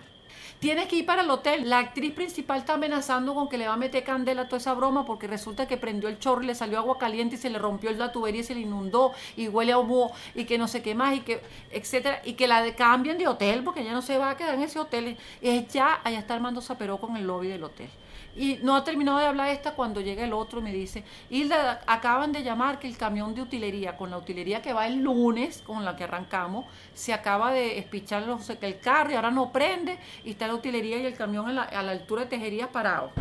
Tienes 0.60 0.88
que 0.88 0.98
ir 0.98 1.06
para 1.06 1.22
el 1.22 1.30
hotel. 1.30 1.70
La 1.70 1.80
actriz 1.80 2.14
principal 2.14 2.60
está 2.60 2.74
amenazando 2.74 3.34
con 3.34 3.48
que 3.48 3.58
le 3.58 3.66
va 3.66 3.76
a 3.76 3.78
meter 3.78 4.04
candela 4.04 4.42
a 4.42 4.46
toda 4.50 4.58
esa 4.58 4.74
broma 4.74 5.06
porque 5.06 5.26
resulta 5.26 5.70
que 5.70 5.78
prendió 5.78 6.10
el 6.10 6.20
chorro 6.20 6.42
le 6.42 6.54
salió 6.54 6.78
agua 6.78 6.98
caliente 6.98 7.36
y 7.36 7.38
se 7.38 7.50
le 7.50 7.58
rompió 7.58 7.90
la 7.92 8.12
tubería 8.12 8.42
y 8.42 8.44
se 8.44 8.56
le 8.56 8.62
inundó 8.62 9.14
y 9.38 9.48
huele 9.48 9.72
a 9.72 9.78
humo 9.78 10.12
y 10.36 10.44
que 10.44 10.58
no 10.58 10.68
sé 10.68 10.82
qué 10.82 10.96
más 10.96 11.16
y 11.16 11.22
que, 11.22 11.42
etcétera. 11.72 12.22
Y 12.26 12.34
que 12.34 12.46
la 12.46 12.76
cambien 12.76 13.18
de 13.18 13.28
hotel 13.30 13.64
porque 13.64 13.86
ya 13.86 13.94
no 13.94 14.02
se 14.02 14.18
va 14.18 14.32
a 14.32 14.38
quedar 14.38 14.56
en 14.56 14.64
ese 14.64 14.80
hotel. 14.80 15.16
Es 15.42 15.66
ya, 15.70 16.02
allá 16.04 16.20
está 16.20 16.34
Armando 16.34 16.60
Zaperó 16.60 16.98
con 16.98 17.16
el 17.16 17.26
lobby 17.26 17.48
del 17.48 17.64
hotel. 17.64 17.90
Y 18.36 18.60
no 18.62 18.76
ha 18.76 18.84
terminado 18.84 19.18
de 19.18 19.26
hablar 19.26 19.50
esta 19.50 19.74
cuando 19.74 20.02
llega 20.02 20.24
el 20.24 20.34
otro 20.34 20.60
y 20.60 20.64
me 20.64 20.72
dice, 20.72 21.04
Hilda, 21.30 21.82
acaban 21.88 22.32
de 22.32 22.44
llamar 22.44 22.80
que 22.80 22.88
el 22.88 22.98
camión 22.98 23.34
de 23.34 23.42
utilería, 23.42 23.98
con 23.98 24.12
la 24.12 24.18
utilería 24.18 24.62
que 24.62 24.74
va 24.74 24.88
el 24.88 25.02
lunes, 25.02 25.64
con 25.66 25.84
la 25.84 25.96
que 25.96 26.04
arrancamos, 26.04 26.66
se 26.94 27.12
acaba 27.12 27.52
de 27.52 27.80
espichar 27.80 28.28
no 28.28 28.40
que 28.40 28.66
el 28.66 28.80
carro 28.80 29.12
y 29.12 29.16
ahora 29.16 29.32
no 29.32 29.52
prende 29.52 29.98
y 30.24 30.32
está 30.32 30.48
la 30.48 30.56
utilería 30.56 30.98
y 30.98 31.06
el 31.06 31.16
camión 31.16 31.50
a 31.50 31.54
la, 31.54 31.92
altura 31.92 32.24
de 32.24 32.30
tejería 32.30 32.72
parado. 32.72 33.12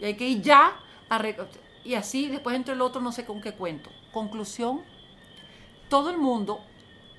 Y 0.00 0.04
hay 0.04 0.14
que 0.14 0.28
ir 0.28 0.42
ya 0.42 0.76
a... 1.08 1.22
Y 1.84 1.94
así 1.94 2.28
después 2.28 2.54
entre 2.54 2.74
el 2.74 2.82
otro 2.82 3.00
no 3.00 3.12
sé 3.12 3.24
con 3.24 3.40
qué 3.40 3.52
cuento. 3.52 3.90
Conclusión, 4.12 4.82
todo 5.88 6.10
el 6.10 6.18
mundo 6.18 6.60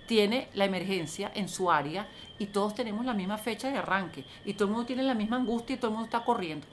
tiene 0.06 0.50
la 0.54 0.66
emergencia 0.66 1.32
en 1.34 1.50
su 1.50 1.72
área 1.72 2.08
y 2.38 2.48
todos 2.48 2.74
tenemos 2.76 3.06
la 3.06 3.14
misma 3.14 3.38
fecha 3.38 3.70
de 3.70 3.78
arranque 3.78 4.26
y 4.46 4.54
todo 4.54 4.66
el 4.66 4.72
mundo 4.72 4.86
tiene 4.88 5.04
la 5.04 5.14
misma 5.14 5.38
angustia 5.38 5.76
y 5.76 5.78
todo 5.78 5.90
el 5.90 5.94
mundo 5.98 6.06
está 6.06 6.24
corriendo 6.24 6.66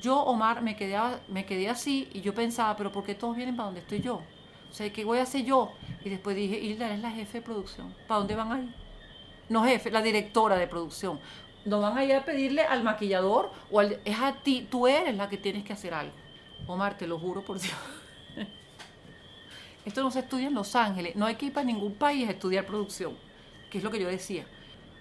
yo, 0.00 0.22
Omar, 0.22 0.62
me 0.62 0.76
quedé, 0.76 0.98
me 1.28 1.44
quedé 1.44 1.68
así 1.68 2.08
y 2.12 2.20
yo 2.20 2.34
pensaba, 2.34 2.76
pero 2.76 2.90
¿por 2.90 3.04
qué 3.04 3.14
todos 3.14 3.36
vienen 3.36 3.56
para 3.56 3.66
donde 3.66 3.80
estoy 3.80 4.00
yo? 4.00 4.22
O 4.70 4.74
sea, 4.74 4.92
¿qué 4.92 5.04
voy 5.04 5.18
a 5.18 5.22
hacer 5.22 5.44
yo? 5.44 5.72
Y 6.04 6.10
después 6.10 6.34
dije, 6.34 6.58
Hilda, 6.58 6.92
es 6.92 7.00
la 7.00 7.10
jefe 7.10 7.38
de 7.38 7.44
producción. 7.44 7.94
¿Para 8.08 8.18
dónde 8.18 8.34
van 8.34 8.52
a 8.52 8.58
ir? 8.58 8.74
No 9.48 9.64
jefe, 9.64 9.90
la 9.90 10.02
directora 10.02 10.56
de 10.56 10.66
producción. 10.66 11.20
No 11.64 11.80
van 11.80 11.96
a 11.96 12.04
ir 12.04 12.14
a 12.14 12.24
pedirle 12.24 12.62
al 12.62 12.82
maquillador 12.82 13.50
o 13.70 13.80
al, 13.80 14.00
es 14.04 14.18
a 14.18 14.34
ti, 14.34 14.66
tú 14.70 14.86
eres 14.86 15.14
la 15.16 15.28
que 15.28 15.38
tienes 15.38 15.64
que 15.64 15.72
hacer 15.72 15.94
algo. 15.94 16.12
Omar, 16.66 16.96
te 16.96 17.06
lo 17.06 17.18
juro 17.18 17.42
por 17.42 17.60
Dios. 17.60 17.74
Esto 19.84 20.02
no 20.02 20.10
se 20.10 20.20
estudia 20.20 20.48
en 20.48 20.54
Los 20.54 20.74
Ángeles. 20.74 21.14
No 21.14 21.26
hay 21.26 21.36
que 21.36 21.46
ir 21.46 21.52
para 21.52 21.66
ningún 21.66 21.94
país 21.94 22.26
a 22.28 22.32
estudiar 22.32 22.66
producción, 22.66 23.16
que 23.70 23.78
es 23.78 23.84
lo 23.84 23.90
que 23.90 24.00
yo 24.00 24.08
decía. 24.08 24.46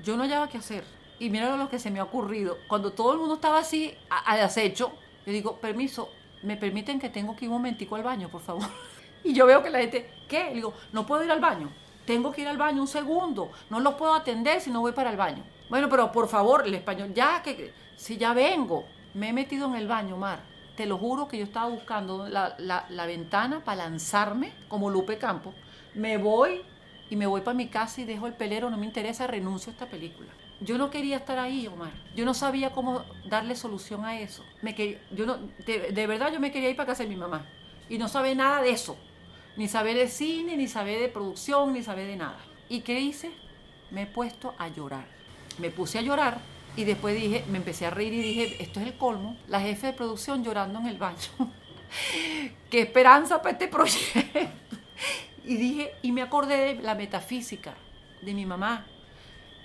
Yo 0.04 0.16
no 0.18 0.24
hallaba 0.24 0.50
qué 0.50 0.58
hacer 0.58 0.84
y 1.24 1.30
mira 1.30 1.56
lo 1.56 1.70
que 1.70 1.80
se 1.80 1.90
me 1.90 2.00
ha 2.00 2.04
ocurrido. 2.04 2.58
Cuando 2.68 2.92
todo 2.92 3.14
el 3.14 3.18
mundo 3.18 3.36
estaba 3.36 3.60
así, 3.60 3.96
al 4.10 4.42
acecho, 4.42 4.92
yo 5.26 5.32
digo, 5.32 5.56
permiso, 5.56 6.10
¿me 6.42 6.58
permiten 6.58 7.00
que 7.00 7.08
tengo 7.08 7.34
que 7.34 7.46
ir 7.46 7.50
un 7.50 7.56
momentico 7.56 7.96
al 7.96 8.04
baño, 8.04 8.28
por 8.28 8.42
favor? 8.42 8.64
Y 9.24 9.34
yo 9.34 9.46
veo 9.46 9.64
que 9.64 9.70
la 9.70 9.80
gente, 9.80 10.12
¿qué? 10.28 10.50
Le 10.50 10.56
digo, 10.56 10.74
no 10.92 11.06
puedo 11.06 11.24
ir 11.24 11.32
al 11.32 11.40
baño. 11.40 11.70
Tengo 12.06 12.34
que 12.34 12.42
ir 12.42 12.48
al 12.50 12.58
baño 12.58 12.82
un 12.82 12.90
segundo. 12.90 13.52
No 13.70 13.80
los 13.80 13.94
puedo 13.94 14.14
atender 14.14 14.60
si 14.60 14.70
no 14.70 14.82
voy 14.82 14.92
para 14.92 15.12
el 15.12 15.16
baño. 15.16 15.42
Bueno, 15.70 15.88
pero 15.88 16.12
por 16.12 16.28
favor, 16.28 16.68
el 16.68 16.74
español, 16.74 17.14
ya 17.14 17.42
que, 17.42 17.74
si 17.96 18.18
ya 18.18 18.34
vengo, 18.34 18.84
me 19.14 19.30
he 19.30 19.34
metido 19.34 19.70
en 19.70 19.76
el 19.76 19.88
baño, 19.88 20.18
Mar. 20.18 20.40
Te 20.76 20.86
lo 20.86 20.98
juro 20.98 21.30
que 21.30 21.38
yo 21.38 21.46
estaba 21.46 21.70
buscando 21.70 22.28
la, 22.28 22.58
la 22.58 23.06
ventana 23.06 23.64
para 23.64 23.88
lanzarme 23.88 24.52
como 24.68 24.90
Lupe 24.90 25.18
Campo. 25.18 25.54
Me 25.96 26.18
voy 26.18 26.64
y 27.10 27.16
me 27.16 27.26
voy 27.26 27.40
para 27.40 27.56
mi 27.56 27.70
casa 27.70 28.02
y 28.02 28.04
dejo 28.04 28.28
el 28.28 28.34
pelero, 28.34 28.70
no 28.70 28.76
me 28.76 28.86
interesa, 28.86 29.26
renuncio 29.26 29.70
a 29.70 29.74
esta 29.74 29.86
película. 29.86 30.28
Yo 30.64 30.78
no 30.78 30.90
quería 30.90 31.18
estar 31.18 31.40
ahí, 31.40 31.68
Omar. 31.68 31.92
Yo 32.16 32.26
no 32.26 32.34
sabía 32.34 32.72
cómo 32.72 33.04
darle 33.26 33.56
solución 33.56 34.06
a 34.06 34.20
eso. 34.20 34.44
Me 34.62 34.74
yo 35.12 35.26
no, 35.26 35.38
de, 35.66 36.08
verdad 36.08 36.32
yo 36.32 36.40
me 36.40 36.52
quería 36.52 36.70
ir 36.70 36.76
para 36.76 36.88
casa 36.88 37.04
de 37.04 37.10
mi 37.10 37.16
mamá. 37.16 37.46
Y 37.90 37.98
no 37.98 38.08
sabe 38.08 38.34
nada 38.34 38.62
de 38.62 38.72
eso. 38.72 38.98
Ni 39.58 39.68
saber 39.68 39.98
de 39.98 40.08
cine, 40.08 40.56
ni 40.56 40.68
saber 40.68 41.00
de 41.00 41.10
producción, 41.10 41.74
ni 41.74 41.84
saber 41.84 42.08
de 42.08 42.16
nada. 42.16 42.40
¿Y 42.70 42.82
qué 42.82 43.00
hice? 43.00 43.32
Me 43.92 44.04
he 44.04 44.06
puesto 44.06 44.56
a 44.58 44.70
llorar. 44.70 45.06
Me 45.60 45.70
puse 45.70 46.00
a 46.00 46.02
llorar 46.02 46.40
y 46.76 46.86
después 46.86 47.16
dije, 47.16 47.44
me 47.50 47.58
empecé 47.58 47.86
a 47.86 47.90
reír 47.90 48.14
y 48.14 48.22
dije, 48.22 48.64
esto 48.64 48.80
es 48.80 48.88
el 48.88 48.98
colmo. 48.98 49.38
La 49.48 49.60
jefe 49.60 49.88
de 49.88 49.94
producción 49.94 50.44
llorando 50.44 50.80
en 50.80 50.88
el 50.88 50.98
baño. 50.98 51.18
qué 52.70 52.82
esperanza 52.82 53.42
para 53.42 53.52
este 53.52 53.68
proyecto. 53.68 54.20
y 55.44 55.58
dije, 55.58 55.92
y 56.02 56.12
me 56.12 56.22
acordé 56.22 56.76
de 56.76 56.82
la 56.82 56.96
metafísica 56.96 57.76
de 58.22 58.34
mi 58.34 58.46
mamá, 58.46 58.88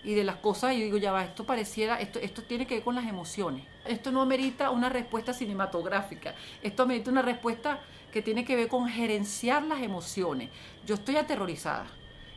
y 0.09 0.15
de 0.15 0.25
las 0.25 0.37
cosas, 0.37 0.75
y 0.75 0.83
digo, 0.83 0.97
ya 0.97 1.13
va, 1.13 1.23
esto 1.23 1.45
pareciera, 1.45 2.01
esto, 2.01 2.19
esto 2.19 2.41
tiene 2.43 2.67
que 2.67 2.77
ver 2.77 2.83
con 2.83 2.95
las 2.95 3.07
emociones. 3.07 3.67
Esto 3.85 4.11
no 4.11 4.23
amerita 4.23 4.71
una 4.71 4.89
respuesta 4.89 5.35
cinematográfica, 5.35 6.35
esto 6.63 6.85
amerita 6.85 7.11
una 7.11 7.21
respuesta 7.21 7.81
que 8.11 8.23
tiene 8.23 8.43
que 8.43 8.57
ver 8.57 8.69
con 8.69 8.89
gerenciar 8.89 9.65
las 9.65 9.83
emociones. 9.83 10.49
Yo 10.87 10.95
estoy 10.95 11.17
aterrorizada 11.17 11.89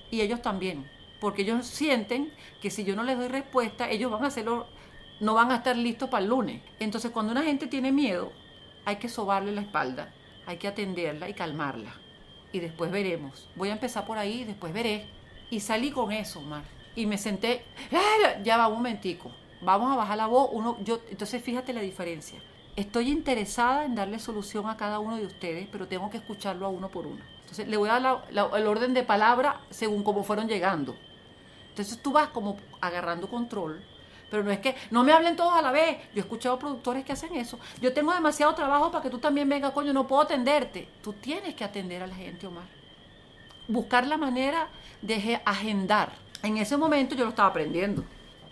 y 0.09 0.19
ellos 0.19 0.41
también, 0.41 0.85
porque 1.21 1.43
ellos 1.43 1.65
sienten 1.65 2.33
que 2.61 2.69
si 2.69 2.83
yo 2.83 2.93
no 2.93 3.03
les 3.03 3.17
doy 3.17 3.29
respuesta, 3.29 3.89
ellos 3.89 4.11
van 4.11 4.25
a 4.25 4.27
hacerlo, 4.27 4.67
no 5.21 5.33
van 5.33 5.53
a 5.53 5.55
estar 5.55 5.77
listos 5.77 6.09
para 6.09 6.25
el 6.25 6.29
lunes. 6.29 6.61
Entonces, 6.77 7.11
cuando 7.11 7.31
una 7.31 7.43
gente 7.43 7.67
tiene 7.67 7.93
miedo, 7.93 8.33
hay 8.83 8.97
que 8.97 9.07
sobarle 9.07 9.53
la 9.53 9.61
espalda, 9.61 10.13
hay 10.45 10.57
que 10.57 10.67
atenderla 10.67 11.29
y 11.29 11.33
calmarla. 11.33 11.95
Y 12.51 12.59
después 12.59 12.91
veremos. 12.91 13.47
Voy 13.55 13.69
a 13.69 13.71
empezar 13.71 14.05
por 14.05 14.17
ahí 14.17 14.41
y 14.41 14.43
después 14.43 14.73
veré. 14.73 15.05
Y 15.49 15.61
salí 15.61 15.91
con 15.91 16.11
eso, 16.11 16.39
Omar 16.39 16.80
y 16.95 17.05
me 17.05 17.17
senté, 17.17 17.63
ya 18.43 18.57
va 18.57 18.67
un 18.67 18.75
momentico, 18.75 19.31
vamos 19.61 19.91
a 19.91 19.95
bajar 19.95 20.17
la 20.17 20.27
voz, 20.27 20.49
uno, 20.51 20.77
yo, 20.83 21.01
entonces 21.09 21.41
fíjate 21.41 21.73
la 21.73 21.81
diferencia. 21.81 22.39
Estoy 22.75 23.09
interesada 23.09 23.85
en 23.85 23.95
darle 23.95 24.17
solución 24.19 24.69
a 24.69 24.77
cada 24.77 24.99
uno 24.99 25.17
de 25.17 25.25
ustedes, 25.25 25.67
pero 25.71 25.87
tengo 25.87 26.09
que 26.09 26.17
escucharlo 26.17 26.65
a 26.65 26.69
uno 26.69 26.89
por 26.89 27.05
uno. 27.05 27.21
Entonces 27.41 27.67
le 27.67 27.75
voy 27.75 27.89
a 27.89 27.99
dar 27.99 28.23
el 28.29 28.67
orden 28.67 28.93
de 28.93 29.03
palabra 29.03 29.59
según 29.69 30.03
cómo 30.03 30.23
fueron 30.23 30.47
llegando. 30.47 30.95
Entonces 31.69 32.01
tú 32.01 32.13
vas 32.13 32.29
como 32.29 32.57
agarrando 32.79 33.29
control, 33.29 33.83
pero 34.29 34.43
no 34.43 34.51
es 34.51 34.59
que 34.59 34.75
no 34.89 35.03
me 35.03 35.11
hablen 35.11 35.35
todos 35.35 35.53
a 35.53 35.61
la 35.61 35.73
vez. 35.73 35.97
Yo 36.13 36.17
he 36.17 36.19
escuchado 36.21 36.57
productores 36.57 37.03
que 37.03 37.11
hacen 37.11 37.35
eso. 37.35 37.59
Yo 37.81 37.93
tengo 37.93 38.13
demasiado 38.13 38.55
trabajo 38.55 38.89
para 38.89 39.03
que 39.03 39.09
tú 39.09 39.19
también 39.19 39.49
vengas, 39.49 39.71
coño, 39.71 39.91
no 39.91 40.07
puedo 40.07 40.21
atenderte. 40.21 40.87
Tú 41.03 41.11
tienes 41.11 41.53
que 41.55 41.65
atender 41.65 42.01
a 42.01 42.07
la 42.07 42.15
gente, 42.15 42.47
Omar. 42.47 42.63
Buscar 43.67 44.07
la 44.07 44.15
manera 44.15 44.69
de 45.01 45.41
agendar 45.43 46.13
en 46.43 46.57
ese 46.57 46.77
momento 46.77 47.15
yo 47.15 47.23
lo 47.23 47.29
estaba 47.29 47.49
aprendiendo 47.49 48.03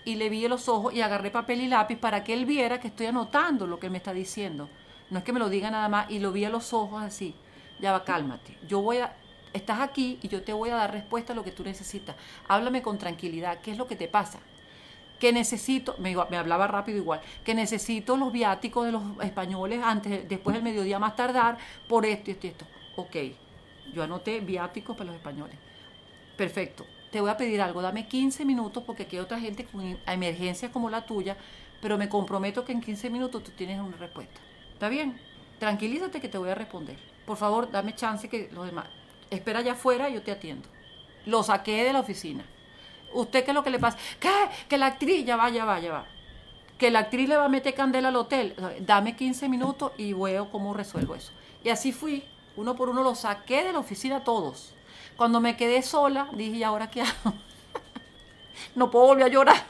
y 0.05 0.15
le 0.15 0.29
vi 0.29 0.47
los 0.47 0.69
ojos 0.69 0.93
y 0.93 1.01
agarré 1.01 1.31
papel 1.31 1.61
y 1.61 1.67
lápiz 1.67 1.97
para 1.97 2.23
que 2.23 2.33
él 2.33 2.45
viera 2.45 2.79
que 2.79 2.87
estoy 2.87 3.07
anotando 3.07 3.67
lo 3.67 3.79
que 3.79 3.87
él 3.87 3.91
me 3.91 3.97
está 3.97 4.13
diciendo. 4.13 4.69
No 5.09 5.19
es 5.19 5.23
que 5.23 5.33
me 5.33 5.39
lo 5.39 5.49
diga 5.49 5.71
nada 5.71 5.89
más 5.89 6.09
y 6.09 6.19
lo 6.19 6.31
vi 6.31 6.45
a 6.45 6.49
los 6.49 6.73
ojos 6.73 7.01
así. 7.01 7.35
Ya 7.79 7.91
va, 7.91 8.03
cálmate. 8.03 8.57
Yo 8.67 8.81
voy 8.81 8.97
a 8.97 9.15
estás 9.51 9.79
aquí 9.79 10.19
y 10.21 10.27
yo 10.27 10.43
te 10.43 10.53
voy 10.53 10.69
a 10.69 10.75
dar 10.75 10.91
respuesta 10.91 11.33
a 11.33 11.35
lo 11.35 11.43
que 11.43 11.51
tú 11.51 11.63
necesitas. 11.63 12.15
Háblame 12.47 12.83
con 12.83 12.99
tranquilidad, 12.99 13.59
¿qué 13.61 13.71
es 13.71 13.77
lo 13.77 13.87
que 13.87 13.95
te 13.95 14.07
pasa? 14.07 14.39
Que 15.19 15.33
necesito, 15.33 15.95
me, 15.97 16.15
me, 16.29 16.37
hablaba 16.37 16.67
rápido 16.67 16.99
igual, 16.99 17.21
que 17.43 17.55
necesito 17.55 18.15
los 18.15 18.31
viáticos 18.31 18.85
de 18.85 18.91
los 18.91 19.03
españoles 19.21 19.81
antes, 19.83 20.29
después 20.29 20.53
del 20.53 20.63
mediodía 20.63 20.99
más 20.99 21.15
tardar, 21.15 21.57
por 21.87 22.05
esto 22.05 22.29
y 22.29 22.33
esto 22.33 22.47
y 22.47 22.49
esto. 22.51 22.65
Ok, 22.95 23.15
yo 23.91 24.03
anoté 24.03 24.39
viáticos 24.39 24.95
para 24.95 25.07
los 25.07 25.15
españoles. 25.15 25.57
Perfecto 26.37 26.85
te 27.11 27.21
voy 27.21 27.29
a 27.29 27.37
pedir 27.37 27.61
algo, 27.61 27.81
dame 27.81 28.07
15 28.07 28.45
minutos 28.45 28.83
porque 28.85 29.03
aquí 29.03 29.15
hay 29.15 29.21
otra 29.21 29.39
gente 29.39 29.65
con 29.65 29.97
emergencias 30.05 30.71
como 30.71 30.89
la 30.89 31.05
tuya, 31.05 31.37
pero 31.81 31.97
me 31.97 32.09
comprometo 32.09 32.65
que 32.65 32.71
en 32.71 32.81
15 32.81 33.09
minutos 33.09 33.43
tú 33.43 33.51
tienes 33.51 33.79
una 33.79 33.97
respuesta. 33.97 34.39
¿Está 34.73 34.89
bien? 34.89 35.19
Tranquilízate 35.59 36.21
que 36.21 36.29
te 36.29 36.37
voy 36.37 36.49
a 36.49 36.55
responder. 36.55 36.97
Por 37.25 37.37
favor, 37.37 37.69
dame 37.71 37.95
chance 37.95 38.29
que 38.29 38.49
los 38.53 38.65
demás... 38.65 38.85
Espera 39.29 39.59
allá 39.59 39.73
afuera 39.73 40.09
y 40.09 40.15
yo 40.15 40.23
te 40.23 40.31
atiendo. 40.31 40.67
Lo 41.25 41.43
saqué 41.43 41.83
de 41.83 41.93
la 41.93 41.99
oficina. 41.99 42.43
¿Usted 43.13 43.43
qué 43.43 43.51
es 43.51 43.55
lo 43.55 43.63
que 43.63 43.69
le 43.69 43.77
pasa? 43.77 43.97
¿Qué? 44.19 44.31
Que 44.67 44.77
la 44.77 44.87
actriz, 44.87 45.25
ya 45.25 45.35
va, 45.35 45.49
ya 45.49 45.65
va, 45.65 45.79
ya 45.79 45.91
va. 45.91 46.05
Que 46.77 46.89
la 46.89 46.99
actriz 46.99 47.29
le 47.29 47.37
va 47.37 47.45
a 47.45 47.49
meter 47.49 47.73
candela 47.75 48.07
al 48.07 48.15
hotel. 48.15 48.55
Dame 48.79 49.15
15 49.15 49.49
minutos 49.49 49.91
y 49.97 50.13
veo 50.13 50.49
cómo 50.49 50.73
resuelvo 50.73 51.13
eso. 51.13 51.31
Y 51.63 51.69
así 51.69 51.91
fui. 51.91 52.23
Uno 52.55 52.75
por 52.75 52.89
uno 52.89 53.03
lo 53.03 53.13
saqué 53.13 53.63
de 53.63 53.73
la 53.73 53.79
oficina 53.79 54.23
todos. 54.23 54.73
Cuando 55.19 55.41
me 55.41 55.57
quedé 55.57 55.81
sola, 55.81 56.29
dije, 56.31 56.59
¿y 56.59 56.63
ahora 56.63 56.89
qué 56.89 57.01
hago? 57.01 57.33
no 58.75 58.89
puedo 58.89 59.07
volver 59.07 59.25
a 59.25 59.27
llorar. 59.27 59.65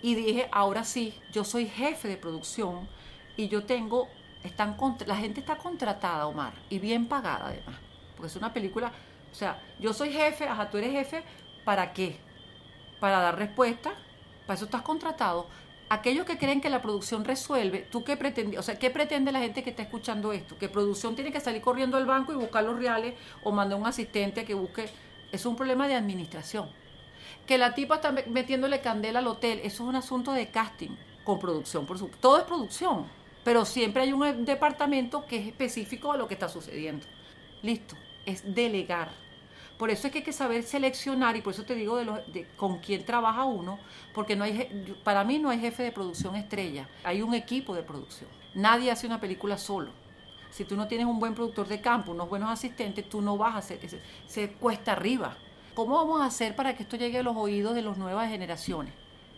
Y 0.00 0.14
dije, 0.14 0.48
ahora 0.52 0.84
sí, 0.84 1.12
yo 1.32 1.42
soy 1.42 1.66
jefe 1.66 2.06
de 2.06 2.16
producción 2.16 2.88
y 3.36 3.48
yo 3.48 3.64
tengo, 3.64 4.06
están 4.44 4.76
la 5.04 5.16
gente 5.16 5.40
está 5.40 5.56
contratada, 5.56 6.28
Omar, 6.28 6.52
y 6.70 6.78
bien 6.78 7.08
pagada 7.08 7.48
además. 7.48 7.80
Porque 8.14 8.28
es 8.28 8.36
una 8.36 8.52
película, 8.52 8.92
o 9.32 9.34
sea, 9.34 9.60
yo 9.80 9.92
soy 9.92 10.12
jefe, 10.12 10.46
ajá, 10.46 10.70
tú 10.70 10.78
eres 10.78 10.92
jefe, 10.92 11.24
¿para 11.64 11.92
qué? 11.92 12.20
Para 13.00 13.18
dar 13.18 13.36
respuesta, 13.36 13.94
para 14.46 14.54
eso 14.54 14.66
estás 14.66 14.82
contratado. 14.82 15.48
Aquellos 15.92 16.24
que 16.24 16.38
creen 16.38 16.62
que 16.62 16.70
la 16.70 16.80
producción 16.80 17.22
resuelve, 17.22 17.86
¿tú 17.90 18.02
qué 18.02 18.16
pretendes? 18.16 18.58
O 18.58 18.62
sea, 18.62 18.78
¿qué 18.78 18.88
pretende 18.88 19.30
la 19.30 19.40
gente 19.40 19.62
que 19.62 19.68
está 19.68 19.82
escuchando 19.82 20.32
esto? 20.32 20.56
Que 20.56 20.70
producción 20.70 21.14
tiene 21.14 21.30
que 21.30 21.38
salir 21.38 21.60
corriendo 21.60 21.98
al 21.98 22.06
banco 22.06 22.32
y 22.32 22.34
buscar 22.34 22.64
los 22.64 22.78
reales 22.78 23.12
o 23.44 23.52
mandar 23.52 23.78
un 23.78 23.86
asistente 23.86 24.46
que 24.46 24.54
busque. 24.54 24.88
Es 25.32 25.44
un 25.44 25.54
problema 25.54 25.86
de 25.88 25.94
administración. 25.94 26.70
Que 27.46 27.58
la 27.58 27.74
tipa 27.74 27.96
está 27.96 28.10
metiéndole 28.10 28.80
candela 28.80 29.18
al 29.18 29.26
hotel, 29.26 29.58
eso 29.58 29.82
es 29.82 29.88
un 29.90 29.96
asunto 29.96 30.32
de 30.32 30.48
casting 30.48 30.96
con 31.24 31.38
producción, 31.38 31.84
por 31.84 31.98
supuesto. 31.98 32.22
Todo 32.22 32.38
es 32.38 32.44
producción, 32.44 33.04
pero 33.44 33.66
siempre 33.66 34.04
hay 34.04 34.14
un 34.14 34.46
departamento 34.46 35.26
que 35.26 35.40
es 35.40 35.46
específico 35.48 36.10
a 36.10 36.16
lo 36.16 36.26
que 36.26 36.32
está 36.32 36.48
sucediendo. 36.48 37.04
Listo, 37.60 37.96
es 38.24 38.54
delegar. 38.54 39.10
Por 39.82 39.90
eso 39.90 40.06
es 40.06 40.12
que 40.12 40.20
hay 40.20 40.24
que 40.24 40.32
saber 40.32 40.62
seleccionar 40.62 41.36
y 41.36 41.40
por 41.42 41.54
eso 41.54 41.64
te 41.64 41.74
digo 41.74 41.96
de, 41.96 42.04
de 42.32 42.46
con 42.54 42.78
quién 42.78 43.04
trabaja 43.04 43.42
uno, 43.42 43.80
porque 44.14 44.36
no 44.36 44.44
hay, 44.44 44.94
para 45.02 45.24
mí 45.24 45.40
no 45.40 45.50
hay 45.50 45.58
jefe 45.58 45.82
de 45.82 45.90
producción 45.90 46.36
estrella, 46.36 46.88
hay 47.02 47.20
un 47.20 47.34
equipo 47.34 47.74
de 47.74 47.82
producción. 47.82 48.30
Nadie 48.54 48.92
hace 48.92 49.08
una 49.08 49.18
película 49.18 49.58
solo. 49.58 49.90
Si 50.52 50.64
tú 50.64 50.76
no 50.76 50.86
tienes 50.86 51.08
un 51.08 51.18
buen 51.18 51.34
productor 51.34 51.66
de 51.66 51.80
campo, 51.80 52.12
unos 52.12 52.28
buenos 52.28 52.48
asistentes, 52.48 53.08
tú 53.08 53.20
no 53.20 53.36
vas 53.36 53.56
a 53.56 53.58
hacer, 53.58 53.80
se, 53.90 54.00
se 54.28 54.52
cuesta 54.52 54.92
arriba. 54.92 55.36
¿Cómo 55.74 55.96
vamos 55.96 56.20
a 56.20 56.26
hacer 56.26 56.54
para 56.54 56.76
que 56.76 56.84
esto 56.84 56.96
llegue 56.96 57.18
a 57.18 57.24
los 57.24 57.36
oídos 57.36 57.74
de 57.74 57.82
las 57.82 57.98
nuevas 57.98 58.30
generaciones? 58.30 58.94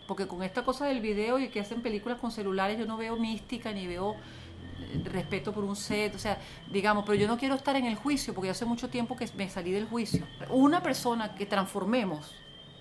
Porque 0.07 0.27
con 0.27 0.43
esta 0.43 0.63
cosa 0.63 0.85
del 0.85 1.01
video 1.01 1.39
y 1.39 1.49
que 1.49 1.59
hacen 1.59 1.81
películas 1.81 2.19
con 2.19 2.29
celulares, 2.29 2.77
yo 2.77 2.85
no 2.85 2.97
veo 2.97 3.17
mística 3.17 3.71
ni 3.71 3.87
veo 3.87 4.15
respeto 5.03 5.53
por 5.53 5.63
un 5.63 5.75
set, 5.75 6.15
o 6.15 6.19
sea, 6.19 6.37
digamos, 6.71 7.05
pero 7.05 7.17
yo 7.17 7.27
no 7.27 7.37
quiero 7.37 7.55
estar 7.55 7.75
en 7.75 7.85
el 7.85 7.95
juicio 7.95 8.33
porque 8.33 8.49
hace 8.49 8.65
mucho 8.65 8.89
tiempo 8.89 9.15
que 9.15 9.27
me 9.35 9.49
salí 9.49 9.71
del 9.71 9.85
juicio. 9.85 10.25
Una 10.49 10.81
persona 10.81 11.35
que 11.35 11.45
transformemos 11.45 12.35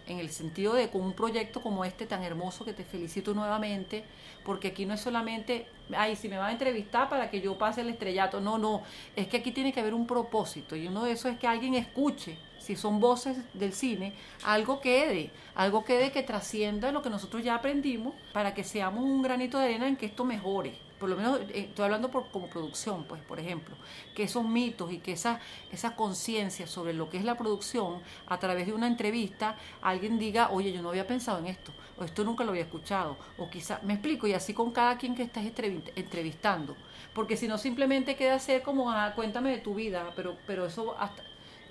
en 0.07 0.18
el 0.18 0.30
sentido 0.30 0.74
de 0.74 0.90
con 0.90 1.01
un 1.01 1.12
proyecto 1.12 1.62
como 1.62 1.84
este 1.84 2.07
tan 2.07 2.22
hermoso 2.22 2.64
que 2.64 2.72
te 2.72 2.84
felicito 2.84 3.32
nuevamente, 3.34 4.05
porque 4.45 4.68
aquí 4.68 4.84
no 4.84 4.95
es 4.95 5.01
solamente, 5.01 5.66
ay, 5.97 6.16
si 6.16 6.28
me 6.28 6.36
va 6.36 6.49
a 6.49 6.53
entrevistar 6.53 7.09
para 7.09 7.30
que 7.30 7.40
yo 7.40 7.57
pase 7.57 7.80
el 7.80 7.88
estrellato, 7.88 8.40
no, 8.40 8.59
no, 8.59 8.82
es 9.16 9.26
que 9.28 9.38
aquí 9.38 9.53
tiene 9.53 9.72
que 9.72 9.80
haber 9.80 9.95
un 9.95 10.07
propósito 10.07 10.76
y 10.76 10.86
uno 10.86 11.05
de 11.05 11.12
esos 11.12 11.32
es 11.32 11.38
que 11.38 11.47
alguien 11.47 11.74
escuche, 11.74 12.36
si 12.59 12.76
son 12.76 13.01
voces 13.01 13.38
del 13.55 13.72
cine, 13.72 14.14
algo 14.45 14.80
quede, 14.80 15.30
algo 15.55 15.84
quede 15.84 16.12
que 16.12 16.22
trascienda 16.22 16.92
lo 16.92 17.03
que 17.03 17.11
nosotros 17.11 17.42
ya 17.42 17.55
aprendimos 17.55 18.14
para 18.32 18.55
que 18.55 18.64
seamos 18.64 19.05
un 19.05 19.22
granito 19.22 19.59
de 19.59 19.64
arena 19.64 19.88
en 19.88 19.97
que 19.97 20.07
esto 20.07 20.24
mejore 20.24 20.84
por 21.05 21.11
lo 21.11 21.17
menos 21.17 21.39
eh, 21.51 21.67
estoy 21.69 21.85
hablando 21.85 22.11
por, 22.11 22.31
como 22.31 22.47
producción, 22.49 23.05
pues, 23.05 23.21
por 23.21 23.39
ejemplo, 23.39 23.77
que 24.15 24.23
esos 24.23 24.43
mitos 24.43 24.91
y 24.91 25.01
que 25.01 25.13
esa, 25.13 25.39
esa 25.71 25.95
conciencia 25.97 26.67
sobre 26.67 26.95
lo 26.95 27.11
que 27.11 27.19
es 27.19 27.25
la 27.25 27.37
producción, 27.37 27.99
a 28.27 28.39
través 28.39 28.67
de 28.69 28.73
una 28.73 28.87
entrevista, 28.87 29.59
alguien 29.83 30.19
diga, 30.19 30.49
oye, 30.51 30.73
yo 30.73 30.81
no 30.81 30.89
había 30.89 31.07
pensado 31.07 31.41
en 31.41 31.49
esto, 31.49 31.73
o 31.99 32.05
esto 32.05 32.25
nunca 32.25 32.43
lo 32.43 32.53
había 32.53 32.63
escuchado, 32.63 33.19
o 33.37 33.51
quizá, 33.51 33.81
me 33.83 33.93
explico, 33.93 34.27
y 34.27 34.33
así 34.33 34.55
con 34.55 34.73
cada 34.73 34.97
quien 34.97 35.15
que 35.15 35.25
estás 35.25 35.45
entrevistando, 35.45 36.75
porque 37.13 37.37
si 37.37 37.49
no 37.49 37.59
simplemente 37.59 38.17
queda 38.17 38.39
ser 38.39 38.63
como, 38.63 38.91
ah, 38.91 39.13
cuéntame 39.15 39.51
de 39.51 39.59
tu 39.59 39.75
vida, 39.75 40.11
pero, 40.17 40.39
pero 40.47 40.65
eso 40.65 40.97
hasta, 40.99 41.23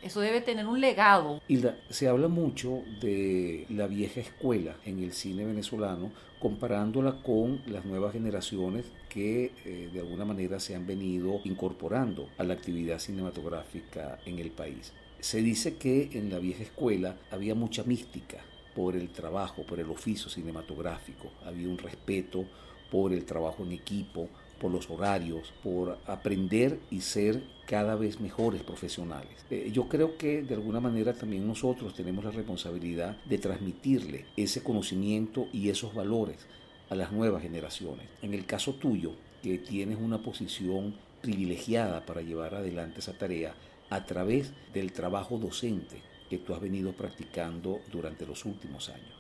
eso 0.03 0.19
debe 0.19 0.41
tener 0.41 0.67
un 0.67 0.79
legado. 0.79 1.41
Hilda, 1.47 1.77
se 1.89 2.07
habla 2.07 2.27
mucho 2.27 2.83
de 3.01 3.65
la 3.69 3.87
vieja 3.87 4.19
escuela 4.19 4.75
en 4.85 4.99
el 4.99 5.11
cine 5.11 5.43
venezolano, 5.43 6.11
comparándola 6.39 7.23
con 7.23 7.61
las 7.67 7.85
nuevas 7.85 8.11
generaciones 8.11 8.91
que 9.13 9.51
eh, 9.65 9.89
de 9.93 9.99
alguna 9.99 10.25
manera 10.25 10.59
se 10.59 10.75
han 10.75 10.87
venido 10.87 11.39
incorporando 11.43 12.29
a 12.37 12.43
la 12.43 12.55
actividad 12.55 12.97
cinematográfica 12.97 14.19
en 14.25 14.39
el 14.39 14.49
país. 14.49 14.91
Se 15.19 15.41
dice 15.41 15.75
que 15.75 16.09
en 16.13 16.31
la 16.31 16.39
vieja 16.39 16.63
escuela 16.63 17.17
había 17.31 17.53
mucha 17.53 17.83
mística 17.83 18.39
por 18.75 18.95
el 18.95 19.09
trabajo, 19.09 19.63
por 19.63 19.79
el 19.79 19.89
oficio 19.91 20.29
cinematográfico, 20.29 21.31
había 21.45 21.69
un 21.69 21.77
respeto 21.77 22.45
por 22.89 23.13
el 23.13 23.23
trabajo 23.23 23.63
en 23.63 23.71
equipo, 23.73 24.29
por 24.59 24.71
los 24.71 24.89
horarios, 24.89 25.53
por 25.63 25.99
aprender 26.07 26.79
y 26.89 27.01
ser 27.01 27.43
cada 27.67 27.95
vez 27.95 28.19
mejores 28.19 28.63
profesionales. 28.63 29.45
Eh, 29.49 29.69
yo 29.71 29.87
creo 29.87 30.17
que 30.17 30.41
de 30.41 30.55
alguna 30.55 30.79
manera 30.79 31.13
también 31.13 31.47
nosotros 31.47 31.93
tenemos 31.93 32.25
la 32.25 32.31
responsabilidad 32.31 33.17
de 33.25 33.37
transmitirle 33.37 34.25
ese 34.35 34.63
conocimiento 34.63 35.47
y 35.53 35.69
esos 35.69 35.93
valores 35.93 36.47
a 36.93 36.95
las 36.95 37.11
nuevas 37.11 37.41
generaciones. 37.41 38.07
En 38.21 38.33
el 38.33 38.45
caso 38.45 38.73
tuyo, 38.73 39.11
que 39.41 39.57
tienes 39.57 39.97
una 39.99 40.19
posición 40.19 40.95
privilegiada 41.21 42.05
para 42.05 42.21
llevar 42.21 42.55
adelante 42.55 42.99
esa 42.99 43.17
tarea 43.17 43.53
a 43.89 44.05
través 44.05 44.53
del 44.73 44.93
trabajo 44.93 45.37
docente 45.37 46.01
que 46.29 46.37
tú 46.37 46.53
has 46.53 46.61
venido 46.61 46.93
practicando 46.93 47.81
durante 47.91 48.25
los 48.25 48.45
últimos 48.45 48.89
años. 48.89 49.13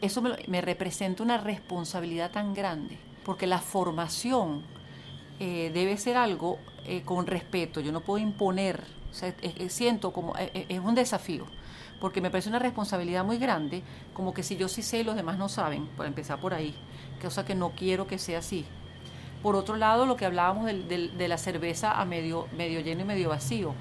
Eso 0.00 0.22
me 0.22 0.60
representa 0.62 1.22
una 1.22 1.38
responsabilidad 1.38 2.30
tan 2.30 2.54
grande 2.54 2.96
porque 3.24 3.46
la 3.46 3.58
formación 3.58 4.62
eh, 5.38 5.70
debe 5.72 5.96
ser 5.96 6.16
algo 6.16 6.58
eh, 6.84 7.02
con 7.02 7.26
respeto, 7.26 7.80
yo 7.80 7.92
no 7.92 8.00
puedo 8.00 8.18
imponer, 8.18 8.82
siento 9.68 10.12
como, 10.12 10.36
eh, 10.38 10.66
es 10.68 10.80
un 10.80 10.94
desafío, 10.94 11.46
porque 12.00 12.20
me 12.20 12.30
parece 12.30 12.48
una 12.48 12.58
responsabilidad 12.58 13.24
muy 13.24 13.38
grande, 13.38 13.82
como 14.14 14.32
que 14.34 14.42
si 14.42 14.56
yo 14.56 14.68
sí 14.68 14.82
sé 14.82 15.04
los 15.04 15.16
demás 15.16 15.38
no 15.38 15.48
saben, 15.48 15.86
para 15.96 16.08
empezar 16.08 16.40
por 16.40 16.54
ahí, 16.54 16.74
cosa 17.20 17.44
que 17.44 17.54
no 17.54 17.70
quiero 17.70 18.06
que 18.06 18.18
sea 18.18 18.38
así. 18.38 18.64
Por 19.42 19.56
otro 19.56 19.76
lado, 19.76 20.04
lo 20.04 20.16
que 20.16 20.26
hablábamos 20.26 20.66
de, 20.66 21.28
la 21.28 21.38
cerveza 21.38 21.98
a 21.98 22.04
medio, 22.04 22.46
medio 22.56 22.80
lleno 22.80 23.02
y 23.02 23.04
medio 23.04 23.30
vacío. 23.30 23.74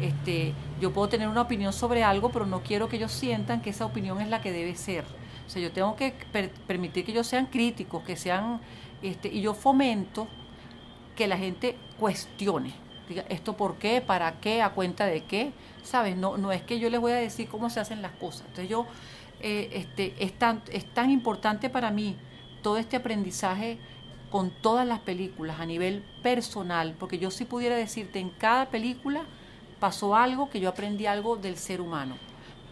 Este, 0.00 0.52
yo 0.78 0.92
puedo 0.92 1.08
tener 1.08 1.28
una 1.28 1.40
opinión 1.40 1.72
sobre 1.72 2.04
algo, 2.04 2.30
pero 2.30 2.44
no 2.44 2.62
quiero 2.62 2.88
que 2.88 2.96
ellos 2.96 3.12
sientan 3.12 3.62
que 3.62 3.70
esa 3.70 3.86
opinión 3.86 4.20
es 4.20 4.28
la 4.28 4.42
que 4.42 4.52
debe 4.52 4.76
ser. 4.76 5.04
O 5.46 5.50
sea, 5.50 5.62
yo 5.62 5.72
tengo 5.72 5.96
que 5.96 6.12
permitir 6.66 7.04
que 7.04 7.12
ellos 7.12 7.26
sean 7.26 7.46
críticos, 7.46 8.02
que 8.02 8.16
sean 8.16 8.60
este, 9.02 9.28
y 9.28 9.40
yo 9.40 9.54
fomento 9.54 10.28
que 11.14 11.26
la 11.26 11.38
gente 11.38 11.76
cuestione. 11.98 12.74
Diga, 13.08 13.24
¿esto 13.28 13.56
por 13.56 13.76
qué? 13.76 14.00
¿Para 14.00 14.40
qué? 14.40 14.62
¿A 14.62 14.70
cuenta 14.70 15.06
de 15.06 15.24
qué? 15.24 15.52
¿Sabes? 15.82 16.16
No, 16.16 16.36
no 16.36 16.52
es 16.52 16.62
que 16.62 16.78
yo 16.78 16.90
les 16.90 17.00
voy 17.00 17.12
a 17.12 17.16
decir 17.16 17.48
cómo 17.48 17.70
se 17.70 17.80
hacen 17.80 18.02
las 18.02 18.12
cosas. 18.12 18.42
Entonces 18.48 18.68
yo, 18.68 18.86
eh, 19.40 19.70
este, 19.72 20.14
es, 20.18 20.32
tan, 20.32 20.60
es 20.70 20.84
tan 20.84 21.10
importante 21.10 21.70
para 21.70 21.90
mí 21.90 22.16
todo 22.66 22.78
este 22.78 22.96
aprendizaje 22.96 23.78
con 24.28 24.50
todas 24.50 24.84
las 24.84 24.98
películas 24.98 25.60
a 25.60 25.66
nivel 25.66 26.02
personal, 26.24 26.96
porque 26.98 27.16
yo 27.16 27.30
si 27.30 27.44
pudiera 27.44 27.76
decirte 27.76 28.18
en 28.18 28.28
cada 28.28 28.70
película 28.70 29.22
pasó 29.78 30.16
algo 30.16 30.50
que 30.50 30.58
yo 30.58 30.68
aprendí 30.68 31.06
algo 31.06 31.36
del 31.36 31.58
ser 31.58 31.80
humano, 31.80 32.16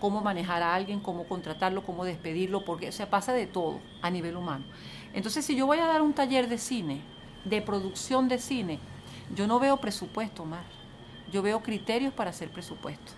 cómo 0.01 0.20
manejar 0.20 0.64
a 0.64 0.74
alguien, 0.74 0.99
cómo 0.99 1.28
contratarlo, 1.28 1.84
cómo 1.84 2.05
despedirlo, 2.05 2.64
porque 2.64 2.90
se 2.90 3.07
pasa 3.07 3.32
de 3.32 3.47
todo 3.47 3.78
a 4.03 4.11
nivel 4.11 4.36
humano. 4.36 4.64
Entonces, 5.12 5.45
si 5.45 5.55
yo 5.55 5.64
voy 5.64 5.78
a 5.78 5.86
dar 5.86 6.03
un 6.03 6.12
taller 6.12 6.49
de 6.49 6.59
cine, 6.59 7.01
de 7.45 7.62
producción 7.62 8.26
de 8.26 8.38
cine, 8.40 8.80
yo 9.32 9.47
no 9.47 9.61
veo 9.61 9.76
presupuesto, 9.76 10.45
más. 10.45 10.64
Yo 11.30 11.40
veo 11.40 11.62
criterios 11.62 12.12
para 12.12 12.30
hacer 12.30 12.51
presupuesto. 12.51 13.12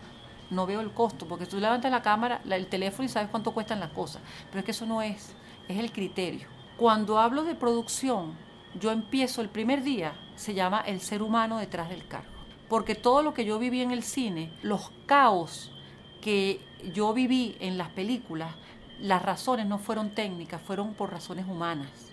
No 0.51 0.67
veo 0.67 0.83
el 0.83 0.93
costo, 0.93 1.25
porque 1.27 1.47
tú 1.47 1.59
levantas 1.59 1.91
la 1.91 2.03
cámara, 2.03 2.43
el 2.45 2.67
teléfono 2.67 3.07
y 3.07 3.09
sabes 3.09 3.31
cuánto 3.31 3.55
cuestan 3.55 3.81
las 3.81 3.93
cosas. 3.93 4.21
Pero 4.51 4.59
es 4.59 4.65
que 4.67 4.73
eso 4.73 4.85
no 4.85 5.01
es, 5.01 5.35
es 5.69 5.79
el 5.79 5.91
criterio. 5.91 6.55
Cuando 6.77 7.19
hablo 7.19 7.45
de 7.45 7.55
producción, 7.55 8.35
yo 8.79 8.93
empiezo 8.93 9.41
el 9.41 9.49
primer 9.49 9.83
día, 9.83 10.13
se 10.35 10.53
llama 10.53 10.81
el 10.81 11.01
ser 11.01 11.23
humano 11.23 11.59
detrás 11.59 11.89
del 11.89 12.07
cargo. 12.07 12.31
Porque 12.69 12.95
todo 12.95 13.23
lo 13.23 13.33
que 13.33 13.47
yo 13.47 13.59
viví 13.59 13.81
en 13.81 13.93
el 13.93 14.03
cine, 14.03 14.53
los 14.63 14.91
caos 15.07 15.73
que 16.21 16.61
yo 16.93 17.15
viví 17.15 17.57
en 17.61 17.79
las 17.79 17.89
películas, 17.91 18.55
las 19.01 19.23
razones 19.23 19.67
no 19.67 19.79
fueron 19.79 20.11
técnicas, 20.11 20.61
fueron 20.61 20.93
por 20.93 21.11
razones 21.11 21.47
humanas. 21.47 22.13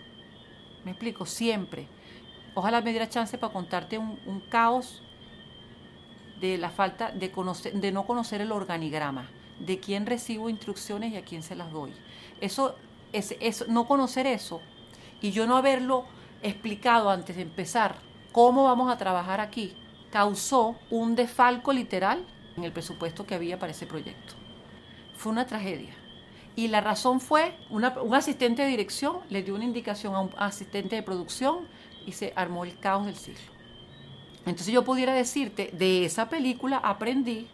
Me 0.85 0.91
explico, 0.91 1.25
siempre. 1.25 1.87
Ojalá 2.53 2.81
me 2.81 2.91
diera 2.91 3.09
chance 3.09 3.37
para 3.37 3.51
contarte 3.51 3.97
un, 3.97 4.43
caos 4.49 5.01
de 6.39 6.57
la 6.57 6.69
falta 6.69 7.11
de, 7.11 7.31
conocer, 7.31 7.73
de 7.73 7.91
no 7.91 8.05
conocer 8.05 8.39
el 8.39 8.51
organigrama, 8.51 9.29
de 9.59 9.79
quién 9.79 10.05
recibo 10.05 10.49
instrucciones 10.49 11.11
y 11.11 11.17
a 11.17 11.25
quién 11.25 11.41
se 11.41 11.55
las 11.55 11.71
doy. 11.71 11.91
Eso, 12.39 12.75
es, 13.13 13.67
no 13.67 13.87
conocer 13.87 14.27
eso 14.27 14.61
y 15.21 15.31
yo 15.31 15.47
no 15.47 15.55
haberlo 15.55 16.05
explicado 16.41 17.09
antes 17.09 17.35
de 17.35 17.43
empezar 17.43 17.95
cómo 18.31 18.65
vamos 18.65 18.91
a 18.91 18.97
trabajar 18.97 19.39
aquí, 19.39 19.73
causó 20.11 20.75
un 20.89 21.15
desfalco 21.15 21.71
literal 21.71 22.25
en 22.57 22.63
el 22.63 22.73
presupuesto 22.73 23.25
que 23.25 23.35
había 23.35 23.57
para 23.57 23.71
ese 23.71 23.85
proyecto. 23.85 24.33
Fue 25.15 25.31
una 25.31 25.45
tragedia. 25.45 25.95
Y 26.55 26.67
la 26.67 26.81
razón 26.81 27.19
fue, 27.19 27.55
un 27.69 27.83
asistente 28.13 28.61
de 28.61 28.67
dirección 28.67 29.19
le 29.29 29.41
dio 29.41 29.55
una 29.55 29.63
indicación 29.63 30.13
a 30.13 30.19
un 30.19 30.29
asistente 30.37 30.95
de 30.95 31.01
producción 31.01 31.67
y 32.05 32.11
se 32.11 32.33
armó 32.35 32.63
el 32.63 32.77
caos 32.77 33.05
del 33.05 33.15
siglo. 33.15 33.53
Entonces 34.45 34.73
yo 34.73 34.83
pudiera 34.83 35.13
decirte, 35.13 35.71
de 35.73 36.05
esa 36.05 36.29
película 36.29 36.77
aprendí 36.77 37.47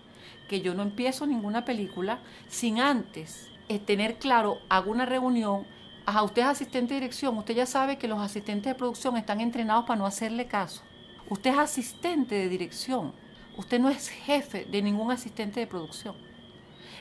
que 0.50 0.62
yo 0.62 0.74
no 0.74 0.82
empiezo 0.82 1.28
ninguna 1.28 1.64
película 1.64 2.20
sin 2.50 2.80
antes 2.80 3.50
eh, 3.70 3.80
tener 3.80 4.18
claro, 4.18 4.60
hago 4.68 4.92
una 4.92 5.06
reunión, 5.06 5.66
a 6.06 6.24
usted 6.24 6.42
es 6.42 6.48
asistente 6.48 6.96
de 6.96 7.02
dirección, 7.02 7.38
usted 7.38 7.56
ya 7.56 7.68
sabe 7.68 8.00
que 8.00 8.08
los 8.08 8.20
asistentes 8.20 8.72
de 8.72 8.76
producción 8.76 9.16
están 9.16 9.42
entrenados 9.42 9.86
para 9.86 10.00
no 10.00 10.08
hacerle 10.08 10.48
caso. 10.48 10.82
Usted 11.30 11.52
es 11.52 11.58
asistente 11.60 12.34
de 12.34 12.50
dirección, 12.50 13.14
usted 13.56 13.80
no 13.80 13.90
es 13.90 14.10
jefe 14.10 14.66
de 14.66 14.82
ningún 14.82 15.12
asistente 15.12 15.60
de 15.60 15.68
producción. 15.68 16.16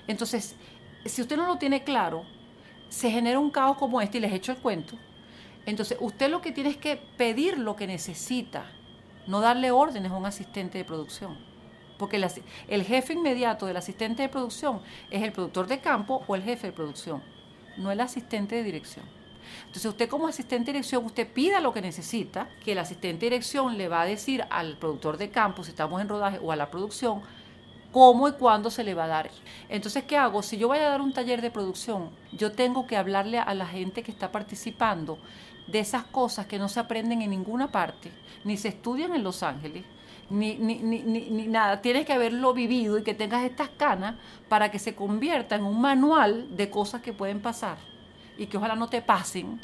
Entonces, 0.07 0.57
si 1.07 1.23
usted 1.23 1.39
no 1.39 1.47
lo 1.47 1.57
tiene 1.57 1.85
claro, 1.85 2.25
se 2.91 3.11
genera 3.11 3.39
un 3.39 3.51
caos 3.51 3.79
como 3.79 4.03
este 4.03 4.19
y 4.19 4.21
les 4.21 4.33
echo 4.33 4.53
el 4.53 4.59
cuento. 4.59 4.97
Entonces, 5.65 5.97
usted 6.01 6.31
lo 6.31 6.43
que 6.43 6.53
tiene 6.53 6.69
es 6.71 6.77
que 6.77 6.97
pedir 6.97 7.59
lo 7.59 7.77
que 7.77 7.87
necesita, 7.87 8.67
no 9.27 9.41
darle 9.41 9.71
órdenes 9.71 10.13
a 10.13 10.17
un 10.17 10.27
asistente 10.27 10.77
de 10.77 10.85
producción. 10.85 11.48
Porque 11.99 12.17
el, 12.69 12.85
jefe 12.85 13.13
inmediato 13.13 13.67
del 13.67 13.77
asistente 13.77 14.23
de 14.23 14.29
producción 14.29 14.81
es 15.11 15.23
el 15.23 15.33
productor 15.33 15.67
de 15.67 15.81
campo 15.81 16.23
o 16.27 16.35
el 16.37 16.43
jefe 16.43 16.69
de 16.69 16.73
producción, 16.73 17.23
no 17.77 17.91
el 17.91 18.01
asistente 18.01 18.55
de 18.55 18.63
dirección. 18.63 19.05
Entonces 19.67 19.87
usted 19.87 20.09
como 20.09 20.29
asistente 20.29 20.67
de 20.67 20.75
dirección, 20.75 21.05
usted 21.05 21.27
pida 21.27 21.61
lo 21.61 21.73
que 21.73 21.81
necesita, 21.81 22.49
que 22.65 22.73
el 22.73 22.79
asistente 22.79 23.27
de 23.27 23.31
dirección 23.31 23.77
le 23.77 23.89
va 23.89 24.03
a 24.03 24.07
decir 24.07 24.45
al 24.51 24.77
productor 24.77 25.17
de 25.17 25.31
campo, 25.31 25.65
si 25.65 25.71
estamos 25.71 26.01
en 26.01 26.09
rodaje, 26.09 26.39
o 26.41 26.53
a 26.53 26.57
la 26.57 26.71
producción, 26.71 27.23
cómo 27.91 28.29
y 28.29 28.33
cuándo 28.33 28.71
se 28.71 28.85
le 28.85 28.95
va 28.95 29.05
a 29.05 29.09
dar. 29.09 29.31
Entonces, 29.69 30.05
¿qué 30.05 30.17
hago? 30.17 30.43
Si 30.43 30.57
yo 30.57 30.69
voy 30.69 30.79
a 30.79 30.91
dar 30.91 31.01
un 31.01 31.13
taller 31.13 31.41
de 31.43 31.51
producción, 31.51 32.11
yo 32.33 32.53
tengo 32.53 32.87
que 32.87 32.97
hablarle 32.97 33.39
a 33.39 33.55
la 33.55 33.67
gente 33.67 34.03
que 34.03 34.13
está 34.13 34.31
participando 34.31 35.19
de 35.67 35.81
esas 35.81 36.05
cosas 36.05 36.47
que 36.47 36.59
no 36.59 36.69
se 36.69 36.81
aprenden 36.81 37.23
en 37.23 37.31
ninguna 37.31 37.73
parte, 37.73 38.11
ni 38.45 38.57
se 38.57 38.69
estudian 38.69 39.15
en 39.15 39.23
Los 39.23 39.43
Ángeles, 39.43 39.85
ni, 40.31 40.57
ni, 40.57 40.77
ni, 40.77 41.03
ni, 41.03 41.47
nada. 41.47 41.81
Tienes 41.81 42.05
que 42.05 42.13
haberlo 42.13 42.53
vivido 42.53 42.99
y 42.99 43.03
que 43.03 43.15
tengas 43.15 43.45
estas 43.45 43.69
canas 43.71 44.17
para 44.49 44.71
que 44.71 44.79
se 44.79 44.95
convierta 44.95 45.57
en 45.57 45.65
un 45.65 45.81
manual 45.81 46.57
de 46.57 46.71
cosas 46.71 47.03
que 47.03 47.13
pueden 47.13 47.41
pasar 47.41 47.79
y 48.37 48.47
que 48.47 48.57
ojalá 48.57 48.77
no 48.77 48.89
te 48.89 49.03
pasen. 49.03 49.61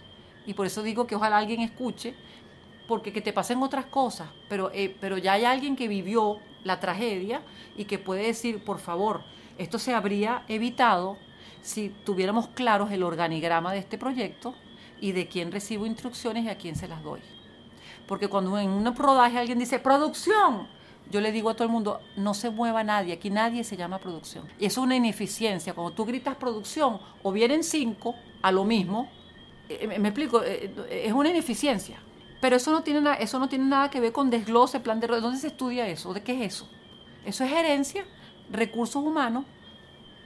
Y 0.47 0.55
por 0.55 0.67
eso 0.67 0.83
digo 0.83 1.07
que 1.07 1.15
ojalá 1.15 1.39
alguien 1.39 1.61
escuche, 1.61 2.15
porque 2.87 3.13
que 3.13 3.21
te 3.21 3.33
pasen 3.33 3.63
otras 3.63 3.87
cosas, 3.87 4.29
pero, 4.49 4.71
eh, 4.75 4.95
pero 5.01 5.17
ya 5.17 5.33
hay 5.33 5.45
alguien 5.45 5.77
que 5.77 5.89
vivió 5.89 6.39
la 6.65 6.81
tragedia 6.81 7.41
y 7.77 7.85
que 7.85 7.99
puede 7.99 8.27
decir, 8.27 8.63
por 8.63 8.79
favor, 8.79 9.23
esto 9.57 9.79
se 9.79 9.95
habría 9.95 10.45
evitado 10.49 11.17
si 11.63 11.89
tuviéramos 12.05 12.49
claros 12.49 12.91
el 12.91 13.03
organigrama 13.03 13.73
de 13.73 13.79
este 13.79 13.97
proyecto 13.97 14.55
y 15.01 15.13
de 15.13 15.29
quién 15.29 15.51
recibo 15.51 15.87
instrucciones 15.87 16.45
y 16.45 16.49
a 16.49 16.59
quién 16.59 16.77
se 16.77 16.89
las 16.89 17.03
doy. 17.03 17.21
Porque 18.07 18.29
cuando 18.29 18.59
en 18.59 18.71
un 18.71 18.95
rodaje 18.95 19.39
alguien 19.39 19.59
dice 19.59 19.79
producción, 19.79 20.69
yo 21.11 21.21
le 21.21 21.33
digo 21.33 21.51
a 21.51 21.55
todo 21.55 21.65
el 21.65 21.73
mundo, 21.73 22.01
no 22.17 22.35
se 22.35 22.51
mueva 22.51 22.83
nadie, 22.83 23.13
aquí 23.13 23.31
nadie 23.31 23.65
se 23.65 23.77
llama 23.77 23.99
producción. 23.99 24.47
Y 24.59 24.67
es 24.67 24.77
una 24.79 24.97
ineficiencia. 24.97 25.75
Cuando 25.75 25.93
tú 25.93 26.05
gritas 26.05 26.37
producción 26.37 26.99
o 27.23 27.33
vienen 27.33 27.63
cinco 27.63 28.15
a 28.43 28.51
lo 28.51 28.65
mismo, 28.65 29.09
eh, 29.69 29.87
me, 29.99 30.09
explico, 30.09 30.43
eh, 30.43 30.73
es 30.91 31.13
una 31.13 31.31
ineficiencia. 31.31 31.99
Pero 32.41 32.57
eso 32.57 32.71
no 32.71 32.83
tiene, 32.83 33.01
nada, 33.01 33.17
eso 33.17 33.39
no 33.39 33.49
tiene 33.49 33.65
nada 33.65 33.91
que 33.91 34.01
ver 34.01 34.13
con 34.13 34.29
desglose, 34.29 34.81
plan 34.81 35.01
de... 35.01 35.07
¿Dónde 35.07 35.39
se 35.39 35.47
estudia 35.47 35.89
eso? 35.89 36.13
¿De 36.13 36.23
qué 36.23 36.35
es 36.35 36.55
eso? 36.55 36.69
Eso 37.25 37.45
es 37.45 37.51
gerencia, 37.51 38.05
recursos 38.51 39.03
humanos, 39.03 39.45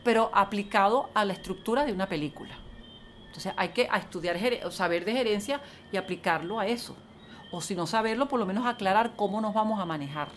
pero 0.02 0.30
aplicado 0.32 1.10
a 1.14 1.24
la 1.24 1.32
estructura 1.32 1.84
de 1.84 1.92
una 1.92 2.08
película. 2.08 2.56
Entonces 3.26 3.52
hay 3.56 3.68
que 3.68 3.88
estudiar, 3.94 4.36
saber 4.72 5.04
de 5.04 5.12
gerencia 5.12 5.60
y 5.92 5.96
aplicarlo 5.96 6.58
a 6.58 6.66
eso. 6.66 6.96
O 7.50 7.60
si 7.60 7.74
no 7.74 7.86
saberlo, 7.86 8.28
por 8.28 8.38
lo 8.38 8.46
menos 8.46 8.66
aclarar 8.66 9.14
cómo 9.16 9.40
nos 9.40 9.54
vamos 9.54 9.80
a 9.80 9.86
manejar. 9.86 10.28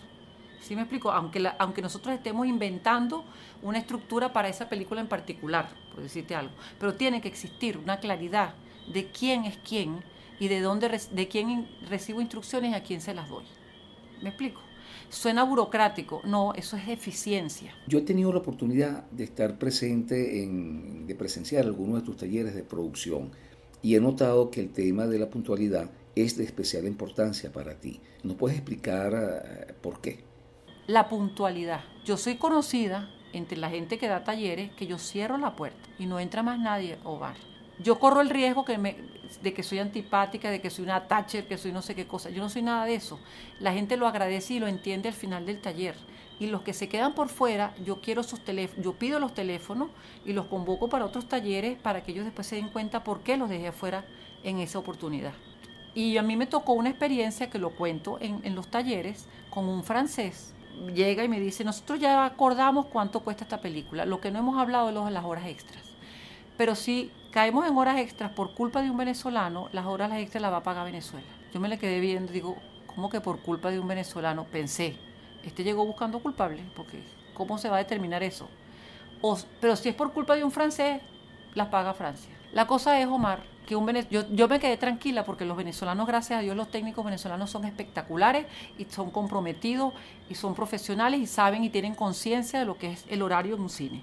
¿Sí 0.60 0.76
me 0.76 0.82
explico? 0.82 1.10
Aunque, 1.10 1.50
aunque 1.58 1.82
nosotros 1.82 2.14
estemos 2.14 2.46
inventando 2.46 3.24
una 3.62 3.78
estructura 3.78 4.32
para 4.32 4.48
esa 4.48 4.68
película 4.68 5.00
en 5.00 5.08
particular, 5.08 5.68
por 5.92 6.02
decirte 6.02 6.34
algo. 6.34 6.52
Pero 6.78 6.94
tiene 6.94 7.20
que 7.20 7.28
existir 7.28 7.76
una 7.78 7.98
claridad 7.98 8.54
de 8.92 9.10
quién 9.10 9.44
es 9.44 9.58
quién 9.58 10.02
y 10.38 10.48
de 10.48 10.60
dónde 10.60 10.88
de 11.10 11.28
quién 11.28 11.68
recibo 11.88 12.20
instrucciones 12.20 12.72
y 12.72 12.74
a 12.74 12.82
quién 12.82 13.00
se 13.00 13.12
las 13.12 13.28
doy. 13.28 13.44
¿Me 14.22 14.28
explico? 14.28 14.60
Suena 15.08 15.44
burocrático, 15.44 16.22
no, 16.24 16.54
eso 16.54 16.76
es 16.76 16.88
eficiencia. 16.88 17.74
Yo 17.86 17.98
he 17.98 18.02
tenido 18.02 18.32
la 18.32 18.38
oportunidad 18.38 19.04
de 19.10 19.24
estar 19.24 19.58
presente, 19.58 20.42
en, 20.42 21.06
de 21.06 21.14
presenciar 21.14 21.66
algunos 21.66 22.00
de 22.00 22.06
tus 22.06 22.16
talleres 22.16 22.54
de 22.54 22.62
producción 22.62 23.30
y 23.82 23.96
he 23.96 24.00
notado 24.00 24.50
que 24.50 24.60
el 24.60 24.70
tema 24.70 25.06
de 25.06 25.18
la 25.18 25.28
puntualidad 25.28 25.90
es 26.14 26.36
de 26.36 26.44
especial 26.44 26.86
importancia 26.86 27.52
para 27.52 27.78
ti. 27.80 28.00
¿Nos 28.22 28.36
puedes 28.36 28.58
explicar 28.58 29.12
eh, 29.14 29.74
por 29.80 30.00
qué? 30.00 30.24
La 30.86 31.08
puntualidad. 31.08 31.80
Yo 32.04 32.16
soy 32.16 32.36
conocida 32.36 33.10
entre 33.32 33.56
la 33.56 33.70
gente 33.70 33.98
que 33.98 34.08
da 34.08 34.24
talleres 34.24 34.72
que 34.72 34.86
yo 34.86 34.98
cierro 34.98 35.38
la 35.38 35.56
puerta 35.56 35.88
y 35.98 36.06
no 36.06 36.20
entra 36.20 36.42
más 36.42 36.58
nadie 36.58 36.98
o 37.04 37.18
bar 37.18 37.36
yo 37.82 37.98
corro 37.98 38.20
el 38.20 38.30
riesgo 38.30 38.64
de 39.42 39.54
que 39.54 39.62
soy 39.62 39.78
antipática, 39.78 40.50
de 40.50 40.60
que 40.60 40.70
soy 40.70 40.84
una 40.84 41.08
Thatcher, 41.08 41.46
que 41.46 41.58
soy 41.58 41.72
no 41.72 41.82
sé 41.82 41.94
qué 41.94 42.06
cosa. 42.06 42.30
Yo 42.30 42.42
no 42.42 42.48
soy 42.48 42.62
nada 42.62 42.84
de 42.84 42.94
eso. 42.94 43.18
La 43.60 43.72
gente 43.72 43.96
lo 43.96 44.06
agradece 44.06 44.54
y 44.54 44.60
lo 44.60 44.68
entiende 44.68 45.08
al 45.08 45.14
final 45.14 45.46
del 45.46 45.60
taller. 45.60 45.94
Y 46.38 46.46
los 46.46 46.62
que 46.62 46.72
se 46.72 46.88
quedan 46.88 47.14
por 47.14 47.28
fuera, 47.28 47.74
yo 47.84 48.00
quiero 48.00 48.22
sus 48.22 48.40
teléfonos, 48.40 48.84
yo 48.84 48.94
pido 48.94 49.20
los 49.20 49.34
teléfonos 49.34 49.90
y 50.24 50.32
los 50.32 50.46
convoco 50.46 50.88
para 50.88 51.04
otros 51.04 51.28
talleres 51.28 51.78
para 51.78 52.02
que 52.02 52.12
ellos 52.12 52.24
después 52.24 52.46
se 52.46 52.56
den 52.56 52.68
cuenta 52.68 53.04
por 53.04 53.20
qué 53.20 53.36
los 53.36 53.48
dejé 53.48 53.68
afuera 53.68 54.04
en 54.42 54.58
esa 54.58 54.78
oportunidad. 54.78 55.34
Y 55.94 56.16
a 56.16 56.22
mí 56.22 56.36
me 56.36 56.46
tocó 56.46 56.72
una 56.72 56.88
experiencia 56.88 57.50
que 57.50 57.58
lo 57.58 57.70
cuento 57.70 58.18
en, 58.20 58.40
en 58.44 58.54
los 58.54 58.68
talleres 58.68 59.26
con 59.50 59.68
un 59.68 59.84
francés. 59.84 60.54
Llega 60.94 61.22
y 61.22 61.28
me 61.28 61.38
dice, 61.38 61.64
nosotros 61.64 62.00
ya 62.00 62.24
acordamos 62.24 62.86
cuánto 62.86 63.20
cuesta 63.20 63.44
esta 63.44 63.60
película. 63.60 64.06
Lo 64.06 64.20
que 64.20 64.30
no 64.30 64.38
hemos 64.38 64.58
hablado 64.58 64.88
es 65.06 65.12
las 65.12 65.24
horas 65.24 65.46
extras. 65.46 65.82
Pero 66.56 66.74
sí 66.74 67.10
caemos 67.30 67.66
en 67.66 67.76
horas 67.76 67.98
extras 67.98 68.30
por 68.30 68.54
culpa 68.54 68.82
de 68.82 68.90
un 68.90 68.96
venezolano, 68.96 69.68
las 69.72 69.86
horas 69.86 70.12
extras 70.12 70.42
las 70.42 70.52
va 70.52 70.58
a 70.58 70.62
pagar 70.62 70.84
Venezuela. 70.84 71.26
Yo 71.52 71.60
me 71.60 71.68
le 71.68 71.78
quedé 71.78 71.98
viendo, 71.98 72.32
digo, 72.32 72.56
¿cómo 72.86 73.08
que 73.10 73.20
por 73.20 73.40
culpa 73.40 73.70
de 73.70 73.80
un 73.80 73.88
venezolano? 73.88 74.44
Pensé, 74.44 74.96
este 75.42 75.64
llegó 75.64 75.84
buscando 75.84 76.20
culpable, 76.20 76.62
porque 76.76 77.02
¿cómo 77.34 77.58
se 77.58 77.68
va 77.68 77.76
a 77.76 77.78
determinar 77.78 78.22
eso? 78.22 78.48
pero 79.60 79.76
si 79.76 79.88
es 79.88 79.94
por 79.94 80.12
culpa 80.12 80.34
de 80.34 80.42
un 80.42 80.50
francés, 80.50 81.00
las 81.54 81.68
paga 81.68 81.94
Francia. 81.94 82.34
La 82.52 82.66
cosa 82.66 83.00
es, 83.00 83.06
Omar, 83.06 83.42
que 83.66 83.76
un 83.76 83.90
yo, 84.10 84.24
yo 84.30 84.48
me 84.48 84.60
quedé 84.60 84.76
tranquila 84.76 85.24
porque 85.24 85.44
los 85.46 85.56
venezolanos, 85.56 86.06
gracias 86.06 86.38
a 86.38 86.42
Dios, 86.42 86.54
los 86.54 86.70
técnicos 86.70 87.04
venezolanos 87.04 87.50
son 87.50 87.64
espectaculares 87.64 88.46
y 88.76 88.84
son 88.84 89.10
comprometidos 89.10 89.94
y 90.28 90.34
son 90.34 90.54
profesionales 90.54 91.20
y 91.20 91.26
saben 91.26 91.64
y 91.64 91.70
tienen 91.70 91.94
conciencia 91.94 92.58
de 92.58 92.66
lo 92.66 92.76
que 92.76 92.92
es 92.92 93.04
el 93.08 93.22
horario 93.22 93.54
en 93.54 93.62
un 93.62 93.70
cine. 93.70 94.02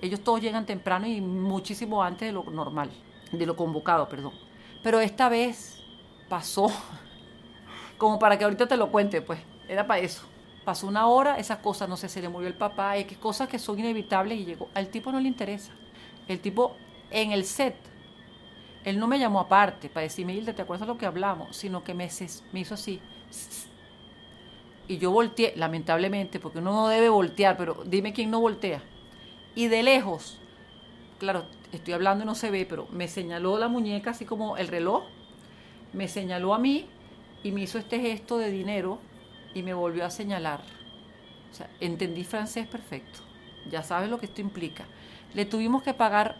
Ellos 0.00 0.20
todos 0.20 0.40
llegan 0.40 0.64
temprano 0.64 1.06
y 1.06 1.20
muchísimo 1.20 2.02
antes 2.02 2.28
de 2.28 2.32
lo 2.32 2.44
normal, 2.44 2.90
de 3.32 3.44
lo 3.44 3.54
convocado, 3.54 4.08
perdón. 4.08 4.32
Pero 4.82 5.00
esta 5.00 5.28
vez 5.28 5.82
pasó, 6.30 6.70
como 7.98 8.18
para 8.18 8.38
que 8.38 8.44
ahorita 8.44 8.66
te 8.66 8.78
lo 8.78 8.90
cuente, 8.90 9.20
pues, 9.20 9.40
era 9.68 9.86
para 9.86 10.00
eso. 10.00 10.22
Pasó 10.64 10.86
una 10.86 11.06
hora, 11.06 11.38
esas 11.38 11.58
cosas, 11.58 11.88
no 11.88 11.98
sé, 11.98 12.08
se 12.08 12.22
le 12.22 12.30
murió 12.30 12.48
el 12.48 12.54
papá, 12.54 12.94
que 13.04 13.16
cosas 13.16 13.48
que 13.48 13.58
son 13.58 13.78
inevitables 13.78 14.38
y 14.38 14.44
llegó. 14.46 14.68
Al 14.72 14.88
tipo 14.88 15.12
no 15.12 15.20
le 15.20 15.28
interesa. 15.28 15.72
El 16.28 16.40
tipo 16.40 16.76
en 17.10 17.32
el 17.32 17.44
set, 17.44 17.74
él 18.84 18.98
no 18.98 19.06
me 19.06 19.18
llamó 19.18 19.40
aparte 19.40 19.88
para 19.88 20.04
decirme, 20.04 20.34
Hilda, 20.34 20.54
¿te 20.54 20.62
acuerdas 20.62 20.88
lo 20.88 20.98
que 20.98 21.06
hablamos? 21.06 21.56
Sino 21.56 21.84
que 21.84 21.94
me, 21.94 22.08
me 22.52 22.60
hizo 22.60 22.74
así. 22.74 23.00
Y 24.88 24.98
yo 24.98 25.10
volteé, 25.10 25.54
lamentablemente, 25.56 26.40
porque 26.40 26.58
uno 26.58 26.72
no 26.72 26.88
debe 26.88 27.08
voltear, 27.08 27.56
pero 27.56 27.82
dime 27.84 28.12
quién 28.12 28.30
no 28.30 28.40
voltea 28.40 28.82
y 29.54 29.68
de 29.68 29.82
lejos, 29.82 30.38
claro, 31.18 31.44
estoy 31.72 31.94
hablando 31.94 32.24
y 32.24 32.26
no 32.26 32.34
se 32.34 32.50
ve, 32.50 32.66
pero 32.68 32.86
me 32.90 33.08
señaló 33.08 33.58
la 33.58 33.68
muñeca 33.68 34.10
así 34.10 34.24
como 34.24 34.56
el 34.56 34.68
reloj, 34.68 35.04
me 35.92 36.08
señaló 36.08 36.54
a 36.54 36.58
mí 36.58 36.86
y 37.42 37.52
me 37.52 37.62
hizo 37.62 37.78
este 37.78 38.00
gesto 38.00 38.38
de 38.38 38.50
dinero 38.50 38.98
y 39.54 39.62
me 39.62 39.74
volvió 39.74 40.04
a 40.04 40.10
señalar. 40.10 40.60
O 41.50 41.54
sea, 41.54 41.68
entendí 41.80 42.22
francés 42.22 42.66
perfecto. 42.68 43.20
Ya 43.68 43.82
sabes 43.82 44.08
lo 44.08 44.18
que 44.18 44.26
esto 44.26 44.40
implica. 44.40 44.84
Le 45.34 45.44
tuvimos 45.44 45.82
que 45.82 45.94
pagar 45.94 46.36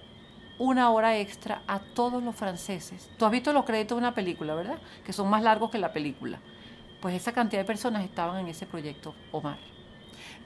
una 0.61 0.91
hora 0.91 1.19
extra 1.19 1.63
a 1.67 1.81
todos 1.81 2.23
los 2.23 2.37
franceses. 2.37 3.11
Tú 3.19 3.25
has 3.25 3.33
visto 3.33 3.53
los 3.53 3.65
créditos 3.65 3.97
de 3.97 4.01
una 4.01 4.15
película, 4.15 4.55
¿verdad? 4.55 4.79
Que 5.05 5.13
son 5.13 5.29
más 5.29 5.43
largos 5.43 5.71
que 5.71 5.79
la 5.79 5.93
película. 5.93 6.39
Pues 7.01 7.17
esa 7.17 7.33
cantidad 7.33 7.63
de 7.63 7.67
personas 7.67 8.05
estaban 8.05 8.39
en 8.39 8.47
ese 8.47 8.67
proyecto, 8.67 9.13
Omar 9.33 9.59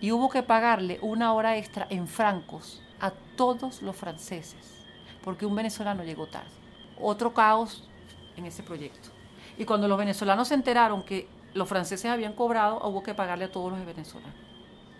y 0.00 0.12
hubo 0.12 0.28
que 0.28 0.42
pagarle 0.42 0.98
una 1.02 1.32
hora 1.32 1.56
extra 1.56 1.86
en 1.90 2.06
francos 2.06 2.82
a 3.00 3.10
todos 3.10 3.82
los 3.82 3.96
franceses, 3.96 4.84
porque 5.22 5.46
un 5.46 5.54
venezolano 5.54 6.04
llegó 6.04 6.26
tarde. 6.26 6.50
Otro 7.00 7.32
caos 7.32 7.88
en 8.36 8.46
ese 8.46 8.62
proyecto. 8.62 9.08
Y 9.56 9.64
cuando 9.64 9.88
los 9.88 9.98
venezolanos 9.98 10.48
se 10.48 10.54
enteraron 10.54 11.02
que 11.02 11.28
los 11.54 11.68
franceses 11.68 12.10
habían 12.10 12.32
cobrado, 12.32 12.86
hubo 12.86 13.02
que 13.02 13.14
pagarle 13.14 13.46
a 13.46 13.52
todos 13.52 13.72
los 13.72 13.86
venezolanos. 13.86 14.34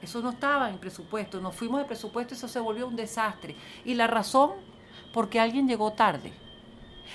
Eso 0.01 0.21
no 0.21 0.31
estaba 0.31 0.69
en 0.71 0.79
presupuesto, 0.79 1.41
nos 1.41 1.55
fuimos 1.55 1.81
de 1.81 1.87
presupuesto 1.87 2.35
eso 2.35 2.47
se 2.47 2.61
volvió 2.61 2.87
un 2.87 2.97
desastre. 2.97 3.57
Y 3.85 3.95
la 3.95 4.07
razón, 4.07 4.53
porque 5.15 5.39
alguien 5.39 5.69
llegó 5.69 5.93
tarde. 5.93 6.33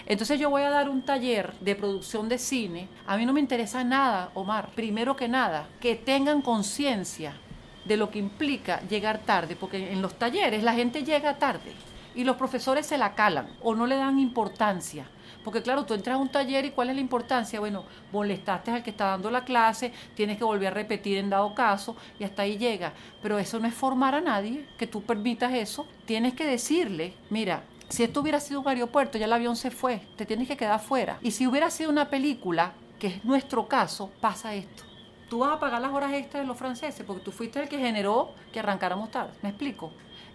Entonces 0.05 0.39
yo 0.39 0.49
voy 0.49 0.61
a 0.61 0.69
dar 0.69 0.89
un 0.89 1.01
taller 1.01 1.53
de 1.59 1.75
producción 1.75 2.29
de 2.29 2.37
cine. 2.37 2.87
A 3.05 3.17
mí 3.17 3.25
no 3.25 3.33
me 3.33 3.41
interesa 3.41 3.83
nada, 3.83 4.31
Omar. 4.33 4.69
Primero 4.73 5.17
que 5.17 5.27
nada, 5.27 5.67
que 5.81 5.95
tengan 5.95 6.41
conciencia 6.41 7.35
de 7.83 7.97
lo 7.97 8.09
que 8.09 8.19
implica 8.19 8.81
llegar 8.87 9.19
tarde, 9.19 9.57
porque 9.57 9.91
en 9.91 10.01
los 10.01 10.17
talleres 10.17 10.63
la 10.63 10.73
gente 10.73 11.03
llega 11.03 11.37
tarde 11.37 11.73
y 12.15 12.23
los 12.23 12.37
profesores 12.37 12.85
se 12.85 12.97
la 12.97 13.15
calan 13.15 13.49
o 13.61 13.75
no 13.75 13.85
le 13.85 13.97
dan 13.97 14.17
importancia. 14.17 15.05
Porque 15.43 15.61
claro, 15.61 15.85
tú 15.85 15.93
entras 15.93 16.15
a 16.15 16.19
un 16.19 16.29
taller 16.29 16.65
y 16.65 16.71
¿cuál 16.71 16.89
es 16.89 16.95
la 16.95 17.01
importancia? 17.01 17.59
Bueno, 17.59 17.85
molestaste 18.11 18.71
al 18.71 18.83
que 18.83 18.89
está 18.89 19.05
dando 19.07 19.31
la 19.31 19.43
clase, 19.43 19.93
tienes 20.15 20.37
que 20.37 20.43
volver 20.43 20.67
a 20.67 20.75
repetir 20.75 21.17
en 21.17 21.29
dado 21.29 21.53
caso 21.53 21.95
y 22.19 22.23
hasta 22.23 22.43
ahí 22.43 22.57
llega. 22.57 22.93
Pero 23.21 23.39
eso 23.39 23.59
no 23.59 23.67
es 23.67 23.73
formar 23.73 24.15
a 24.15 24.21
nadie, 24.21 24.65
que 24.77 24.87
tú 24.87 25.01
permitas 25.01 25.53
eso. 25.53 25.87
Tienes 26.05 26.33
que 26.33 26.45
decirle, 26.45 27.13
mira, 27.29 27.63
si 27.89 28.03
esto 28.03 28.21
hubiera 28.21 28.39
sido 28.39 28.61
un 28.61 28.67
aeropuerto, 28.67 29.17
ya 29.17 29.25
el 29.25 29.33
avión 29.33 29.55
se 29.55 29.71
fue, 29.71 30.01
te 30.15 30.25
tienes 30.25 30.47
que 30.47 30.55
quedar 30.55 30.79
fuera. 30.79 31.17
Y 31.21 31.31
si 31.31 31.47
hubiera 31.47 31.71
sido 31.71 31.89
una 31.89 32.09
película, 32.09 32.73
que 32.99 33.07
es 33.07 33.25
nuestro 33.25 33.67
caso, 33.67 34.11
pasa 34.21 34.53
esto. 34.53 34.83
Tú 35.29 35.39
vas 35.39 35.53
a 35.53 35.59
pagar 35.59 35.81
las 35.81 35.91
horas 35.91 36.13
extras 36.13 36.43
de 36.43 36.47
los 36.47 36.57
franceses 36.57 37.05
porque 37.05 37.23
tú 37.23 37.31
fuiste 37.31 37.61
el 37.61 37.69
que 37.69 37.77
generó 37.77 38.31
que 38.53 38.59
arrancáramos 38.59 39.11
tarde. 39.11 39.31
¿Me 39.41 39.49
explico? 39.49 39.91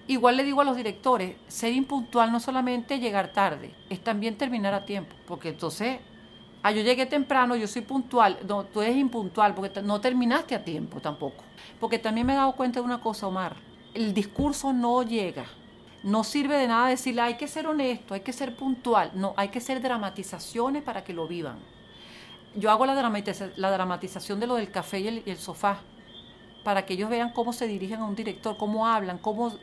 Igual 0.06 0.36
le 0.36 0.44
digo 0.44 0.60
a 0.60 0.64
los 0.64 0.76
directores, 0.76 1.36
ser 1.48 1.72
impuntual 1.72 2.30
no 2.30 2.38
solamente 2.38 2.98
llegar 2.98 3.32
tarde, 3.32 3.74
es 3.88 4.02
también 4.02 4.36
terminar 4.36 4.74
a 4.74 4.84
tiempo, 4.84 5.16
porque 5.26 5.48
entonces, 5.48 5.98
ah, 6.62 6.72
yo 6.72 6.82
llegué 6.82 7.06
temprano, 7.06 7.56
yo 7.56 7.66
soy 7.66 7.82
puntual, 7.82 8.38
no, 8.46 8.64
tú 8.64 8.82
eres 8.82 8.96
impuntual 8.96 9.54
porque 9.54 9.80
no 9.80 10.00
terminaste 10.02 10.54
a 10.54 10.62
tiempo 10.62 11.00
tampoco. 11.00 11.42
Porque 11.80 11.98
también 11.98 12.26
me 12.26 12.34
he 12.34 12.36
dado 12.36 12.52
cuenta 12.52 12.80
de 12.80 12.84
una 12.84 13.00
cosa, 13.00 13.26
Omar, 13.26 13.56
el 13.94 14.12
discurso 14.12 14.74
no 14.74 15.02
llega, 15.02 15.46
no 16.04 16.22
sirve 16.22 16.58
de 16.58 16.68
nada 16.68 16.88
decirle 16.88 17.22
hay 17.22 17.34
que 17.34 17.48
ser 17.48 17.66
honesto, 17.66 18.12
hay 18.12 18.20
que 18.20 18.34
ser 18.34 18.54
puntual, 18.54 19.10
no, 19.14 19.32
hay 19.38 19.48
que 19.48 19.60
ser 19.60 19.80
dramatizaciones 19.80 20.82
para 20.82 21.02
que 21.02 21.14
lo 21.14 21.26
vivan. 21.26 21.58
Yo 22.54 22.70
hago 22.70 22.84
la, 22.84 22.94
dramatización 22.94 24.38
de 24.38 24.46
lo 24.46 24.56
del 24.56 24.70
café 24.70 25.00
y 25.00 25.08
el, 25.08 25.38
sofá, 25.38 25.78
para 26.62 26.84
que 26.84 26.92
ellos 26.92 27.08
vean 27.08 27.32
cómo 27.32 27.54
se 27.54 27.66
dirigen 27.66 28.00
a 28.00 28.04
un 28.04 28.14
director, 28.14 28.58
cómo 28.58 28.86
hablan, 28.86 29.16
cómo 29.16 29.54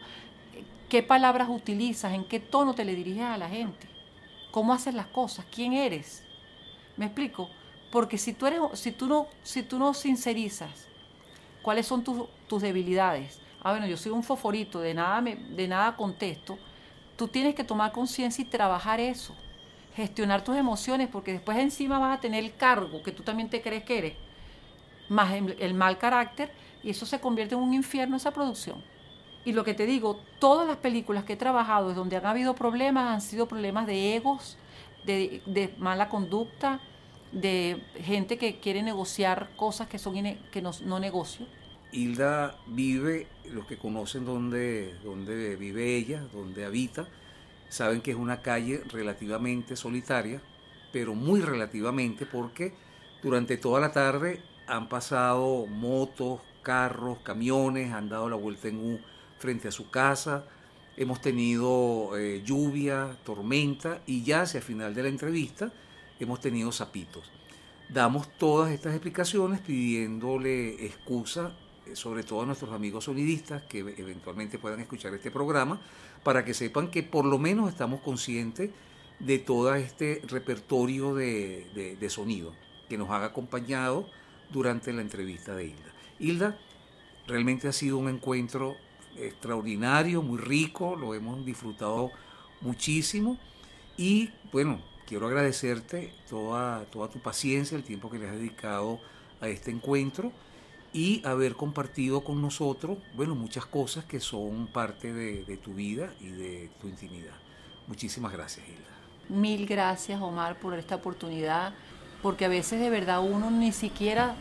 qué 0.90 1.04
palabras 1.04 1.48
utilizas, 1.48 2.12
en 2.12 2.26
qué 2.26 2.40
tono 2.40 2.74
te 2.74 2.86
le 2.86 2.96
diriges 2.96 3.24
a 3.24 3.38
la 3.38 3.48
gente, 3.48 3.88
cómo 4.50 4.74
haces 4.74 4.96
las 4.96 5.08
cosas, 5.08 5.46
quién 5.54 5.74
eres. 5.74 6.24
¿Me 6.98 7.06
explico? 7.06 7.50
Porque 7.92 8.18
si 8.18 8.34
tú, 8.34 8.48
eres, 8.48 8.60
si 8.74 8.92
tú, 8.92 9.06
no, 9.06 9.28
si 9.44 9.62
tú 9.62 9.78
no 9.78 9.94
sincerizas 9.94 10.88
cuáles 11.62 11.86
son 11.86 12.04
tus 12.04 12.62
debilidades, 12.62 13.40
ah, 13.62 13.72
bueno, 13.72 13.88
yo 13.88 13.98
soy 13.98 14.12
un 14.12 14.24
foforito, 14.24 14.80
de 14.80 14.94
nada, 14.94 15.22
me, 15.22 15.36
de 15.36 15.68
nada 15.68 15.96
contesto, 15.96 16.58
tú 17.16 17.28
tienes 17.28 17.56
que 17.56 17.64
tomar 17.64 17.92
conciencia 17.92 18.42
y 18.42 18.46
trabajar 18.46 19.00
eso, 19.00 19.36
gestionar 19.96 20.44
tus 20.44 20.56
emociones, 20.56 21.08
porque 21.12 21.34
después 21.34 21.58
encima 21.58 22.00
vas 22.00 22.18
a 22.18 22.22
tener 22.22 22.44
el 22.44 22.56
cargo 22.56 23.04
que 23.04 23.12
tú 23.12 23.24
también 23.24 23.50
te 23.50 23.62
crees 23.62 23.84
que 23.84 23.98
eres, 23.98 24.14
más 25.10 25.34
el, 25.34 25.74
mal 25.74 25.98
carácter, 25.98 26.52
y 26.84 26.90
eso 26.90 27.06
se 27.06 27.20
convierte 27.20 27.54
en 27.54 27.62
un 27.62 27.74
infierno 27.74 28.18
esa 28.18 28.32
producción. 28.32 28.84
Y 29.44 29.54
lo 29.54 29.64
que 29.64 29.74
te 29.74 29.86
digo, 29.86 30.20
todas 30.40 30.68
las 30.68 30.78
películas 30.78 31.24
que 31.24 31.34
he 31.34 31.38
trabajado 31.38 31.94
donde 31.94 32.16
han 32.16 32.26
habido 32.26 32.56
problemas 32.56 33.10
han 33.10 33.22
sido 33.22 33.48
problemas 33.48 33.86
de 33.88 34.16
egos, 34.16 34.58
de, 35.04 35.74
mala 35.78 36.10
conducta, 36.10 36.80
de 37.32 37.84
gente 38.04 38.38
que 38.38 38.60
quiere 38.60 38.84
negociar 38.84 39.50
cosas 39.56 39.88
que 39.88 39.98
son 39.98 40.16
que 40.52 40.62
no, 40.62 40.72
no 40.86 41.00
negocio. 41.00 41.46
Hilda 41.92 42.58
vive, 42.68 43.28
los 43.52 43.66
que 43.66 43.78
conocen 43.78 44.26
dónde, 44.26 44.96
dónde 45.04 45.56
vive 45.56 45.96
ella, 45.96 46.24
dónde 46.32 46.66
habita, 46.66 47.08
saben 47.70 48.02
que 48.02 48.12
es 48.12 48.18
una 48.18 48.42
calle 48.42 48.84
relativamente 48.92 49.76
solitaria, 49.76 50.42
pero 50.92 51.16
muy 51.16 51.42
relativamente 51.42 52.26
porque 52.26 52.74
durante 53.22 53.58
toda 53.58 53.80
la 53.80 53.92
tarde 53.92 54.42
han 54.68 54.90
pasado 54.90 55.66
motos, 55.68 56.42
carros, 56.64 57.20
camiones, 57.20 57.92
han 57.92 58.10
dado 58.10 58.30
la 58.30 58.36
vuelta 58.36 58.68
en 58.68 58.78
U 58.78 59.00
frente 59.40 59.68
a 59.68 59.72
su 59.72 59.90
casa, 59.90 60.46
hemos 60.98 61.22
tenido 61.22 62.18
eh, 62.18 62.42
lluvia, 62.46 63.18
tormenta 63.24 64.02
y 64.06 64.24
ya 64.24 64.42
hacia 64.42 64.60
el 64.60 64.64
final 64.64 64.94
de 64.94 65.04
la 65.04 65.10
entrevista 65.10 65.72
hemos 66.24 66.40
tenido 66.40 66.72
zapitos. 66.72 67.30
Damos 67.90 68.30
todas 68.38 68.72
estas 68.72 68.94
explicaciones 68.94 69.60
pidiéndole 69.60 70.86
excusa, 70.86 71.52
sobre 71.96 72.24
todo 72.24 72.42
a 72.42 72.46
nuestros 72.46 72.72
amigos 72.72 73.06
sonidistas 73.06 73.64
que 73.64 73.80
eventualmente 73.80 74.60
puedan 74.60 74.80
escuchar 74.80 75.14
este 75.14 75.32
programa, 75.32 75.80
para 76.24 76.46
que 76.46 76.54
sepan 76.54 76.90
que 76.90 77.04
por 77.04 77.26
lo 77.26 77.38
menos 77.38 77.70
estamos 77.70 78.02
conscientes 78.02 78.70
de 79.20 79.40
todo 79.40 79.74
este 79.76 80.22
repertorio 80.28 81.14
de, 81.14 81.98
de 82.00 82.10
sonido 82.10 82.54
que 82.90 82.98
nos 82.98 83.10
ha 83.10 83.24
acompañado 83.24 84.08
durante 84.52 84.92
la 84.94 85.02
entrevista 85.02 85.56
de 85.56 85.66
Hilda. 85.66 85.94
Hilda, 86.20 86.58
realmente 87.28 87.68
ha 87.68 87.72
sido 87.72 87.98
un 87.98 88.10
encuentro 88.10 88.76
extraordinario, 89.18 90.22
muy 90.22 90.40
rico, 90.40 90.96
lo 90.96 91.14
hemos 91.14 91.46
disfrutado 91.46 92.12
muchísimo 92.62 93.38
y 93.98 94.30
bueno, 94.52 94.82
quiero 95.08 95.28
agradecerte 95.28 96.14
toda, 96.30 96.86
toda 96.86 97.10
tu 97.10 97.20
paciencia, 97.20 97.78
el 97.78 97.84
tiempo 97.84 98.10
que 98.10 98.18
le 98.18 98.28
has 98.28 98.36
dedicado 98.36 99.00
a 99.40 99.48
este 99.48 99.72
encuentro 99.72 100.32
y 100.94 101.26
haber 101.26 101.56
compartido 101.56 102.24
con 102.24 102.42
nosotros, 102.42 102.98
bueno, 103.16 103.36
muchas 103.36 103.66
cosas 103.66 104.04
que 104.06 104.20
son 104.20 104.68
parte 104.68 105.14
de, 105.14 105.58
tu 105.58 105.74
vida 105.74 106.12
y 106.20 106.28
de 106.28 106.70
tu 106.82 106.88
intimidad. 106.88 107.34
Muchísimas 107.88 108.34
gracias, 108.34 108.68
Hilda. 108.68 109.40
Mil 109.42 109.66
gracias, 109.66 110.22
Omar, 110.22 110.60
por 110.60 110.78
esta 110.78 110.96
oportunidad, 110.96 111.74
porque 112.22 112.46
a 112.46 112.50
veces 112.50 112.80
de 112.82 112.90
verdad 112.90 113.22
uno 113.22 113.50
ni 113.50 113.72
siquiera 113.72 114.36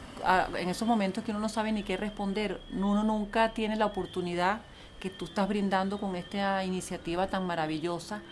en 0.59 0.69
esos 0.69 0.87
momentos 0.87 1.25
que 1.25 1.31
uno 1.31 1.41
no 1.41 1.49
sabe 1.49 1.73
ni 1.73 1.83
qué 1.83 1.97
responder, 1.97 2.61
uno 2.73 3.05
nunca 3.05 3.55
tiene 3.55 3.77
la 3.77 3.87
oportunidad 3.87 4.61
que 4.99 5.09
tú 5.09 5.27
estás 5.27 5.49
brindando 5.49 5.99
con 5.99 6.17
esta 6.17 6.65
iniciativa 6.65 7.29
tan 7.29 7.47
maravillosa 7.47 8.23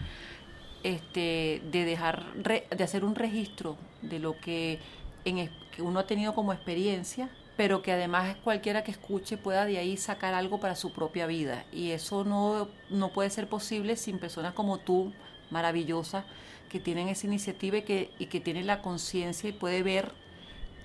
este, 0.83 1.63
de 1.71 1.85
dejar 1.85 2.35
de 2.35 2.85
hacer 2.85 3.05
un 3.05 3.15
registro 3.15 3.77
de 4.03 4.19
lo 4.19 4.39
que, 4.39 4.81
que 5.25 5.83
uno 5.83 6.01
ha 6.01 6.07
tenido 6.07 6.35
como 6.35 6.53
experiencia 6.53 7.31
pero 7.59 7.83
que 7.83 7.91
además 7.91 8.37
cualquiera 8.45 8.85
que 8.85 8.93
escuche 8.93 9.37
pueda 9.37 9.67
de 9.67 9.79
ahí 9.79 9.97
sacar 9.97 10.33
algo 10.33 10.61
para 10.61 10.77
su 10.77 10.93
propia 10.93 11.27
vida. 11.27 11.65
Y 11.73 11.91
eso 11.91 12.23
no, 12.23 12.69
no 12.89 13.13
puede 13.13 13.31
ser 13.31 13.49
posible 13.49 13.97
sin 13.97 14.21
personas 14.21 14.55
como 14.55 14.79
tú, 14.79 15.13
maravillosa, 15.51 16.25
que 16.69 16.79
tienen 16.79 17.09
esa 17.09 17.27
iniciativa 17.27 17.79
y 17.79 17.83
que, 17.83 18.13
y 18.21 18.27
que 18.27 18.39
tienen 18.39 18.69
la 18.69 18.81
conciencia 18.81 19.51
y 19.51 19.53
puede 19.53 19.83
ver 19.83 20.13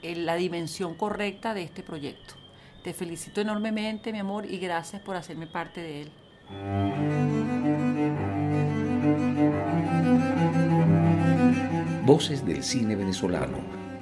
la 0.01 0.33
dimensión 0.33 0.95
correcta 0.95 1.53
de 1.53 1.61
este 1.61 1.83
proyecto. 1.83 2.33
Te 2.83 2.95
felicito 2.95 3.39
enormemente, 3.39 4.11
mi 4.11 4.17
amor, 4.17 4.47
y 4.47 4.57
gracias 4.57 4.99
por 4.99 5.15
hacerme 5.15 5.45
parte 5.45 5.79
de 5.79 6.01
él. 6.01 6.11
Voces 12.03 12.43
del 12.43 12.63
cine 12.63 12.95
venezolano, 12.95 13.82